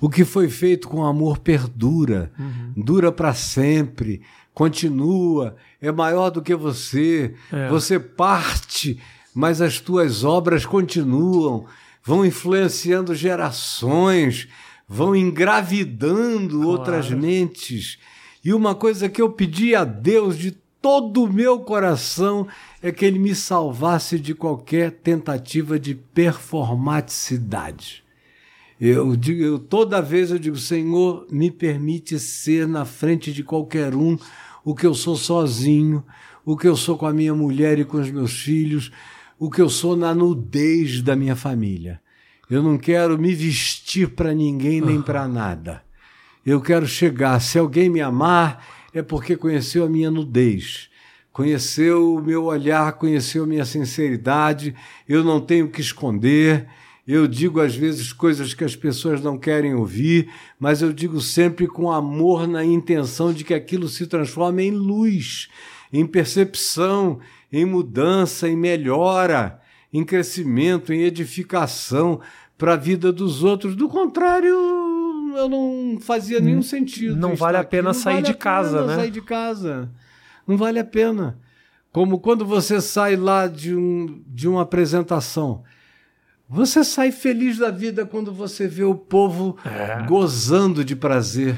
O 0.00 0.10
que 0.10 0.24
foi 0.24 0.48
feito 0.48 0.88
com 0.88 1.04
amor 1.04 1.38
perdura, 1.38 2.32
dura 2.76 3.12
para 3.12 3.32
sempre, 3.34 4.20
continua, 4.52 5.54
é 5.80 5.92
maior 5.92 6.30
do 6.30 6.42
que 6.42 6.56
você. 6.56 7.34
É. 7.52 7.68
Você 7.68 8.00
parte, 8.00 9.00
mas 9.32 9.60
as 9.60 9.78
tuas 9.78 10.24
obras 10.24 10.66
continuam, 10.66 11.66
vão 12.02 12.26
influenciando 12.26 13.14
gerações, 13.14 14.48
vão 14.88 15.14
engravidando 15.14 16.66
outras 16.66 17.10
mentes. 17.10 17.98
E 18.44 18.52
uma 18.52 18.74
coisa 18.74 19.08
que 19.08 19.22
eu 19.22 19.30
pedi 19.30 19.74
a 19.74 19.84
Deus 19.84 20.36
de 20.36 20.50
todo 20.82 21.22
o 21.22 21.32
meu 21.32 21.60
coração 21.60 22.46
é 22.82 22.90
que 22.90 23.04
ele 23.04 23.20
me 23.20 23.34
salvasse 23.34 24.18
de 24.18 24.34
qualquer 24.34 24.90
tentativa 24.90 25.78
de 25.78 25.94
performaticidade. 25.94 28.02
Eu 28.80 29.14
digo, 29.14 29.40
eu, 29.40 29.60
toda 29.60 30.02
vez 30.02 30.32
eu 30.32 30.40
digo, 30.40 30.56
Senhor, 30.56 31.24
me 31.30 31.52
permite 31.52 32.18
ser 32.18 32.66
na 32.66 32.84
frente 32.84 33.32
de 33.32 33.44
qualquer 33.44 33.94
um 33.94 34.18
o 34.64 34.74
que 34.74 34.84
eu 34.84 34.92
sou 34.92 35.14
sozinho, 35.14 36.04
o 36.44 36.56
que 36.56 36.66
eu 36.66 36.74
sou 36.74 36.98
com 36.98 37.06
a 37.06 37.12
minha 37.12 37.32
mulher 37.32 37.78
e 37.78 37.84
com 37.84 37.98
os 37.98 38.10
meus 38.10 38.32
filhos, 38.32 38.90
o 39.42 39.50
que 39.50 39.60
eu 39.60 39.68
sou 39.68 39.96
na 39.96 40.14
nudez 40.14 41.02
da 41.02 41.16
minha 41.16 41.34
família. 41.34 42.00
Eu 42.48 42.62
não 42.62 42.78
quero 42.78 43.18
me 43.18 43.34
vestir 43.34 44.10
para 44.10 44.32
ninguém 44.32 44.80
nem 44.80 45.02
para 45.02 45.26
nada. 45.26 45.82
Eu 46.46 46.60
quero 46.60 46.86
chegar. 46.86 47.40
Se 47.40 47.58
alguém 47.58 47.90
me 47.90 48.00
amar, 48.00 48.64
é 48.94 49.02
porque 49.02 49.36
conheceu 49.36 49.84
a 49.84 49.88
minha 49.88 50.12
nudez, 50.12 50.88
conheceu 51.32 52.14
o 52.14 52.22
meu 52.22 52.44
olhar, 52.44 52.92
conheceu 52.92 53.42
a 53.42 53.46
minha 53.48 53.64
sinceridade. 53.64 54.76
Eu 55.08 55.24
não 55.24 55.40
tenho 55.40 55.68
que 55.68 55.80
esconder. 55.80 56.68
Eu 57.04 57.26
digo 57.26 57.60
às 57.60 57.74
vezes 57.74 58.12
coisas 58.12 58.54
que 58.54 58.62
as 58.62 58.76
pessoas 58.76 59.20
não 59.20 59.36
querem 59.36 59.74
ouvir, 59.74 60.30
mas 60.56 60.82
eu 60.82 60.92
digo 60.92 61.20
sempre 61.20 61.66
com 61.66 61.90
amor 61.90 62.46
na 62.46 62.64
intenção 62.64 63.32
de 63.32 63.42
que 63.42 63.54
aquilo 63.54 63.88
se 63.88 64.06
transforme 64.06 64.62
em 64.62 64.70
luz, 64.70 65.48
em 65.92 66.06
percepção, 66.06 67.18
em 67.52 67.64
mudança, 67.64 68.48
em 68.48 68.56
melhora, 68.56 69.60
em 69.92 70.04
crescimento, 70.04 70.92
em 70.92 71.02
edificação 71.02 72.20
para 72.56 72.74
a 72.74 72.76
vida 72.76 73.12
dos 73.12 73.44
outros. 73.44 73.74
Do 73.76 73.88
contrário, 73.88 74.48
eu 75.36 75.48
não 75.48 75.98
fazia 76.00 76.40
nenhum 76.40 76.62
sentido. 76.62 77.16
não 77.16 77.34
vale 77.36 77.56
a 77.58 77.64
pena 77.64 77.88
Não 77.90 77.94
sair 77.94 78.14
vale 78.14 78.26
de 78.26 78.32
a 78.32 78.34
casa, 78.34 78.78
pena 78.78 78.86
né? 78.86 78.96
Sair 78.96 79.10
de 79.10 79.20
casa. 79.22 79.90
Não 80.46 80.56
vale 80.56 80.78
a 80.78 80.84
pena. 80.84 81.38
Como 81.92 82.18
quando 82.18 82.44
você 82.46 82.80
sai 82.80 83.16
lá 83.16 83.46
de, 83.46 83.74
um, 83.74 84.22
de 84.26 84.48
uma 84.48 84.62
apresentação. 84.62 85.62
Você 86.48 86.84
sai 86.84 87.10
feliz 87.12 87.58
da 87.58 87.70
vida 87.70 88.04
quando 88.06 88.32
você 88.32 88.66
vê 88.66 88.84
o 88.84 88.94
povo 88.94 89.56
É. 89.64 90.02
gozando 90.06 90.84
de 90.84 90.94
prazer. 90.96 91.54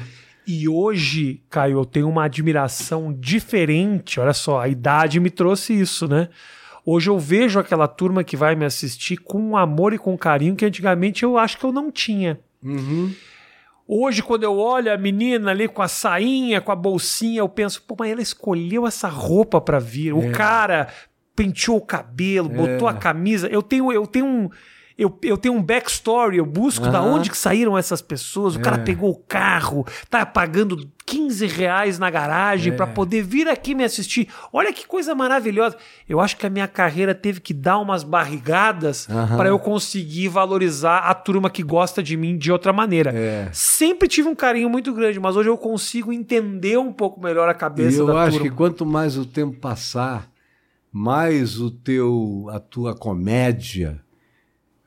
E 0.47 0.67
hoje, 0.69 1.41
Caio, 1.49 1.79
eu 1.79 1.85
tenho 1.85 2.09
uma 2.09 2.25
admiração 2.25 3.13
diferente. 3.13 4.19
Olha 4.19 4.33
só, 4.33 4.59
a 4.59 4.67
idade 4.67 5.19
me 5.19 5.29
trouxe 5.29 5.73
isso, 5.73 6.07
né? 6.07 6.29
Hoje 6.85 7.09
eu 7.09 7.17
vejo 7.17 7.59
aquela 7.59 7.87
turma 7.87 8.23
que 8.23 8.37
vai 8.37 8.55
me 8.55 8.63
assistir 8.63 9.17
com 9.17 9.57
amor 9.57 9.93
e 9.93 9.97
com 9.97 10.15
carinho 10.15 10.55
que 10.55 10.65
antigamente 10.65 11.23
eu 11.23 11.37
acho 11.37 11.57
que 11.57 11.65
eu 11.65 11.71
não 11.71 11.91
tinha. 11.91 12.39
Uhum. 12.63 13.11
Hoje, 13.87 14.23
quando 14.23 14.43
eu 14.43 14.57
olho 14.57 14.91
a 14.91 14.97
menina 14.97 15.51
ali 15.51 15.67
com 15.67 15.81
a 15.81 15.87
sainha, 15.87 16.59
com 16.59 16.71
a 16.71 16.75
bolsinha, 16.75 17.39
eu 17.39 17.49
penso, 17.49 17.83
pô, 17.83 17.95
mas 17.97 18.11
ela 18.11 18.21
escolheu 18.21 18.87
essa 18.87 19.07
roupa 19.07 19.61
pra 19.61 19.77
vir. 19.77 20.13
O 20.13 20.31
cara 20.31 20.87
penteou 21.35 21.77
o 21.77 21.85
cabelo, 21.85 22.49
botou 22.49 22.87
a 22.87 22.93
camisa. 22.93 23.47
Eu 23.47 23.61
tenho, 23.61 23.91
eu 23.91 24.07
tenho 24.07 24.25
um. 24.25 24.49
Eu, 24.97 25.19
eu 25.23 25.37
tenho 25.37 25.53
um 25.55 25.61
backstory, 25.61 26.37
eu 26.37 26.45
busco 26.45 26.85
da 26.89 26.99
Aham. 26.99 27.15
onde 27.15 27.29
que 27.29 27.37
saíram 27.37 27.77
essas 27.77 28.01
pessoas. 28.01 28.55
O 28.55 28.61
cara 28.61 28.77
pegou 28.77 29.09
o 29.11 29.15
carro, 29.17 29.85
tá 30.09 30.25
pagando 30.25 30.89
15 31.05 31.45
reais 31.47 31.99
na 31.99 32.09
garagem 32.09 32.73
pra 32.73 32.87
poder 32.87 33.21
vir 33.21 33.45
aqui 33.49 33.75
me 33.75 33.83
assistir. 33.83 34.29
Olha 34.53 34.71
que 34.71 34.87
coisa 34.87 35.13
maravilhosa. 35.13 35.75
Eu 36.07 36.21
acho 36.21 36.37
que 36.37 36.45
a 36.45 36.49
minha 36.49 36.65
carreira 36.67 37.13
teve 37.13 37.41
que 37.41 37.53
dar 37.53 37.77
umas 37.77 38.03
barrigadas 38.03 39.05
Aham. 39.09 39.35
pra 39.35 39.49
eu 39.49 39.59
conseguir 39.59 40.29
valorizar 40.29 40.99
a 40.99 41.13
turma 41.13 41.49
que 41.49 41.61
gosta 41.61 42.01
de 42.01 42.15
mim 42.15 42.37
de 42.37 42.49
outra 42.49 42.71
maneira. 42.71 43.11
É. 43.13 43.49
Sempre 43.51 44.07
tive 44.07 44.29
um 44.29 44.35
carinho 44.35 44.69
muito 44.69 44.93
grande, 44.93 45.19
mas 45.19 45.35
hoje 45.35 45.49
eu 45.49 45.57
consigo 45.57 46.13
entender 46.13 46.77
um 46.79 46.93
pouco 46.93 47.19
melhor 47.21 47.49
a 47.49 47.51
E 47.51 47.55
cabeça 47.55 47.97
eu 47.99 48.05
da 48.07 48.21
acho 48.23 48.37
turma. 48.37 48.49
que 48.49 48.55
quanto 48.55 48.85
mais 48.85 49.17
o 49.17 49.25
tempo 49.25 49.57
passar, 49.59 50.29
mais 50.91 51.59
o 51.59 51.69
teu, 51.69 52.47
a 52.49 52.59
tua 52.61 52.95
comédia 52.95 54.01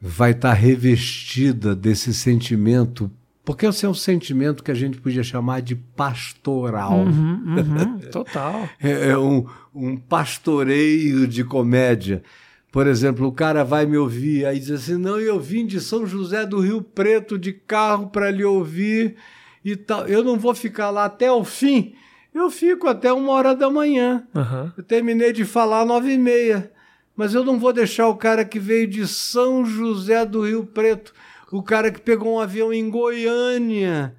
vai 0.00 0.30
estar 0.30 0.52
revestida 0.52 1.74
desse 1.74 2.14
sentimento, 2.14 3.10
porque 3.44 3.66
esse 3.66 3.84
é 3.84 3.88
um 3.88 3.94
sentimento 3.94 4.62
que 4.62 4.70
a 4.70 4.74
gente 4.74 4.98
podia 4.98 5.22
chamar 5.22 5.62
de 5.62 5.74
pastoral. 5.74 6.98
Uhum, 6.98 7.56
uhum, 7.56 7.98
total. 8.10 8.68
É, 8.80 9.10
é 9.10 9.18
um, 9.18 9.46
um 9.74 9.96
pastoreio 9.96 11.26
de 11.26 11.42
comédia. 11.44 12.22
Por 12.70 12.86
exemplo, 12.86 13.26
o 13.26 13.32
cara 13.32 13.64
vai 13.64 13.86
me 13.86 13.96
ouvir, 13.96 14.44
aí 14.44 14.58
diz 14.58 14.70
assim: 14.70 14.96
não, 14.96 15.18
eu 15.18 15.40
vim 15.40 15.66
de 15.66 15.80
São 15.80 16.06
José 16.06 16.44
do 16.44 16.60
Rio 16.60 16.82
Preto 16.82 17.38
de 17.38 17.52
carro 17.52 18.08
para 18.08 18.30
lhe 18.30 18.44
ouvir 18.44 19.16
e 19.64 19.74
tal. 19.74 20.06
Eu 20.06 20.22
não 20.22 20.38
vou 20.38 20.54
ficar 20.54 20.90
lá 20.90 21.06
até 21.06 21.32
o 21.32 21.42
fim. 21.44 21.94
Eu 22.34 22.50
fico 22.50 22.86
até 22.86 23.12
uma 23.12 23.32
hora 23.32 23.54
da 23.54 23.70
manhã. 23.70 24.22
Aham. 24.34 24.72
Eu 24.76 24.84
terminei 24.84 25.32
de 25.32 25.44
falar 25.44 25.80
às 25.80 25.88
nove 25.88 26.12
e 26.12 26.18
meia. 26.18 26.70
Mas 27.18 27.34
eu 27.34 27.44
não 27.44 27.58
vou 27.58 27.72
deixar 27.72 28.06
o 28.06 28.14
cara 28.16 28.44
que 28.44 28.60
veio 28.60 28.86
de 28.86 29.04
São 29.08 29.64
José 29.64 30.24
do 30.24 30.42
Rio 30.46 30.64
Preto, 30.64 31.12
o 31.50 31.60
cara 31.64 31.90
que 31.90 32.00
pegou 32.00 32.36
um 32.36 32.38
avião 32.38 32.72
em 32.72 32.88
Goiânia, 32.88 34.14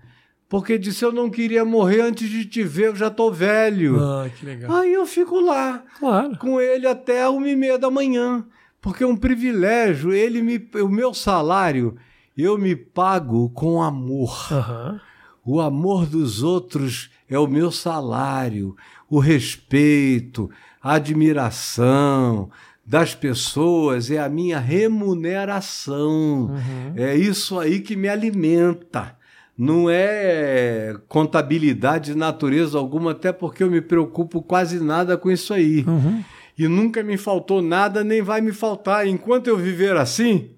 porque 0.49 0.77
disse 0.77 1.05
eu 1.05 1.11
não 1.13 1.29
queria 1.29 1.63
morrer 1.63 2.01
antes 2.01 2.29
de 2.29 2.43
te 2.43 2.61
ver, 2.61 2.87
eu 2.87 2.95
já 2.97 3.09
tô 3.09 3.31
velho. 3.31 4.03
Ah, 4.03 4.27
que 4.29 4.45
legal. 4.45 4.75
Aí 4.75 4.91
eu 4.91 5.05
fico 5.05 5.39
lá 5.39 5.81
Claro. 5.97 6.37
com 6.39 6.59
ele 6.59 6.85
até 6.85 7.25
uma 7.29 7.47
e 7.47 7.55
meia 7.55 7.77
da 7.79 7.89
manhã, 7.89 8.45
porque 8.81 9.05
é 9.05 9.07
um 9.07 9.15
privilégio. 9.15 10.11
Ele 10.11 10.41
me, 10.41 10.69
o 10.83 10.89
meu 10.89 11.13
salário 11.13 11.95
eu 12.37 12.57
me 12.57 12.75
pago 12.75 13.49
com 13.51 13.81
amor. 13.81 14.47
Aham. 14.51 14.99
O 15.45 15.61
amor 15.61 16.05
dos 16.05 16.43
outros 16.43 17.09
é 17.29 17.39
o 17.39 17.47
meu 17.47 17.71
salário, 17.71 18.75
o 19.09 19.19
respeito, 19.19 20.49
a 20.81 20.95
admiração 20.95 22.49
das 22.89 23.13
pessoas 23.13 24.09
é 24.09 24.17
a 24.17 24.27
minha 24.27 24.57
remuneração. 24.59 26.55
É 26.95 27.15
isso 27.15 27.59
aí 27.59 27.81
que 27.81 27.95
me 27.95 28.09
alimenta. 28.09 29.15
Não 29.55 29.87
é 29.87 30.95
contabilidade 31.07 32.13
de 32.13 32.17
natureza 32.17 32.79
alguma, 32.79 33.11
até 33.11 33.31
porque 33.31 33.61
eu 33.61 33.69
me 33.69 33.79
preocupo 33.79 34.41
quase 34.41 34.79
nada 34.83 35.15
com 35.17 35.29
isso 35.29 35.53
aí. 35.53 35.83
Uhum. 35.87 36.23
E 36.57 36.67
nunca 36.67 37.03
me 37.03 37.15
faltou 37.15 37.61
nada, 37.61 38.03
nem 38.03 38.23
vai 38.23 38.41
me 38.41 38.51
faltar. 38.51 39.05
Enquanto 39.07 39.45
eu 39.47 39.57
viver 39.57 39.95
assim, 39.95 40.49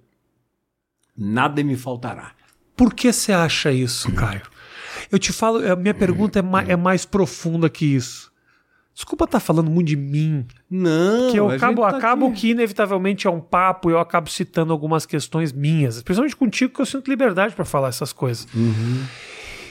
nada 1.17 1.61
me 1.63 1.75
faltará. 1.75 2.31
Por 2.77 2.93
que 2.93 3.11
você 3.11 3.33
acha 3.33 3.71
isso, 3.73 4.09
Caio? 4.13 4.41
Eu 5.11 5.19
te 5.19 5.33
falo, 5.33 5.69
a 5.69 5.75
minha 5.75 5.93
pergunta 5.93 6.39
é, 6.39 6.41
ma- 6.41 6.63
é 6.63 6.75
mais 6.77 7.03
profunda 7.05 7.69
que 7.69 7.85
isso. 7.85 8.30
Desculpa 8.93 9.23
estar 9.25 9.39
falando 9.39 9.71
muito 9.71 9.87
de 9.87 9.95
mim, 9.95 10.45
Não, 10.69 11.31
que 11.31 11.37
eu 11.37 11.49
a 11.49 11.55
acabo, 11.55 11.81
tá 11.81 11.89
acabo 11.89 12.27
aqui. 12.27 12.35
que 12.41 12.49
inevitavelmente 12.51 13.25
é 13.25 13.29
um 13.29 13.39
papo 13.39 13.89
e 13.89 13.93
eu 13.93 13.99
acabo 13.99 14.29
citando 14.29 14.73
algumas 14.73 15.05
questões 15.05 15.51
minhas, 15.53 16.01
principalmente 16.03 16.35
contigo, 16.35 16.73
que 16.73 16.81
eu 16.81 16.85
sinto 16.85 17.09
liberdade 17.09 17.55
para 17.55 17.63
falar 17.65 17.87
essas 17.87 18.11
coisas. 18.13 18.45
Uhum. 18.53 19.03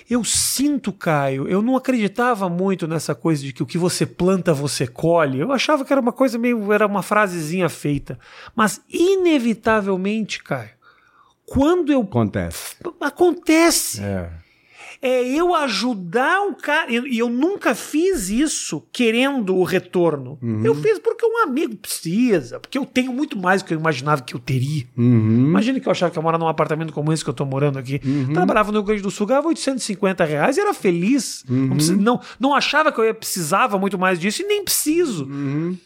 Eu 0.09 0.25
sinto, 0.25 0.93
Caio, 0.93 1.47
eu 1.47 1.63
não 1.63 1.77
acreditava 1.77 2.49
muito 2.49 2.89
nessa 2.89 3.15
coisa 3.15 3.43
de 3.45 3.53
que 3.53 3.63
o 3.63 3.67
que 3.67 3.79
você 3.79 4.05
planta 4.05 4.53
você 4.53 4.85
colhe. 4.85 5.39
Eu 5.39 5.53
achava 5.53 5.85
que 5.85 5.93
era 5.93 6.01
uma 6.03 6.11
coisa 6.13 6.37
meio, 6.37 6.73
era 6.73 6.85
uma 6.87 7.03
frasezinha 7.03 7.69
feita. 7.69 8.19
Mas 8.57 8.81
inevitavelmente, 8.89 10.43
Caio, 10.43 10.71
quando 11.47 11.93
eu 11.93 12.01
Acontece. 12.01 12.77
acontece, 13.01 14.03
É. 14.03 14.31
é 15.03 15.25
eu 15.27 15.55
ajudar 15.55 16.43
um 16.43 16.53
cara. 16.55 16.91
E 16.93 17.19
eu, 17.19 17.29
nunca 17.31 17.75
fiz 17.75 18.29
isso 18.29 18.83
querendo 18.93 19.57
o 19.57 19.65
retorno. 19.65 20.39
Eu 20.65 20.75
fiz 20.75 20.99
porque 20.99 21.25
um 21.25 21.43
amigo 21.43 21.75
precisa, 21.77 22.61
porque 22.61 22.77
eu 22.77 22.85
tenho 22.85 23.13
muito 23.13 23.39
mais 23.39 23.63
do 23.63 23.67
que 23.67 23.75
eu 23.75 23.79
imaginava 23.79 24.23
que 24.23 24.35
eu 24.35 24.41
teria. 24.41 24.85
Uhum. 24.97 25.49
Imagina 25.49 25.81
que 25.81 25.89
eu 25.89 25.93
achava 25.93 26.13
que 26.13 26.19
eu 26.19 26.23
morava 26.23 26.43
num 26.45 26.49
apartamento 26.49 26.93
como 26.93 27.13
esse 27.13 27.25
que 27.25 27.31
eu 27.31 27.35
tô 27.35 27.45
morando 27.47 27.79
aqui. 27.79 28.01
Trabalhava 28.33 28.71
no 28.73 28.79
Rio 28.79 28.87
Grande 28.87 29.03
do 29.03 29.11
Sul, 29.11 29.27
ganhava 29.27 29.49
850 29.49 30.25
reais 30.25 30.57
e 30.57 30.61
era 30.61 30.75
feliz. 30.75 31.45
Não, 31.49 31.77
precis- 31.77 31.97
não, 31.97 32.21
não 32.39 32.55
achava 32.55 32.93
que 32.93 33.01
eu 33.01 33.05
ia- 33.05 33.15
precisava 33.15 33.79
muito 33.79 33.99
mais 33.99 34.19
disso 34.19 34.43
e 34.43 34.47
nem 34.47 34.63
preciso. 34.65 35.25
Uhum. 35.25 35.77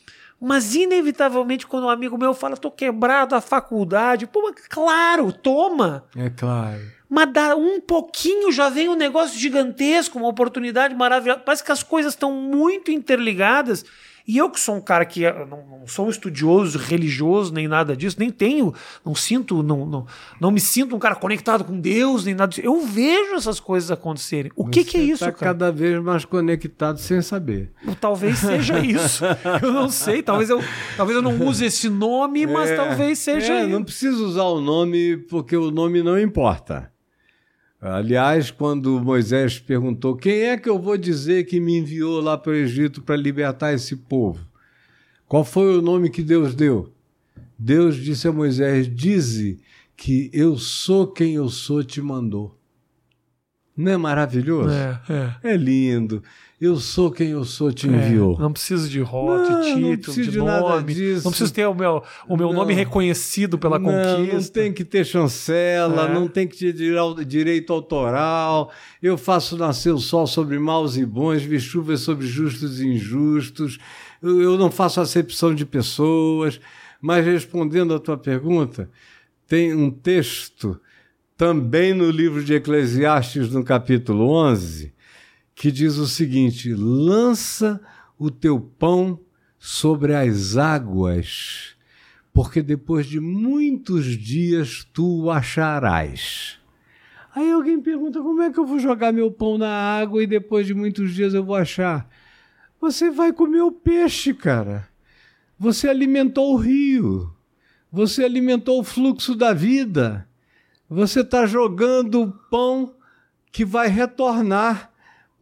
Mas, 0.41 0.75
inevitavelmente, 0.75 1.67
quando 1.67 1.85
um 1.85 1.89
amigo 1.89 2.19
meu 2.19 2.35
fala, 2.35 2.57
tô 2.57 2.71
quebrado, 2.71 3.35
a 3.35 3.41
faculdade, 3.41 4.27
pô, 4.27 4.53
claro, 4.69 5.33
toma. 5.33 6.05
É 6.17 6.29
claro. 6.29 6.81
Mas 7.09 7.33
dá 7.33 7.55
um 7.55 7.81
pouquinho 7.81 8.51
já 8.51 8.69
vem 8.69 8.89
um 8.89 8.97
negócio 8.97 9.39
gigantesco, 9.39 10.19
uma 10.19 10.29
oportunidade 10.29 10.95
maravilhosa. 10.95 11.41
Parece 11.41 11.63
que 11.63 11.73
as 11.73 11.83
coisas 11.83 12.15
estão 12.15 12.33
muito 12.33 12.91
interligadas 12.91 13.85
e 14.27 14.39
eu 14.39 14.49
que 14.49 14.59
sou 14.59 14.77
um 14.77 14.81
cara 14.81 15.05
que 15.05 15.21
não, 15.31 15.47
não, 15.47 15.87
sou 15.87 16.07
um 16.07 16.11
estudioso 16.11 16.79
religioso 16.79 17.53
nem 17.53 17.69
nada 17.69 17.95
disso, 17.95 18.17
nem 18.19 18.31
tenho, 18.31 18.73
não 19.05 19.15
sinto, 19.15 19.63
não, 19.63 19.85
não, 19.85 20.07
não 20.41 20.51
me 20.51 20.61
sinto 20.61 20.97
um 20.97 20.99
cara 20.99 21.15
conectado 21.15 21.63
com 21.63 21.79
Deus 21.79 22.25
nem 22.25 22.35
nada 22.35 22.49
disso. 22.49 22.67
Eu 22.67 22.81
vejo 22.81 23.35
essas 23.35 23.61
coisas 23.61 23.91
acontecerem. 23.91 24.51
O 24.57 24.67
que, 24.67 24.83
que 24.83 24.97
é 24.97 25.03
isso, 25.03 25.25
tá 25.25 25.31
cara? 25.31 25.53
cada 25.53 25.71
vez 25.71 26.03
mais 26.03 26.25
conectado 26.25 26.99
sem 26.99 27.21
saber. 27.21 27.71
Talvez 28.01 28.39
seja 28.39 28.81
isso. 28.81 29.25
eu 29.63 29.71
não 29.71 29.91
sei, 29.91 30.23
talvez 30.23 30.49
eu, 30.49 30.59
talvez 30.97 31.17
eu 31.17 31.23
não 31.23 31.47
use 31.47 31.67
esse 31.67 31.91
nome, 31.91 32.47
mas 32.47 32.71
é, 32.71 32.77
talvez 32.77 33.19
seja 33.19 33.53
é, 33.53 33.67
Não 33.67 33.85
precisa 33.85 34.17
usar 34.17 34.45
o 34.45 34.61
nome 34.61 35.19
porque 35.19 35.55
o 35.55 35.71
nome 35.71 36.03
não 36.03 36.19
importa. 36.19 36.94
Aliás, 37.85 38.51
quando 38.51 38.99
Moisés 38.99 39.59
perguntou: 39.59 40.17
Quem 40.17 40.45
é 40.45 40.57
que 40.57 40.71
eu 40.71 40.79
vou 40.79 40.97
dizer 40.97 41.45
que 41.45 41.61
me 41.61 41.77
enviou 41.77 42.19
lá 42.19 42.39
para 42.39 42.53
o 42.53 42.55
Egito 42.55 43.03
para 43.03 43.15
libertar 43.15 43.75
esse 43.75 43.95
povo? 43.95 44.41
Qual 45.29 45.45
foi 45.45 45.77
o 45.77 45.83
nome 45.83 46.09
que 46.09 46.23
Deus 46.23 46.55
deu? 46.55 46.91
Deus 47.59 47.97
disse 47.97 48.27
a 48.27 48.33
Moisés: 48.33 48.89
Dize 48.89 49.61
que 49.95 50.31
eu 50.33 50.57
sou 50.57 51.07
quem 51.07 51.35
eu 51.35 51.51
sou, 51.51 51.85
te 51.85 52.01
mandou. 52.01 52.59
Não 53.77 53.93
é 53.93 53.97
maravilhoso? 53.99 54.71
É, 54.71 55.01
é. 55.43 55.53
é 55.53 55.57
lindo 55.57 56.23
eu 56.65 56.77
sou 56.77 57.11
quem 57.11 57.31
eu 57.31 57.45
sou, 57.45 57.73
te 57.73 57.87
enviou. 57.87 58.37
É, 58.37 58.41
não 58.41 58.53
preciso 58.53 58.89
de 58.89 59.01
rota, 59.01 59.61
de 59.61 59.75
título, 59.75 60.17
de, 60.17 60.31
de 60.31 60.39
nome. 60.39 60.95
Não 61.23 61.31
preciso 61.31 61.53
ter 61.53 61.67
o 61.67 61.75
meu, 61.75 62.03
o 62.29 62.37
meu 62.37 62.53
nome 62.53 62.73
reconhecido 62.73 63.59
pela 63.59 63.79
não, 63.79 63.91
conquista. 63.91 64.37
Não 64.37 64.65
tem 64.65 64.73
que 64.73 64.85
ter 64.85 65.05
chancela, 65.05 66.07
é. 66.07 66.15
não 66.15 66.27
tem 66.27 66.49
que 66.49 66.57
ter 66.57 66.75
direito 67.27 67.73
autoral. 67.73 68.73
Eu 69.03 69.19
faço 69.19 69.57
nascer 69.59 69.93
o 69.93 69.99
sol 69.99 70.27
sobre 70.27 70.59
maus 70.59 70.97
e 70.97 71.05
bons, 71.05 71.43
vi 71.43 71.61
chuvas 71.61 72.01
sobre 72.01 72.27
justos 72.27 72.81
e 72.81 72.87
injustos. 72.87 73.79
Eu, 74.23 74.41
eu 74.41 74.59
não 74.59 74.71
faço 74.71 75.01
acepção 75.01 75.55
de 75.55 75.67
pessoas. 75.67 76.61
Mas 77.01 77.27
respondendo 77.27 77.93
à 77.93 77.99
tua 77.99 78.17
pergunta, 78.17 78.89
tem 79.47 79.75
um 79.75 79.91
texto 79.91 80.81
também 81.37 81.93
no 81.93 82.11
livro 82.11 82.43
de 82.43 82.55
Eclesiastes, 82.55 83.51
no 83.51 83.63
capítulo 83.63 84.31
11, 84.31 84.94
que 85.55 85.71
diz 85.71 85.97
o 85.97 86.07
seguinte: 86.07 86.75
lança 86.75 87.81
o 88.19 88.31
teu 88.31 88.61
pão 88.61 89.21
sobre 89.59 90.15
as 90.15 90.57
águas, 90.57 91.77
porque 92.33 92.63
depois 92.63 93.07
de 93.07 93.21
muitos 93.21 94.07
dias 94.19 94.87
tu 94.93 95.25
o 95.25 95.31
acharás. 95.31 96.59
Aí 97.35 97.51
alguém 97.51 97.81
pergunta: 97.81 98.21
como 98.21 98.43
é 98.43 98.53
que 98.53 98.59
eu 98.59 98.67
vou 98.67 98.79
jogar 98.79 99.13
meu 99.13 99.31
pão 99.31 99.59
na 99.59 99.71
água 99.71 100.23
e 100.23 100.27
depois 100.27 100.67
de 100.67 100.75
muitos 100.75 101.15
dias 101.15 101.35
eu 101.35 101.45
vou 101.45 101.57
achar? 101.57 102.09
Você 102.81 103.11
vai 103.11 103.33
comer 103.33 103.63
o 103.63 103.73
peixe, 103.73 104.35
cara. 104.35 104.89
Você 105.59 105.89
alimentou 105.89 106.53
o 106.53 106.57
rio. 106.57 107.33
Você 107.91 108.25
alimentou 108.25 108.81
o 108.81 108.85
fluxo 108.85 109.35
da 109.35 109.55
vida. 109.55 110.29
Você 110.89 111.21
está 111.21 111.47
jogando 111.47 112.23
o 112.23 112.33
pão 112.51 112.95
que 113.51 113.65
vai 113.65 113.89
retornar 113.89 114.93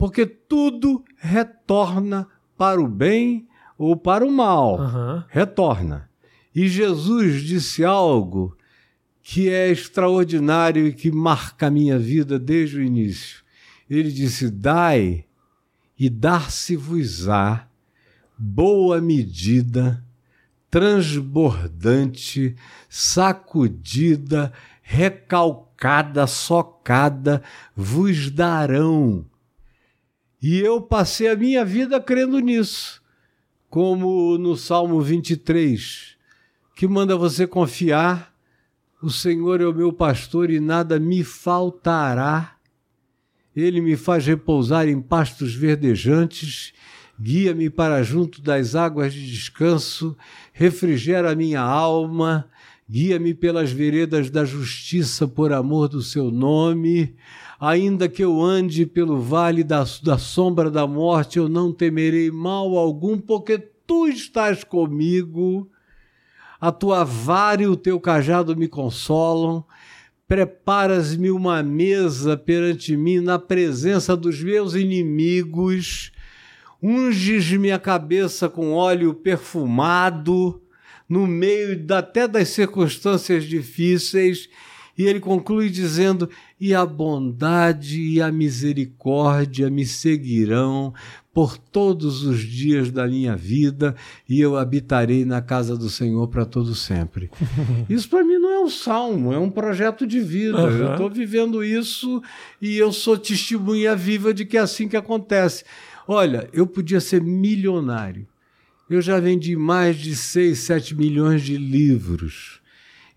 porque 0.03 0.27
tudo 0.27 1.05
retorna 1.17 2.27
para 2.59 2.83
o 2.83 2.89
bem 2.89 3.47
ou 3.79 3.97
para 3.97 4.27
o 4.27 4.33
mal. 4.33 4.81
Uhum. 4.81 5.23
Retorna. 5.29 6.11
E 6.53 6.69
Jesus 6.69 7.41
disse 7.45 7.85
algo 7.85 8.57
que 9.23 9.49
é 9.49 9.71
extraordinário 9.71 10.89
e 10.89 10.93
que 10.93 11.13
marca 11.13 11.69
a 11.69 11.71
minha 11.71 12.01
vida 12.01 12.37
desde 12.37 12.79
o 12.79 12.83
início. 12.83 13.45
Ele 13.89 14.11
disse: 14.11 14.51
Dai 14.51 15.25
e 15.97 16.11
dar-se-vos-á 16.11 17.69
boa 18.37 19.01
medida, 19.01 20.05
transbordante, 20.69 22.57
sacudida, 22.89 24.53
recalcada, 24.83 26.27
socada, 26.27 27.41
vos 27.77 28.33
darão 28.33 29.31
e 30.43 30.59
eu 30.59 30.81
passei 30.81 31.29
a 31.29 31.37
minha 31.37 31.65
vida 31.65 32.01
crendo 32.01 32.41
nisso, 32.41 33.01
como 33.71 34.37
no 34.37 34.57
Salmo 34.57 35.01
23, 35.01 36.17
que 36.75 36.89
manda 36.89 37.17
você 37.17 37.47
confiar: 37.47 38.35
o 39.01 39.09
Senhor 39.09 39.61
é 39.61 39.67
o 39.67 39.73
meu 39.73 39.93
pastor 39.93 40.51
e 40.51 40.59
nada 40.59 40.99
me 40.99 41.23
faltará. 41.23 42.57
Ele 43.55 43.81
me 43.81 43.97
faz 43.97 44.27
repousar 44.27 44.89
em 44.89 45.01
pastos 45.01 45.55
verdejantes, 45.55 46.73
guia-me 47.21 47.71
para 47.71 48.03
junto 48.03 48.43
das 48.43 48.75
águas 48.75 49.15
de 49.15 49.31
descanso, 49.31 50.17
refrigera 50.53 51.31
a 51.31 51.37
minha 51.37 51.61
alma, 51.61 52.49
guia-me 52.91 53.33
pelas 53.33 53.71
veredas 53.71 54.29
da 54.29 54.45
justiça 54.45 55.29
por 55.29 55.53
amor 55.53 55.89
do 55.89 56.03
seu 56.03 56.33
nome 56.33 57.15
Ainda 57.65 58.09
que 58.09 58.25
eu 58.25 58.43
ande 58.43 58.85
pelo 58.85 59.21
vale 59.21 59.63
da, 59.63 59.85
da 60.03 60.19
sombra 60.19 60.69
da 60.69 60.85
morte, 60.85 61.39
eu 61.39 61.49
não 61.49 61.73
temerei 61.73 62.29
mal 62.29 62.77
algum, 62.77 63.17
porque 63.17 63.57
tu 63.57 64.09
estás 64.09 64.65
comigo. 64.65 65.71
A 66.61 66.73
tua 66.73 67.05
vara 67.05 67.63
e 67.63 67.69
o 67.69 67.77
teu 67.77 68.01
cajado 68.01 68.57
me 68.57 68.67
consolam. 68.67 69.65
Preparas-me 70.27 71.31
uma 71.31 71.63
mesa 71.63 72.37
perante 72.37 72.97
mim 72.97 73.21
na 73.21 73.39
presença 73.39 74.17
dos 74.17 74.43
meus 74.43 74.75
inimigos. 74.75 76.11
Unges 76.83 77.49
minha 77.53 77.79
cabeça 77.79 78.49
com 78.49 78.73
óleo 78.73 79.15
perfumado 79.15 80.61
no 81.09 81.29
meio 81.29 81.81
até 81.95 82.27
das 82.27 82.49
circunstâncias 82.49 83.45
difíceis 83.45 84.49
e 84.97 85.05
ele 85.05 85.21
conclui 85.21 85.71
dizendo: 85.71 86.29
E 86.61 86.75
a 86.75 86.85
bondade 86.85 88.01
e 88.01 88.21
a 88.21 88.31
misericórdia 88.31 89.71
me 89.71 89.87
seguirão 89.87 90.93
por 91.33 91.57
todos 91.57 92.25
os 92.25 92.41
dias 92.41 92.91
da 92.91 93.07
minha 93.07 93.35
vida, 93.35 93.97
e 94.29 94.39
eu 94.39 94.57
habitarei 94.57 95.25
na 95.25 95.41
casa 95.41 95.77
do 95.77 95.89
Senhor 95.89 96.29
para 96.29 96.45
todo 96.45 96.75
sempre. 96.75 97.31
Isso 97.89 98.09
para 98.09 98.23
mim 98.23 98.37
não 98.37 98.51
é 98.51 98.61
um 98.61 98.69
salmo, 98.69 99.33
é 99.33 99.39
um 99.39 99.51
projeto 99.51 100.07
de 100.07 100.21
vida. 100.21 100.63
Uhum. 100.63 100.77
Eu 100.77 100.93
estou 100.93 101.11
vivendo 101.11 101.65
isso 101.65 102.23
e 102.61 102.77
eu 102.77 102.93
sou 102.93 103.17
testemunha 103.17 103.97
viva 103.97 104.35
de 104.35 104.45
que 104.45 104.59
é 104.59 104.61
assim 104.61 104.89
que 104.89 104.97
acontece. 104.97 105.65
Olha, 106.07 106.49
eu 106.53 106.67
podia 106.67 107.01
ser 107.01 107.23
milionário. 107.23 108.27
Eu 108.91 109.01
já 109.01 109.19
vendi 109.19 109.57
mais 109.57 109.97
de 109.97 110.15
6, 110.15 110.59
7 110.59 110.95
milhões 110.95 111.43
de 111.43 111.57
livros. 111.57 112.62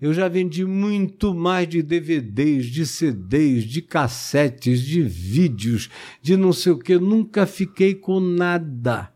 Eu 0.05 0.13
já 0.13 0.27
vendi 0.27 0.63
muito 0.63 1.33
mais 1.33 1.67
de 1.67 1.81
DVDs, 1.81 2.67
de 2.67 2.85
CDs, 2.85 3.63
de 3.63 3.81
cassetes, 3.81 4.81
de 4.81 5.01
vídeos, 5.01 5.89
de 6.21 6.37
não 6.37 6.53
sei 6.53 6.73
o 6.73 6.77
que. 6.77 6.95
Nunca 6.99 7.47
fiquei 7.47 7.95
com 7.95 8.19
nada. 8.19 9.11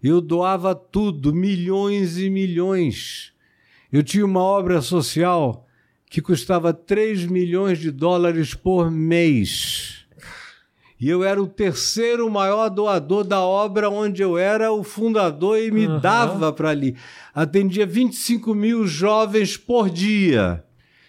Eu 0.00 0.20
doava 0.20 0.72
tudo, 0.72 1.34
milhões 1.34 2.16
e 2.16 2.30
milhões. 2.30 3.32
Eu 3.92 4.04
tinha 4.04 4.24
uma 4.24 4.40
obra 4.40 4.80
social 4.80 5.66
que 6.08 6.22
custava 6.22 6.72
3 6.72 7.26
milhões 7.26 7.80
de 7.80 7.90
dólares 7.90 8.54
por 8.54 8.92
mês. 8.92 9.93
E 11.00 11.08
eu 11.08 11.24
era 11.24 11.42
o 11.42 11.46
terceiro 11.46 12.30
maior 12.30 12.68
doador 12.68 13.24
da 13.24 13.40
obra, 13.40 13.90
onde 13.90 14.22
eu 14.22 14.38
era 14.38 14.72
o 14.72 14.84
fundador 14.84 15.58
e 15.58 15.70
me 15.70 15.86
uhum. 15.86 16.00
dava 16.00 16.52
para 16.52 16.70
ali. 16.70 16.96
Atendia 17.34 17.84
25 17.84 18.54
mil 18.54 18.86
jovens 18.86 19.56
por 19.56 19.90
dia, 19.90 20.64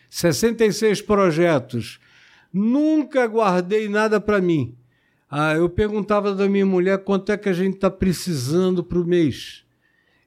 66 0.09 1.01
projetos. 1.01 1.99
Nunca 2.51 3.27
guardei 3.27 3.87
nada 3.87 4.19
para 4.19 4.41
mim. 4.41 4.75
Ah, 5.29 5.53
eu 5.53 5.69
perguntava 5.69 6.33
da 6.33 6.47
minha 6.47 6.65
mulher 6.65 7.03
quanto 7.03 7.31
é 7.31 7.37
que 7.37 7.49
a 7.49 7.53
gente 7.53 7.75
está 7.75 7.89
precisando 7.89 8.83
para 8.83 8.99
o 8.99 9.05
mês. 9.05 9.63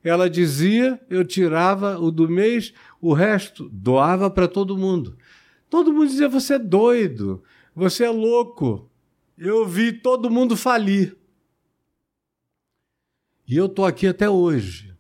Ela 0.05 0.31
dizia, 0.31 1.01
eu 1.11 1.25
tirava 1.25 1.99
o 1.99 2.11
do 2.11 2.29
mês, 2.29 2.73
o 3.01 3.13
resto 3.13 3.69
doava 3.73 4.31
para 4.31 4.47
todo 4.47 4.79
mundo. 4.79 5.17
Todo 5.69 5.93
mundo 5.93 6.09
dizia: 6.09 6.29
você 6.29 6.55
é 6.55 6.59
doido, 6.59 7.43
você 7.75 8.05
é 8.05 8.11
louco 8.11 8.89
eu 9.39 9.67
vi 9.67 9.93
todo 9.93 10.31
mundo 10.31 10.57
falir. 10.57 11.17
E 13.47 13.57
eu 13.57 13.67
estou 13.67 13.87
aqui 13.87 14.07
até 14.07 14.29
hoje. 14.29 14.95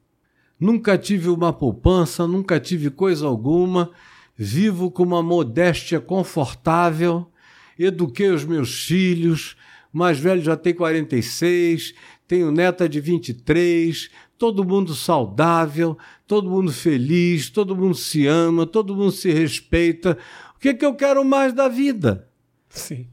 Nunca 0.59 0.97
tive 0.97 1.29
uma 1.29 1.53
poupança, 1.53 2.27
nunca 2.27 2.59
tive 2.59 2.91
coisa 2.91 3.27
alguma, 3.27 3.91
vivo 4.37 4.91
com 4.91 5.03
uma 5.03 5.23
modéstia 5.23 6.01
confortável, 6.01 7.31
eduquei 7.79 8.31
os 8.31 8.45
meus 8.45 8.85
filhos, 8.85 9.57
mais 9.93 10.19
velho 10.19 10.43
já 10.43 10.57
tem 10.57 10.75
46, 10.75 11.95
tenho 12.27 12.51
neta 12.51 12.89
de 12.89 13.01
23, 13.01 14.11
todo 14.37 14.65
mundo 14.65 14.95
saudável, 14.95 15.97
todo 16.27 16.51
mundo 16.51 16.73
feliz, 16.73 17.51
todo 17.51 17.77
mundo 17.77 17.95
se 17.95 18.27
ama, 18.27 18.67
todo 18.67 18.97
mundo 18.97 19.13
se 19.13 19.31
respeita. 19.31 20.19
O 20.57 20.59
que, 20.59 20.71
é 20.71 20.75
que 20.75 20.85
eu 20.85 20.95
quero 20.95 21.25
mais 21.25 21.53
da 21.53 21.69
vida? 21.69 22.29
Sim. 22.69 23.09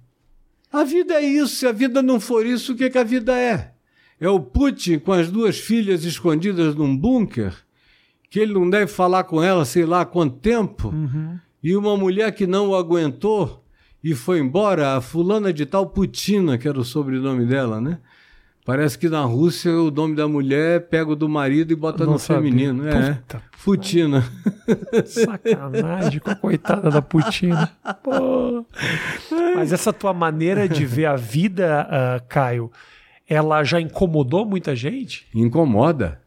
A 0.76 0.84
vida 0.84 1.14
é 1.16 1.24
isso. 1.24 1.56
Se 1.56 1.66
a 1.68 1.72
vida 1.72 2.02
não 2.02 2.20
for 2.20 2.46
isso, 2.46 2.74
o 2.74 2.76
que, 2.76 2.86
é 2.86 2.90
que 2.90 2.98
a 2.98 3.04
vida 3.04 3.34
é? 3.38 3.74
É 4.20 4.30
o 4.30 4.40
Putin 4.40 5.00
com 5.00 5.12
as 5.14 5.30
duas 5.32 5.58
filhas 5.60 6.04
escondidas 6.06 6.76
num 6.76 6.96
bunker, 6.96 7.54
que 8.30 8.40
ele 8.40 8.54
não 8.54 8.70
deve 8.70 8.88
falar 8.88 9.24
com 9.26 9.42
ela 9.44 9.66
sei 9.66 9.86
lá 9.86 10.02
há 10.02 10.06
quanto 10.06 10.38
tempo, 10.38 10.90
Uhum. 10.90 11.38
e 11.64 11.76
uma 11.76 11.96
mulher 11.98 12.32
que 12.34 12.46
não 12.48 12.70
o 12.70 12.76
aguentou 12.76 13.64
e 14.04 14.14
foi 14.14 14.40
embora, 14.40 14.96
a 14.96 15.02
fulana 15.02 15.52
de 15.52 15.66
tal 15.66 15.88
Putina, 15.90 16.58
que 16.58 16.68
era 16.68 16.80
o 16.80 16.86
sobrenome 16.86 17.46
dela, 17.46 17.82
né? 17.82 18.00
Parece 18.66 18.98
que 18.98 19.08
na 19.08 19.24
Rússia 19.24 19.72
o 19.72 19.92
nome 19.92 20.16
da 20.16 20.28
mulher 20.28 20.88
pega 20.90 21.12
o 21.12 21.16
do 21.16 21.30
marido 21.30 21.72
e 21.72 21.76
bota 21.76 22.04
no 22.04 22.18
sabia. 22.18 22.42
feminino. 22.42 22.88
É, 22.90 23.14
Puta. 23.14 23.42
Putina. 23.64 24.24
Sacanagem 25.06 26.20
com 26.20 26.32
a 26.32 26.36
coitada 26.36 26.90
da 26.90 27.02
Putina. 27.02 27.72
Pô. 28.04 28.66
Mas 29.56 29.72
essa 29.72 29.94
tua 29.94 30.14
maneira 30.16 30.68
de 30.68 30.84
ver 30.84 31.06
a 31.06 31.16
vida, 31.16 31.88
ah, 31.90 32.20
Caio, 32.28 32.72
ela 33.30 33.64
já 33.64 33.80
incomodou 33.80 34.46
muita 34.46 34.76
gente? 34.76 35.28
Incomoda. 35.34 36.20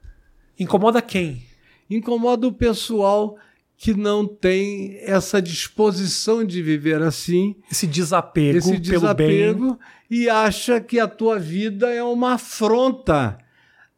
Incomoda 0.58 1.02
quem? 1.02 1.42
Incomoda 1.90 2.46
o 2.46 2.52
pessoal 2.52 3.36
que 3.80 3.94
não 3.94 4.26
tem 4.26 4.98
essa 5.02 5.40
disposição 5.40 6.44
de 6.44 6.60
viver 6.60 7.00
assim, 7.00 7.54
Esse 7.70 7.86
desapego, 7.86 8.58
esse 8.58 8.70
pelo 8.72 8.80
bem. 9.14 9.28
desapego, 9.28 9.78
e 10.10 10.28
acha 10.28 10.80
que 10.80 10.98
a 10.98 11.06
tua 11.06 11.38
vida 11.38 11.88
é 11.88 12.02
uma 12.02 12.32
afronta 12.34 13.38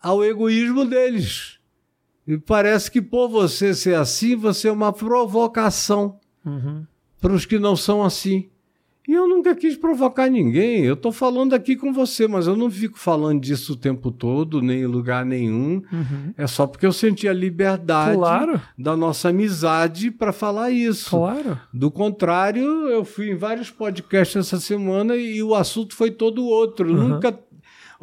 ao 0.01 0.23
egoísmo 0.23 0.85
deles. 0.85 1.59
E 2.29 2.37
parece 2.37 2.91
que 2.91 3.01
por 3.01 3.29
você 3.29 3.73
ser 3.75 3.95
assim, 3.97 4.37
você 4.37 4.69
é 4.69 4.73
uma 4.73 4.93
provocação 4.93 6.21
Uhum. 6.45 6.87
para 7.21 7.33
os 7.33 7.45
que 7.47 7.59
não 7.59 7.75
são 7.75 8.03
assim. 8.05 8.49
E 9.11 9.13
eu 9.13 9.29
nunca 9.29 9.57
quis 9.57 9.77
provocar 9.77 10.31
ninguém. 10.31 10.85
Eu 10.85 10.95
estou 10.95 11.11
falando 11.11 11.53
aqui 11.53 11.75
com 11.75 11.93
você, 11.93 12.29
mas 12.29 12.47
eu 12.47 12.55
não 12.55 12.71
fico 12.71 12.97
falando 12.97 13.41
disso 13.41 13.73
o 13.73 13.77
tempo 13.77 14.13
todo, 14.13 14.63
nem 14.63 14.83
em 14.83 14.87
lugar 14.87 15.27
nenhum. 15.27 15.83
Uhum. 15.93 16.33
É 16.39 16.47
só 16.47 16.65
porque 16.65 16.87
eu 16.87 16.93
senti 16.93 17.27
a 17.27 17.33
liberdade 17.33 18.17
Claro, 18.17 18.61
da 18.79 18.97
nossa 18.97 19.31
amizade 19.31 20.13
para 20.13 20.33
falar 20.33 20.71
isso. 20.71 21.11
claro. 21.11 21.59
Do 21.75 21.91
contrário, 21.91 22.63
eu 22.63 23.05
fui 23.05 23.33
em 23.33 23.37
vários 23.37 23.69
podcasts 23.69 24.37
essa 24.37 24.61
semana 24.61 25.17
e 25.17 25.43
o 25.43 25.57
assunto 25.57 25.93
foi 25.93 26.13
todo 26.13 26.45
outro. 26.45 26.89
Uhum. 26.89 27.09
Nunca. 27.09 27.37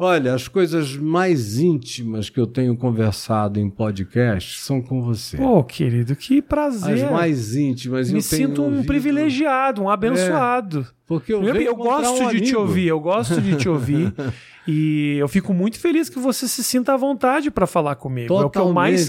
Olha, 0.00 0.32
as 0.32 0.46
coisas 0.46 0.94
mais 0.96 1.58
íntimas 1.58 2.30
que 2.30 2.38
eu 2.38 2.46
tenho 2.46 2.76
conversado 2.76 3.58
em 3.58 3.68
podcast 3.68 4.60
são 4.60 4.80
com 4.80 5.02
você. 5.02 5.36
Pô, 5.36 5.64
querido, 5.64 6.14
que 6.14 6.40
prazer. 6.40 7.04
as 7.04 7.10
mais 7.10 7.56
íntimas. 7.56 8.08
Me 8.12 8.20
eu 8.20 8.22
tenho 8.22 8.46
sinto 8.48 8.62
um 8.62 8.66
ouvido- 8.66 8.86
privilegiado, 8.86 9.82
um 9.82 9.90
abençoado. 9.90 10.86
Porque 11.04 11.32
eu, 11.34 11.42
Eu, 11.42 11.56
eu 11.56 11.74
gosto 11.74 12.22
um 12.22 12.28
de 12.30 12.42
te 12.42 12.54
ouvir, 12.54 12.86
eu 12.86 13.00
gosto 13.00 13.40
de 13.40 13.56
te 13.56 13.68
ouvir. 13.68 14.14
e 14.68 15.16
eu 15.18 15.26
fico 15.26 15.52
muito 15.52 15.80
feliz 15.80 16.08
que 16.08 16.18
você 16.20 16.46
se 16.46 16.62
sinta 16.62 16.94
à 16.94 16.96
vontade 16.96 17.50
para 17.50 17.66
falar 17.66 17.96
comigo. 17.96 18.32
É 18.40 18.44
o 18.44 18.50
que 18.50 18.58
eu 18.58 18.72
mais 18.72 19.08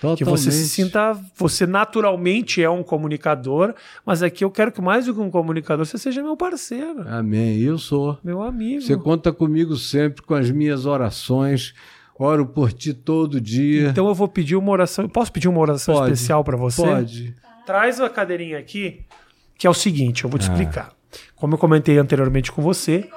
Totalmente. 0.00 0.18
Que 0.18 0.24
você 0.24 0.50
se 0.52 0.68
sinta. 0.68 1.18
Você 1.36 1.66
naturalmente 1.66 2.62
é 2.62 2.70
um 2.70 2.82
comunicador, 2.82 3.74
mas 4.06 4.22
aqui 4.22 4.44
eu 4.44 4.50
quero 4.50 4.70
que 4.70 4.80
mais 4.80 5.06
do 5.06 5.14
que 5.14 5.20
um 5.20 5.30
comunicador, 5.30 5.84
você 5.84 5.98
seja 5.98 6.22
meu 6.22 6.36
parceiro, 6.36 7.04
Amém. 7.08 7.58
Eu 7.60 7.78
sou. 7.78 8.18
meu 8.22 8.42
amigo. 8.42 8.80
Você 8.82 8.96
conta 8.96 9.32
comigo 9.32 9.76
sempre 9.76 10.22
com 10.22 10.34
as 10.34 10.50
minhas 10.50 10.86
orações. 10.86 11.74
Oro 12.20 12.46
por 12.46 12.72
ti 12.72 12.92
todo 12.92 13.40
dia. 13.40 13.88
Então 13.90 14.08
eu 14.08 14.14
vou 14.14 14.26
pedir 14.28 14.56
uma 14.56 14.70
oração. 14.72 15.04
Eu 15.04 15.08
posso 15.08 15.32
pedir 15.32 15.46
uma 15.48 15.60
oração 15.60 15.94
Pode. 15.94 16.12
especial 16.12 16.42
para 16.42 16.56
você? 16.56 16.82
Pode. 16.82 17.34
Traz 17.64 18.00
a 18.00 18.08
cadeirinha 18.10 18.58
aqui, 18.58 19.02
que 19.56 19.66
é 19.66 19.70
o 19.70 19.74
seguinte, 19.74 20.24
eu 20.24 20.30
vou 20.30 20.38
te 20.38 20.48
Ah. 20.48 20.52
explicar. 20.52 20.92
Como 21.36 21.54
eu 21.54 21.58
comentei 21.58 21.96
anteriormente 21.98 22.50
com 22.50 22.60
você, 22.60 23.08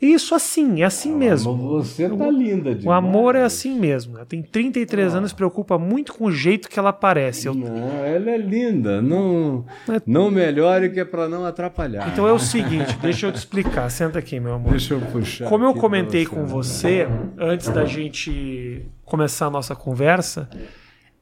isso 0.00 0.34
assim, 0.34 0.82
é 0.82 0.84
assim 0.84 1.12
mesmo. 1.14 1.56
Você 1.56 2.08
tá 2.08 2.30
linda 2.30 2.74
demais. 2.74 2.84
O 2.84 2.92
amor 2.92 3.34
é 3.34 3.42
assim 3.42 3.78
mesmo. 3.78 4.16
Ela 4.16 4.24
tem 4.26 4.40
33 4.42 5.14
anos, 5.14 5.30
se 5.30 5.34
preocupa 5.36 5.76
muito 5.76 6.14
com 6.14 6.26
o 6.26 6.30
jeito 6.32 6.68
que 6.68 6.78
ela 6.78 6.92
parece. 6.92 7.48
Eu- 7.48 7.54
Não, 7.54 7.88
ela 8.04 8.30
é 8.30 8.36
linda. 8.38 9.02
Não, 9.02 9.64
É- 9.88 10.00
não 10.06 10.30
melhore 10.30 10.90
que 10.90 11.00
é 11.00 11.04
para 11.04 11.28
não 11.28 11.44
atrapalhar. 11.44 12.08
Então 12.12 12.26
é 12.28 12.32
o 12.32 12.38
seguinte, 12.38 12.96
deixa 13.02 13.26
eu 13.26 13.32
te 13.32 13.36
explicar. 13.36 13.90
Senta 13.90 14.18
aqui, 14.18 14.38
meu 14.38 14.54
amor. 14.54 14.70
Deixa 14.70 14.94
eu 14.94 15.00
puxar. 15.00 15.48
Como 15.48 15.64
eu 15.64 15.74
comentei 15.74 16.24
você. 16.24 16.30
com 16.34 16.46
você 16.46 17.08
antes 17.36 17.68
da 17.68 17.84
gente 17.84 18.86
começar 19.04 19.46
a 19.46 19.50
nossa 19.50 19.74
conversa, 19.74 20.48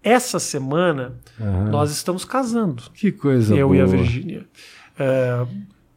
essa 0.03 0.39
semana 0.39 1.15
nós 1.71 1.91
estamos 1.91 2.25
casando. 2.25 2.83
Que 2.95 3.11
coisa 3.11 3.55
eu 3.55 3.69
boa. 3.69 3.79
e 3.79 3.81
a 3.81 3.87
Virgínia. 3.87 4.45
É, 4.99 5.47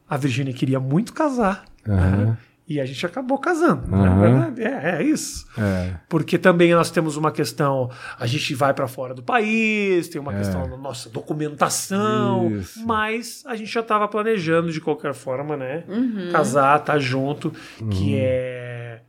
a 0.10 0.18
Virgínia 0.18 0.54
queria 0.54 0.80
muito 0.80 1.14
casar. 1.14 1.66
Né? 1.86 2.38
E 2.70 2.80
a 2.80 2.86
gente 2.86 3.04
acabou 3.04 3.40
casando. 3.40 3.88
não 3.90 4.04
Aham. 4.06 4.54
É, 4.60 4.64
é, 4.64 4.96
é 5.00 5.04
isso. 5.04 5.48
É. 5.58 5.96
Porque 6.08 6.38
também 6.38 6.72
nós 6.76 6.92
temos 6.92 7.18
uma 7.18 7.32
questão, 7.32 7.90
a 8.20 8.28
gente 8.28 8.54
vai 8.54 8.76
para 8.76 8.88
fora 8.88 9.14
do 9.16 9.24
país, 9.24 10.08
tem 10.08 10.22
uma 10.22 10.34
questão 10.34 10.70
da 10.70 10.78
nossa 10.78 11.10
documentação, 11.10 12.46
É. 12.46 12.54
Isso. 12.60 12.86
mas 12.86 13.44
a 13.48 13.56
gente 13.56 13.72
já 13.72 13.80
estava 13.80 14.08
planejando 14.08 14.72
de 14.72 14.80
qualquer 14.80 15.14
forma, 15.14 15.58
né? 15.58 15.84
Uhum. 15.88 16.30
Casar, 16.32 16.80
tá 16.84 16.98
junto, 17.00 17.52
que 17.92 18.14
Uhum. 18.14 18.20
é 18.22 19.02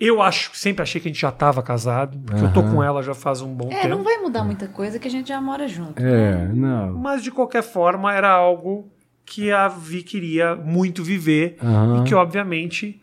eu 0.00 0.22
acho, 0.22 0.52
sempre 0.54 0.80
achei 0.80 1.00
que 1.00 1.08
a 1.08 1.10
gente 1.10 1.20
já 1.20 1.28
estava 1.28 1.60
casado, 1.60 2.16
porque 2.24 2.44
eu 2.44 2.52
tô 2.52 2.62
com 2.62 2.80
ela 2.80 3.02
já 3.02 3.14
faz 3.14 3.42
um 3.42 3.52
bom 3.52 3.68
É, 3.68 3.80
tempo. 3.82 3.96
não 3.96 4.04
vai 4.04 4.16
mudar 4.18 4.44
muita 4.44 4.68
coisa 4.68 4.96
que 4.96 5.08
a 5.08 5.10
gente 5.10 5.26
já 5.28 5.40
mora 5.40 5.66
junto. 5.66 6.00
É, 6.00 6.46
não. 6.54 6.92
Mas 6.94 7.20
de 7.20 7.32
qualquer 7.32 7.64
forma 7.64 8.14
era 8.14 8.30
algo 8.30 8.88
que 9.28 9.50
a 9.52 9.68
Vi 9.68 10.02
queria 10.02 10.54
muito 10.56 11.02
viver 11.04 11.56
Aham. 11.62 12.02
e 12.02 12.08
que 12.08 12.14
obviamente 12.14 13.00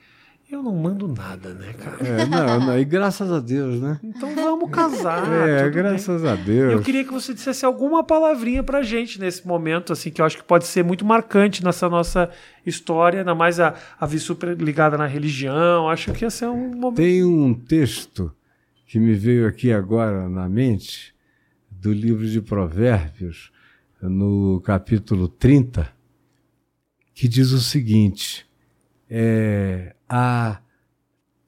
eu 0.52 0.62
não 0.62 0.76
mando 0.76 1.08
nada, 1.08 1.54
né, 1.56 1.74
cara? 1.74 1.98
É, 2.08 2.26
não, 2.26 2.60
não. 2.68 2.80
E 2.80 2.86
graças 2.86 3.32
a 3.32 3.40
Deus, 3.40 3.82
né? 3.82 4.00
Então 4.04 4.34
vamos 4.36 4.70
casar. 4.70 5.24
é, 5.32 5.64
tudo 5.64 5.64
bem. 5.64 5.72
graças 5.84 6.24
a 6.24 6.32
Eu 6.32 6.38
Deus. 6.38 6.86
queria 6.86 7.04
que 7.04 7.12
você 7.12 7.34
dissesse 7.34 7.66
alguma 7.66 8.04
palavrinha 8.04 8.62
pra 8.64 8.82
gente 8.84 9.20
nesse 9.20 9.46
momento, 9.48 9.92
assim, 9.92 10.12
que 10.12 10.22
eu 10.22 10.26
acho 10.26 10.38
que 10.38 10.44
pode 10.44 10.66
ser 10.66 10.84
muito 10.84 11.04
marcante 11.04 11.64
nessa 11.64 11.90
nossa 11.90 12.30
história, 12.66 13.20
ainda 13.20 13.34
mais 13.36 13.60
a, 13.60 13.74
a 14.00 14.06
Vi 14.06 14.20
super 14.20 14.56
ligada 14.56 14.98
na 14.98 15.08
religião. 15.08 15.90
Acho 15.90 16.14
que 16.14 16.24
ia 16.24 16.30
ser 16.30 16.46
um 16.48 16.70
momento. 16.76 16.98
Tem 16.98 17.24
um 17.24 17.54
texto 17.54 18.32
que 18.88 19.00
me 19.00 19.14
veio 19.16 19.48
aqui 19.48 19.74
agora 19.74 20.30
na 20.30 20.48
mente, 20.48 21.14
do 21.72 21.92
livro 21.92 22.26
de 22.26 22.40
Provérbios, 22.40 23.52
no 24.02 24.62
capítulo 24.64 25.28
30, 25.28 25.90
que 27.16 27.30
diz 27.30 27.52
o 27.52 27.60
seguinte: 27.60 28.46
é, 29.10 29.96
há 30.08 30.62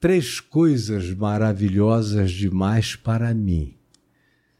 três 0.00 0.40
coisas 0.40 1.14
maravilhosas 1.14 2.32
demais 2.32 2.96
para 2.96 3.32
mim. 3.34 3.76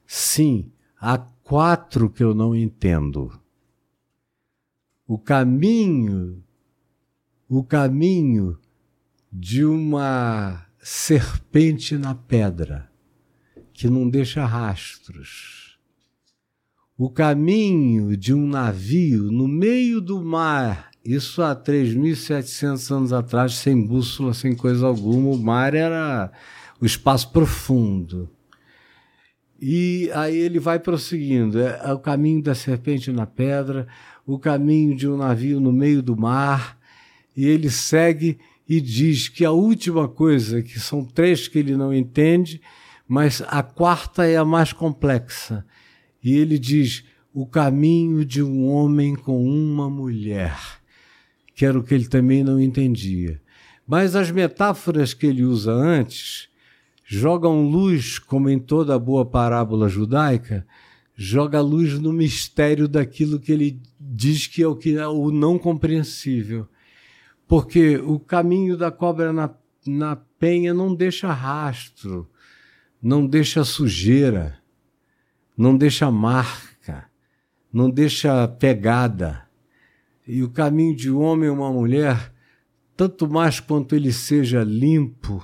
Sim, 0.06 0.70
há 1.00 1.18
quatro 1.18 2.10
que 2.10 2.22
eu 2.22 2.34
não 2.34 2.54
entendo. 2.54 3.40
O 5.06 5.18
caminho, 5.18 6.44
o 7.48 7.64
caminho 7.64 8.58
de 9.32 9.64
uma 9.64 10.66
serpente 10.78 11.96
na 11.96 12.14
pedra 12.14 12.90
que 13.72 13.88
não 13.88 14.08
deixa 14.08 14.44
rastros. 14.44 15.78
O 16.96 17.08
caminho 17.08 18.16
de 18.16 18.34
um 18.34 18.46
navio 18.46 19.30
no 19.30 19.46
meio 19.46 20.00
do 20.00 20.22
mar, 20.22 20.90
isso 21.14 21.40
há 21.42 21.56
3.700 21.56 22.94
anos 22.94 23.12
atrás, 23.14 23.54
sem 23.54 23.80
bússola, 23.82 24.34
sem 24.34 24.54
coisa 24.54 24.86
alguma, 24.86 25.30
o 25.30 25.38
mar 25.38 25.74
era 25.74 26.30
o 26.78 26.84
espaço 26.84 27.32
profundo. 27.32 28.28
E 29.58 30.10
aí 30.14 30.36
ele 30.36 30.60
vai 30.60 30.78
prosseguindo. 30.78 31.60
É, 31.60 31.80
é 31.84 31.92
o 31.94 31.98
caminho 31.98 32.42
da 32.42 32.54
serpente 32.54 33.10
na 33.10 33.26
pedra, 33.26 33.88
o 34.26 34.38
caminho 34.38 34.94
de 34.94 35.08
um 35.08 35.16
navio 35.16 35.58
no 35.58 35.72
meio 35.72 36.02
do 36.02 36.14
mar, 36.14 36.78
e 37.34 37.46
ele 37.46 37.70
segue 37.70 38.38
e 38.68 38.78
diz 38.78 39.28
que 39.28 39.46
a 39.46 39.50
última 39.50 40.06
coisa, 40.06 40.60
que 40.62 40.78
são 40.78 41.02
três 41.02 41.48
que 41.48 41.58
ele 41.58 41.74
não 41.74 41.92
entende, 41.92 42.60
mas 43.08 43.42
a 43.48 43.62
quarta 43.62 44.26
é 44.26 44.36
a 44.36 44.44
mais 44.44 44.74
complexa. 44.74 45.64
E 46.22 46.36
ele 46.36 46.58
diz: 46.58 47.02
o 47.32 47.46
caminho 47.46 48.26
de 48.26 48.42
um 48.42 48.68
homem 48.68 49.16
com 49.16 49.42
uma 49.42 49.88
mulher, 49.88 50.54
que 51.58 51.66
era 51.66 51.76
o 51.76 51.82
que 51.82 51.92
ele 51.92 52.06
também 52.06 52.44
não 52.44 52.60
entendia. 52.60 53.42
Mas 53.84 54.14
as 54.14 54.30
metáforas 54.30 55.12
que 55.12 55.26
ele 55.26 55.42
usa 55.42 55.72
antes 55.72 56.48
jogam 57.04 57.68
luz, 57.68 58.16
como 58.16 58.48
em 58.48 58.60
toda 58.60 58.96
boa 58.96 59.26
parábola 59.26 59.88
judaica, 59.88 60.64
joga 61.16 61.60
luz 61.60 61.98
no 61.98 62.12
mistério 62.12 62.86
daquilo 62.86 63.40
que 63.40 63.50
ele 63.50 63.82
diz 63.98 64.46
que 64.46 64.62
é 64.62 64.68
o 64.68 64.76
que 64.76 64.96
é 64.96 65.08
o 65.08 65.32
não 65.32 65.58
compreensível. 65.58 66.68
Porque 67.48 67.96
o 67.96 68.20
caminho 68.20 68.76
da 68.76 68.92
cobra 68.92 69.32
na, 69.32 69.50
na 69.84 70.14
penha 70.14 70.72
não 70.72 70.94
deixa 70.94 71.32
rastro. 71.32 72.30
não 73.02 73.26
deixa 73.26 73.64
sujeira, 73.64 74.60
não 75.56 75.76
deixa 75.76 76.08
marca, 76.08 77.10
não 77.72 77.90
deixa 77.90 78.46
pegada. 78.46 79.47
E 80.30 80.42
o 80.42 80.50
caminho 80.50 80.94
de 80.94 81.10
um 81.10 81.22
homem 81.22 81.46
e 81.46 81.50
uma 81.50 81.72
mulher, 81.72 82.30
tanto 82.94 83.26
mais 83.26 83.60
quanto 83.60 83.96
ele 83.96 84.12
seja 84.12 84.62
limpo, 84.62 85.42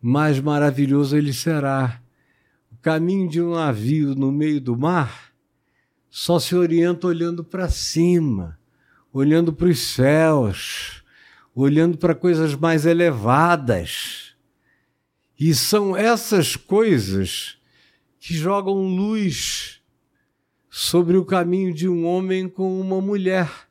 mais 0.00 0.40
maravilhoso 0.40 1.14
ele 1.14 1.34
será. 1.34 2.00
O 2.72 2.76
caminho 2.78 3.28
de 3.28 3.42
um 3.42 3.50
navio 3.50 4.14
no 4.14 4.32
meio 4.32 4.58
do 4.58 4.74
mar 4.74 5.34
só 6.08 6.38
se 6.38 6.56
orienta 6.56 7.08
olhando 7.08 7.44
para 7.44 7.68
cima, 7.68 8.58
olhando 9.12 9.52
para 9.52 9.68
os 9.68 9.78
céus, 9.78 11.04
olhando 11.54 11.98
para 11.98 12.14
coisas 12.14 12.54
mais 12.54 12.86
elevadas. 12.86 14.34
E 15.38 15.54
são 15.54 15.94
essas 15.94 16.56
coisas 16.56 17.58
que 18.18 18.32
jogam 18.32 18.82
luz 18.96 19.82
sobre 20.70 21.18
o 21.18 21.24
caminho 21.24 21.74
de 21.74 21.86
um 21.86 22.06
homem 22.06 22.48
com 22.48 22.80
uma 22.80 22.98
mulher. 22.98 23.69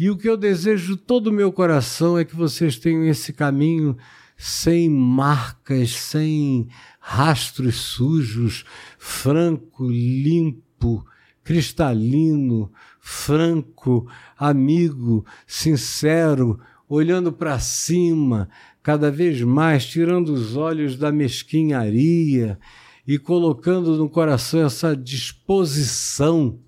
E 0.00 0.08
o 0.08 0.16
que 0.16 0.26
eu 0.26 0.34
desejo 0.34 0.96
todo 0.96 1.26
o 1.26 1.32
meu 1.32 1.52
coração 1.52 2.18
é 2.18 2.24
que 2.24 2.34
vocês 2.34 2.78
tenham 2.78 3.04
esse 3.04 3.34
caminho 3.34 3.98
sem 4.34 4.88
marcas, 4.88 5.90
sem 5.90 6.68
rastros 6.98 7.76
sujos, 7.76 8.64
franco, 8.98 9.90
limpo, 9.90 11.04
cristalino, 11.44 12.72
franco, 12.98 14.10
amigo, 14.38 15.22
sincero, 15.46 16.58
olhando 16.88 17.30
para 17.30 17.58
cima, 17.58 18.48
cada 18.82 19.10
vez 19.10 19.42
mais, 19.42 19.84
tirando 19.84 20.30
os 20.30 20.56
olhos 20.56 20.96
da 20.96 21.12
mesquinharia 21.12 22.58
e 23.06 23.18
colocando 23.18 23.98
no 23.98 24.08
coração 24.08 24.64
essa 24.64 24.96
disposição 24.96 26.58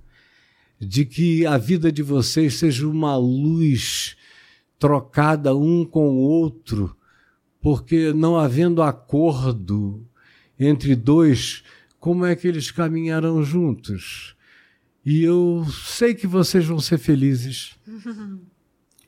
de 0.86 1.04
que 1.04 1.46
a 1.46 1.56
vida 1.56 1.92
de 1.92 2.02
vocês 2.02 2.54
seja 2.54 2.88
uma 2.88 3.16
luz 3.16 4.16
trocada 4.78 5.54
um 5.54 5.84
com 5.84 6.10
o 6.10 6.18
outro 6.18 6.96
porque 7.60 8.12
não 8.12 8.36
havendo 8.36 8.82
acordo 8.82 10.04
entre 10.58 10.96
dois, 10.96 11.62
como 12.00 12.26
é 12.26 12.34
que 12.34 12.48
eles 12.48 12.72
caminharão 12.72 13.44
juntos? 13.44 14.34
E 15.06 15.22
eu 15.22 15.64
sei 15.70 16.14
que 16.14 16.26
vocês 16.26 16.66
vão 16.66 16.80
ser 16.80 16.98
felizes. 16.98 17.76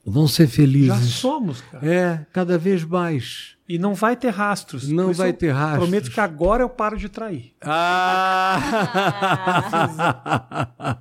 Vão 0.06 0.28
ser 0.28 0.46
felizes. 0.46 0.88
Já 0.88 1.00
somos, 1.00 1.60
cara. 1.62 1.86
É, 1.86 2.26
cada 2.32 2.58
vez 2.58 2.84
mais. 2.84 3.54
E 3.66 3.78
não 3.78 3.94
vai 3.94 4.14
ter 4.14 4.28
rastros. 4.28 4.86
Não 4.88 5.14
vai 5.14 5.32
ter 5.32 5.50
rastros. 5.50 5.84
Prometo 5.88 6.10
que 6.10 6.20
agora 6.20 6.62
eu 6.62 6.68
paro 6.68 6.98
de 6.98 7.08
trair. 7.08 7.54
Ah! 7.62 8.60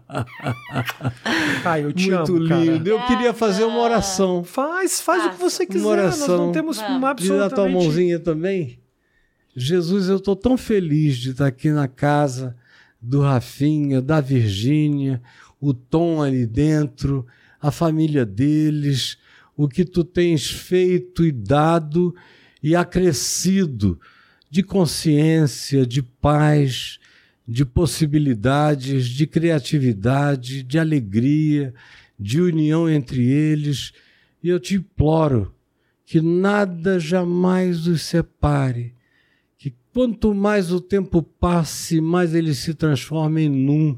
Ai, 1.66 1.84
eu 1.84 1.92
te 1.92 2.10
Muito 2.12 2.32
amo, 2.36 2.38
lindo. 2.40 2.50
cara. 2.50 2.90
Eu 2.90 3.06
queria 3.08 3.34
fazer 3.34 3.66
uma 3.66 3.80
oração. 3.80 4.44
Faz, 4.44 5.02
faz 5.02 5.26
o 5.26 5.30
que 5.32 5.40
você 5.40 5.66
quiser. 5.66 5.82
Uma 5.82 5.90
oração. 5.90 6.28
Nós 6.28 6.40
não 6.40 6.52
temos 6.54 6.78
Vamos. 6.78 6.92
uma 6.98 7.10
Me 7.14 7.16
dá 7.16 7.16
tua 7.16 7.42
absolutamente... 7.44 7.74
mãozinha 7.74 8.20
também. 8.20 8.80
Jesus, 9.56 10.08
eu 10.08 10.18
estou 10.18 10.36
tão 10.36 10.58
feliz 10.58 11.18
de 11.18 11.32
estar 11.32 11.48
aqui 11.48 11.70
na 11.70 11.88
casa 11.88 12.56
do 13.02 13.22
Rafinha, 13.22 14.02
da 14.02 14.22
Virgínia, 14.22 15.22
o 15.60 15.74
Tom 15.74 16.24
ali 16.24 16.46
dentro, 16.46 17.26
a 17.64 17.72
família 17.72 18.26
deles, 18.26 19.18
o 19.56 19.70
que 19.70 19.86
tu 19.86 20.04
tens 20.04 20.52
feito 20.52 21.26
e 21.26 21.32
dado 21.32 22.14
e 22.62 22.76
acrescido 22.76 23.98
de 24.50 24.62
consciência, 24.62 25.86
de 25.86 26.04
paz, 26.04 27.00
de 27.48 27.64
possibilidades, 27.64 29.08
de 29.08 29.26
criatividade, 29.26 30.62
de 30.62 30.78
alegria, 30.78 31.74
de 32.20 32.42
união 32.42 32.90
entre 32.90 33.26
eles. 33.26 33.94
E 34.44 34.50
eu 34.50 34.60
te 34.60 34.76
imploro 34.76 35.56
que 36.06 36.20
nada 36.20 37.00
jamais 37.00 37.88
os 37.88 38.02
separe, 38.02 38.94
que 39.58 39.74
quanto 39.94 40.36
mais 40.36 40.70
o 40.70 40.82
tempo 40.82 41.24
passe, 41.24 42.02
mais 42.02 42.36
eles 42.36 42.58
se 42.58 42.74
transformem 42.74 43.48
num, 43.48 43.98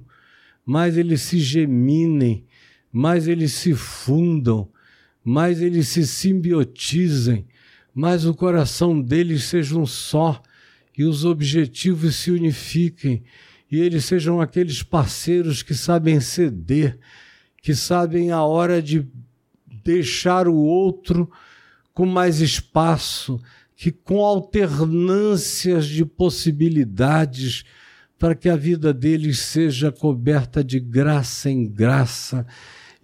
mais 0.63 0.97
eles 0.97 1.21
se 1.21 1.39
geminem, 1.39 2.44
mais 2.95 3.27
eles 3.27 3.51
se 3.51 3.73
fundam, 3.73 4.69
mais 5.21 5.61
eles 5.61 5.89
se 5.89 6.07
simbiotizem, 6.07 7.45
mais 7.93 8.25
o 8.25 8.33
coração 8.33 9.01
deles 9.01 9.43
seja 9.43 9.77
um 9.77 9.85
só 9.85 10.41
e 10.97 11.03
os 11.03 11.25
objetivos 11.25 12.15
se 12.15 12.31
unifiquem 12.31 13.21
e 13.69 13.81
eles 13.81 14.05
sejam 14.05 14.39
aqueles 14.39 14.81
parceiros 14.81 15.61
que 15.61 15.73
sabem 15.73 16.21
ceder, 16.21 16.97
que 17.61 17.75
sabem 17.75 18.31
a 18.31 18.43
hora 18.43 18.81
de 18.81 19.05
deixar 19.83 20.47
o 20.47 20.55
outro 20.55 21.29
com 21.93 22.05
mais 22.05 22.39
espaço, 22.39 23.41
que 23.75 23.91
com 23.91 24.23
alternâncias 24.23 25.85
de 25.85 26.05
possibilidades 26.05 27.65
para 28.17 28.33
que 28.33 28.47
a 28.47 28.55
vida 28.55 28.93
deles 28.93 29.39
seja 29.39 29.91
coberta 29.91 30.63
de 30.63 30.79
graça 30.79 31.49
em 31.49 31.67
graça 31.67 32.47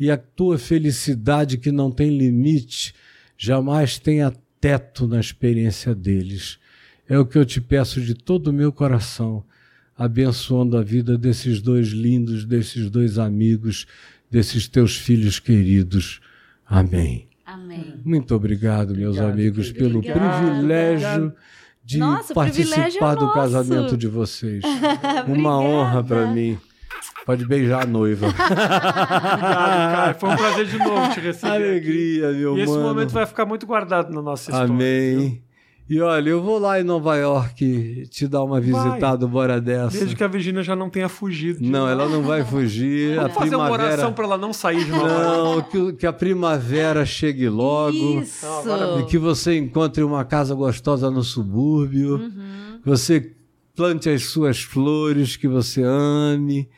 e 0.01 0.09
a 0.09 0.17
tua 0.17 0.57
felicidade 0.57 1.59
que 1.59 1.71
não 1.71 1.91
tem 1.91 2.17
limite 2.17 2.91
jamais 3.37 3.99
tenha 3.99 4.33
teto 4.59 5.07
na 5.07 5.19
experiência 5.19 5.93
deles. 5.93 6.57
É 7.07 7.19
o 7.19 7.25
que 7.25 7.37
eu 7.37 7.45
te 7.45 7.61
peço 7.61 8.01
de 8.01 8.15
todo 8.15 8.47
o 8.47 8.53
meu 8.53 8.71
coração, 8.71 9.43
abençoando 9.95 10.75
a 10.75 10.81
vida 10.81 11.19
desses 11.19 11.61
dois 11.61 11.89
lindos, 11.89 12.45
desses 12.45 12.89
dois 12.89 13.19
amigos, 13.19 13.85
desses 14.29 14.67
teus 14.67 14.97
filhos 14.97 15.39
queridos. 15.39 16.19
Amém. 16.65 17.27
Amém. 17.45 17.93
Muito 18.03 18.33
obrigado, 18.33 18.95
meus 18.95 19.17
Obrigado, 19.17 19.33
amigos, 19.33 19.71
querido. 19.71 20.01
pelo 20.01 20.01
privilégio 20.01 21.31
de 21.85 21.99
Nossa, 21.99 22.33
participar 22.33 22.71
privilégio 22.71 23.05
é 23.05 23.15
do 23.17 23.21
nosso. 23.21 23.33
casamento 23.35 23.95
de 23.95 24.07
vocês. 24.07 24.63
Uma 25.29 25.59
honra 25.59 26.03
para 26.03 26.33
mim. 26.33 26.57
Pode 27.25 27.45
beijar 27.45 27.83
a 27.83 27.85
noiva. 27.85 28.27
Obrigado, 28.33 29.39
cara. 29.39 30.13
Foi 30.15 30.29
um 30.29 30.35
prazer 30.35 30.65
de 30.65 30.77
novo 30.77 31.13
te 31.13 31.19
receber. 31.19 31.53
Alegria, 31.53 32.31
meu 32.31 32.57
E 32.57 32.61
esse 32.61 32.71
mano. 32.71 32.83
momento 32.83 33.11
vai 33.11 33.25
ficar 33.25 33.45
muito 33.45 33.65
guardado 33.65 34.11
na 34.13 34.21
nossa 34.21 34.49
história. 34.51 34.67
viu? 34.67 34.75
Amém. 34.75 35.43
E 35.89 35.99
olha, 35.99 36.29
eu 36.29 36.41
vou 36.41 36.57
lá 36.57 36.79
em 36.79 36.83
Nova 36.85 37.17
York 37.17 38.07
te 38.09 38.25
dar 38.25 38.43
uma 38.43 38.61
visitada, 38.61 39.27
bora 39.27 39.59
dessa. 39.59 39.97
Desde 39.97 40.15
que 40.15 40.23
a 40.23 40.27
Virgínia 40.27 40.63
já 40.63 40.73
não 40.73 40.89
tenha 40.89 41.09
fugido. 41.09 41.59
Não, 41.61 41.85
ela 41.87 42.07
não 42.07 42.21
vai 42.21 42.45
fugir. 42.45 43.15
Vamos 43.17 43.31
a 43.31 43.33
fazer 43.33 43.55
uma 43.55 43.65
primavera. 43.65 43.93
oração 43.93 44.13
pra 44.13 44.23
ela 44.23 44.37
não 44.37 44.53
sair 44.53 44.85
de 44.85 44.91
Nova 44.91 45.09
York. 45.09 45.77
Não, 45.77 45.87
que, 45.91 45.97
que 45.97 46.07
a 46.07 46.13
primavera 46.13 47.05
chegue 47.05 47.49
logo. 47.49 48.21
Isso. 48.21 48.45
E 49.01 49.05
que 49.07 49.17
você 49.17 49.57
encontre 49.57 50.01
uma 50.01 50.23
casa 50.23 50.55
gostosa 50.55 51.11
no 51.11 51.23
subúrbio. 51.23 52.15
Uhum. 52.15 52.79
Que 52.81 52.87
você 52.89 53.33
plante 53.81 54.09
as 54.09 54.25
suas 54.25 54.61
flores, 54.61 55.35
que 55.35 55.47
você 55.47 55.81
ame. 55.83 56.69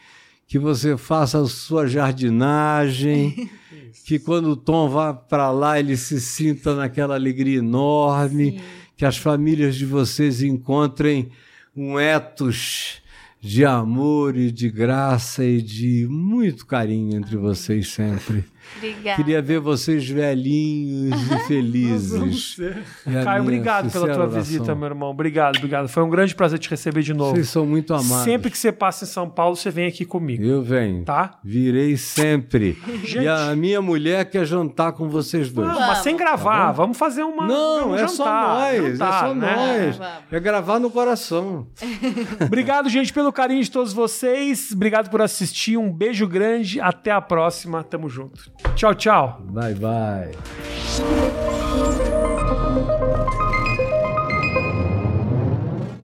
Que 0.48 0.58
você 0.58 0.96
faça 0.96 1.42
a 1.42 1.46
sua 1.46 1.86
jardinagem. 1.86 3.50
que 4.08 4.18
quando 4.18 4.52
o 4.52 4.56
Tom 4.56 4.88
vá 4.88 5.14
para 5.14 5.52
lá, 5.52 5.78
ele 5.78 5.98
se 5.98 6.22
sinta 6.22 6.74
naquela 6.74 7.16
alegria 7.16 7.58
enorme. 7.58 8.62
Que 8.96 9.04
as 9.04 9.18
famílias 9.18 9.76
de 9.76 9.86
vocês 9.86 10.42
encontrem 10.42 11.30
um 11.76 12.00
etos 12.00 13.02
de 13.42 13.66
amor 13.66 14.38
e 14.38 14.50
de 14.50 14.70
graça 14.70 15.44
e 15.44 15.62
de 15.62 16.08
muito 16.10 16.66
carinho 16.66 17.18
entre 17.18 17.36
vocês 17.36 17.90
sempre. 17.90 18.46
Obrigada. 18.78 19.16
Queria 19.18 19.42
ver 19.42 19.60
vocês 19.60 20.08
velhinhos 20.10 21.22
e 21.22 21.26
Vamos 21.26 21.48
felizes. 21.48 22.60
É 23.06 23.24
Caio, 23.24 23.44
obrigado 23.44 23.92
pela 23.92 24.08
tua 24.08 24.24
oração. 24.24 24.42
visita, 24.42 24.76
meu 24.76 24.88
irmão. 24.88 25.10
Obrigado, 25.10 25.58
obrigado. 25.58 25.88
Foi 25.88 26.04
um 26.04 26.10
grande 26.10 26.34
prazer 26.36 26.60
te 26.60 26.70
receber 26.70 27.02
de 27.02 27.14
novo. 27.14 27.36
Vocês 27.36 27.50
são 27.50 27.66
muito 27.66 27.94
amados. 27.94 28.24
Sempre 28.24 28.50
que 28.50 28.58
você 28.58 28.72
passa 28.72 29.06
em 29.06 29.08
São 29.08 29.30
Paulo, 29.30 29.56
você 29.56 29.70
vem 29.70 29.88
aqui 29.88 30.06
comigo, 30.06 30.44
Eu 30.44 30.62
venho. 30.62 31.04
tá? 31.04 31.40
Virei 31.44 31.98
sempre. 31.98 32.78
Gente. 33.04 33.20
E 33.20 33.28
a 33.28 33.56
minha 33.56 33.82
mulher 33.82 34.26
quer 34.30 34.46
jantar 34.46 34.94
com 34.94 35.10
vocês 35.10 35.52
dois. 35.52 35.68
Não, 35.68 35.80
mas 35.80 36.00
sem 36.00 36.16
gravar. 36.16 36.68
Tá 36.68 36.72
vamos 36.72 36.98
fazer 36.98 37.24
uma. 37.24 37.46
Não, 37.48 37.92
um 37.92 37.96
é 37.96 38.08
só 38.08 38.24
jantar, 38.26 38.74
nós. 38.74 38.92
jantar, 38.98 39.24
é 39.24 39.28
só 39.28 39.36
né? 39.36 39.98
nós. 39.98 40.24
É 40.32 40.40
gravar 40.40 40.80
no 40.80 40.90
coração. 40.90 41.68
Obrigado, 42.46 42.90
gente, 42.90 43.14
pelo 43.14 43.32
carinho 43.32 43.64
de 43.64 43.72
todos 43.72 43.94
vocês. 43.94 44.72
Obrigado 44.74 45.10
por 45.10 45.22
assistir. 45.22 45.78
Um 45.78 45.92
beijo 45.92 46.28
grande. 46.28 46.80
Até 46.80 47.12
a 47.12 47.22
próxima. 47.22 47.84
Tamo 47.84 48.10
junto. 48.10 48.52
Tchau, 48.76 48.94
tchau. 48.94 49.38
Bye, 49.54 49.74
bye. 49.74 51.54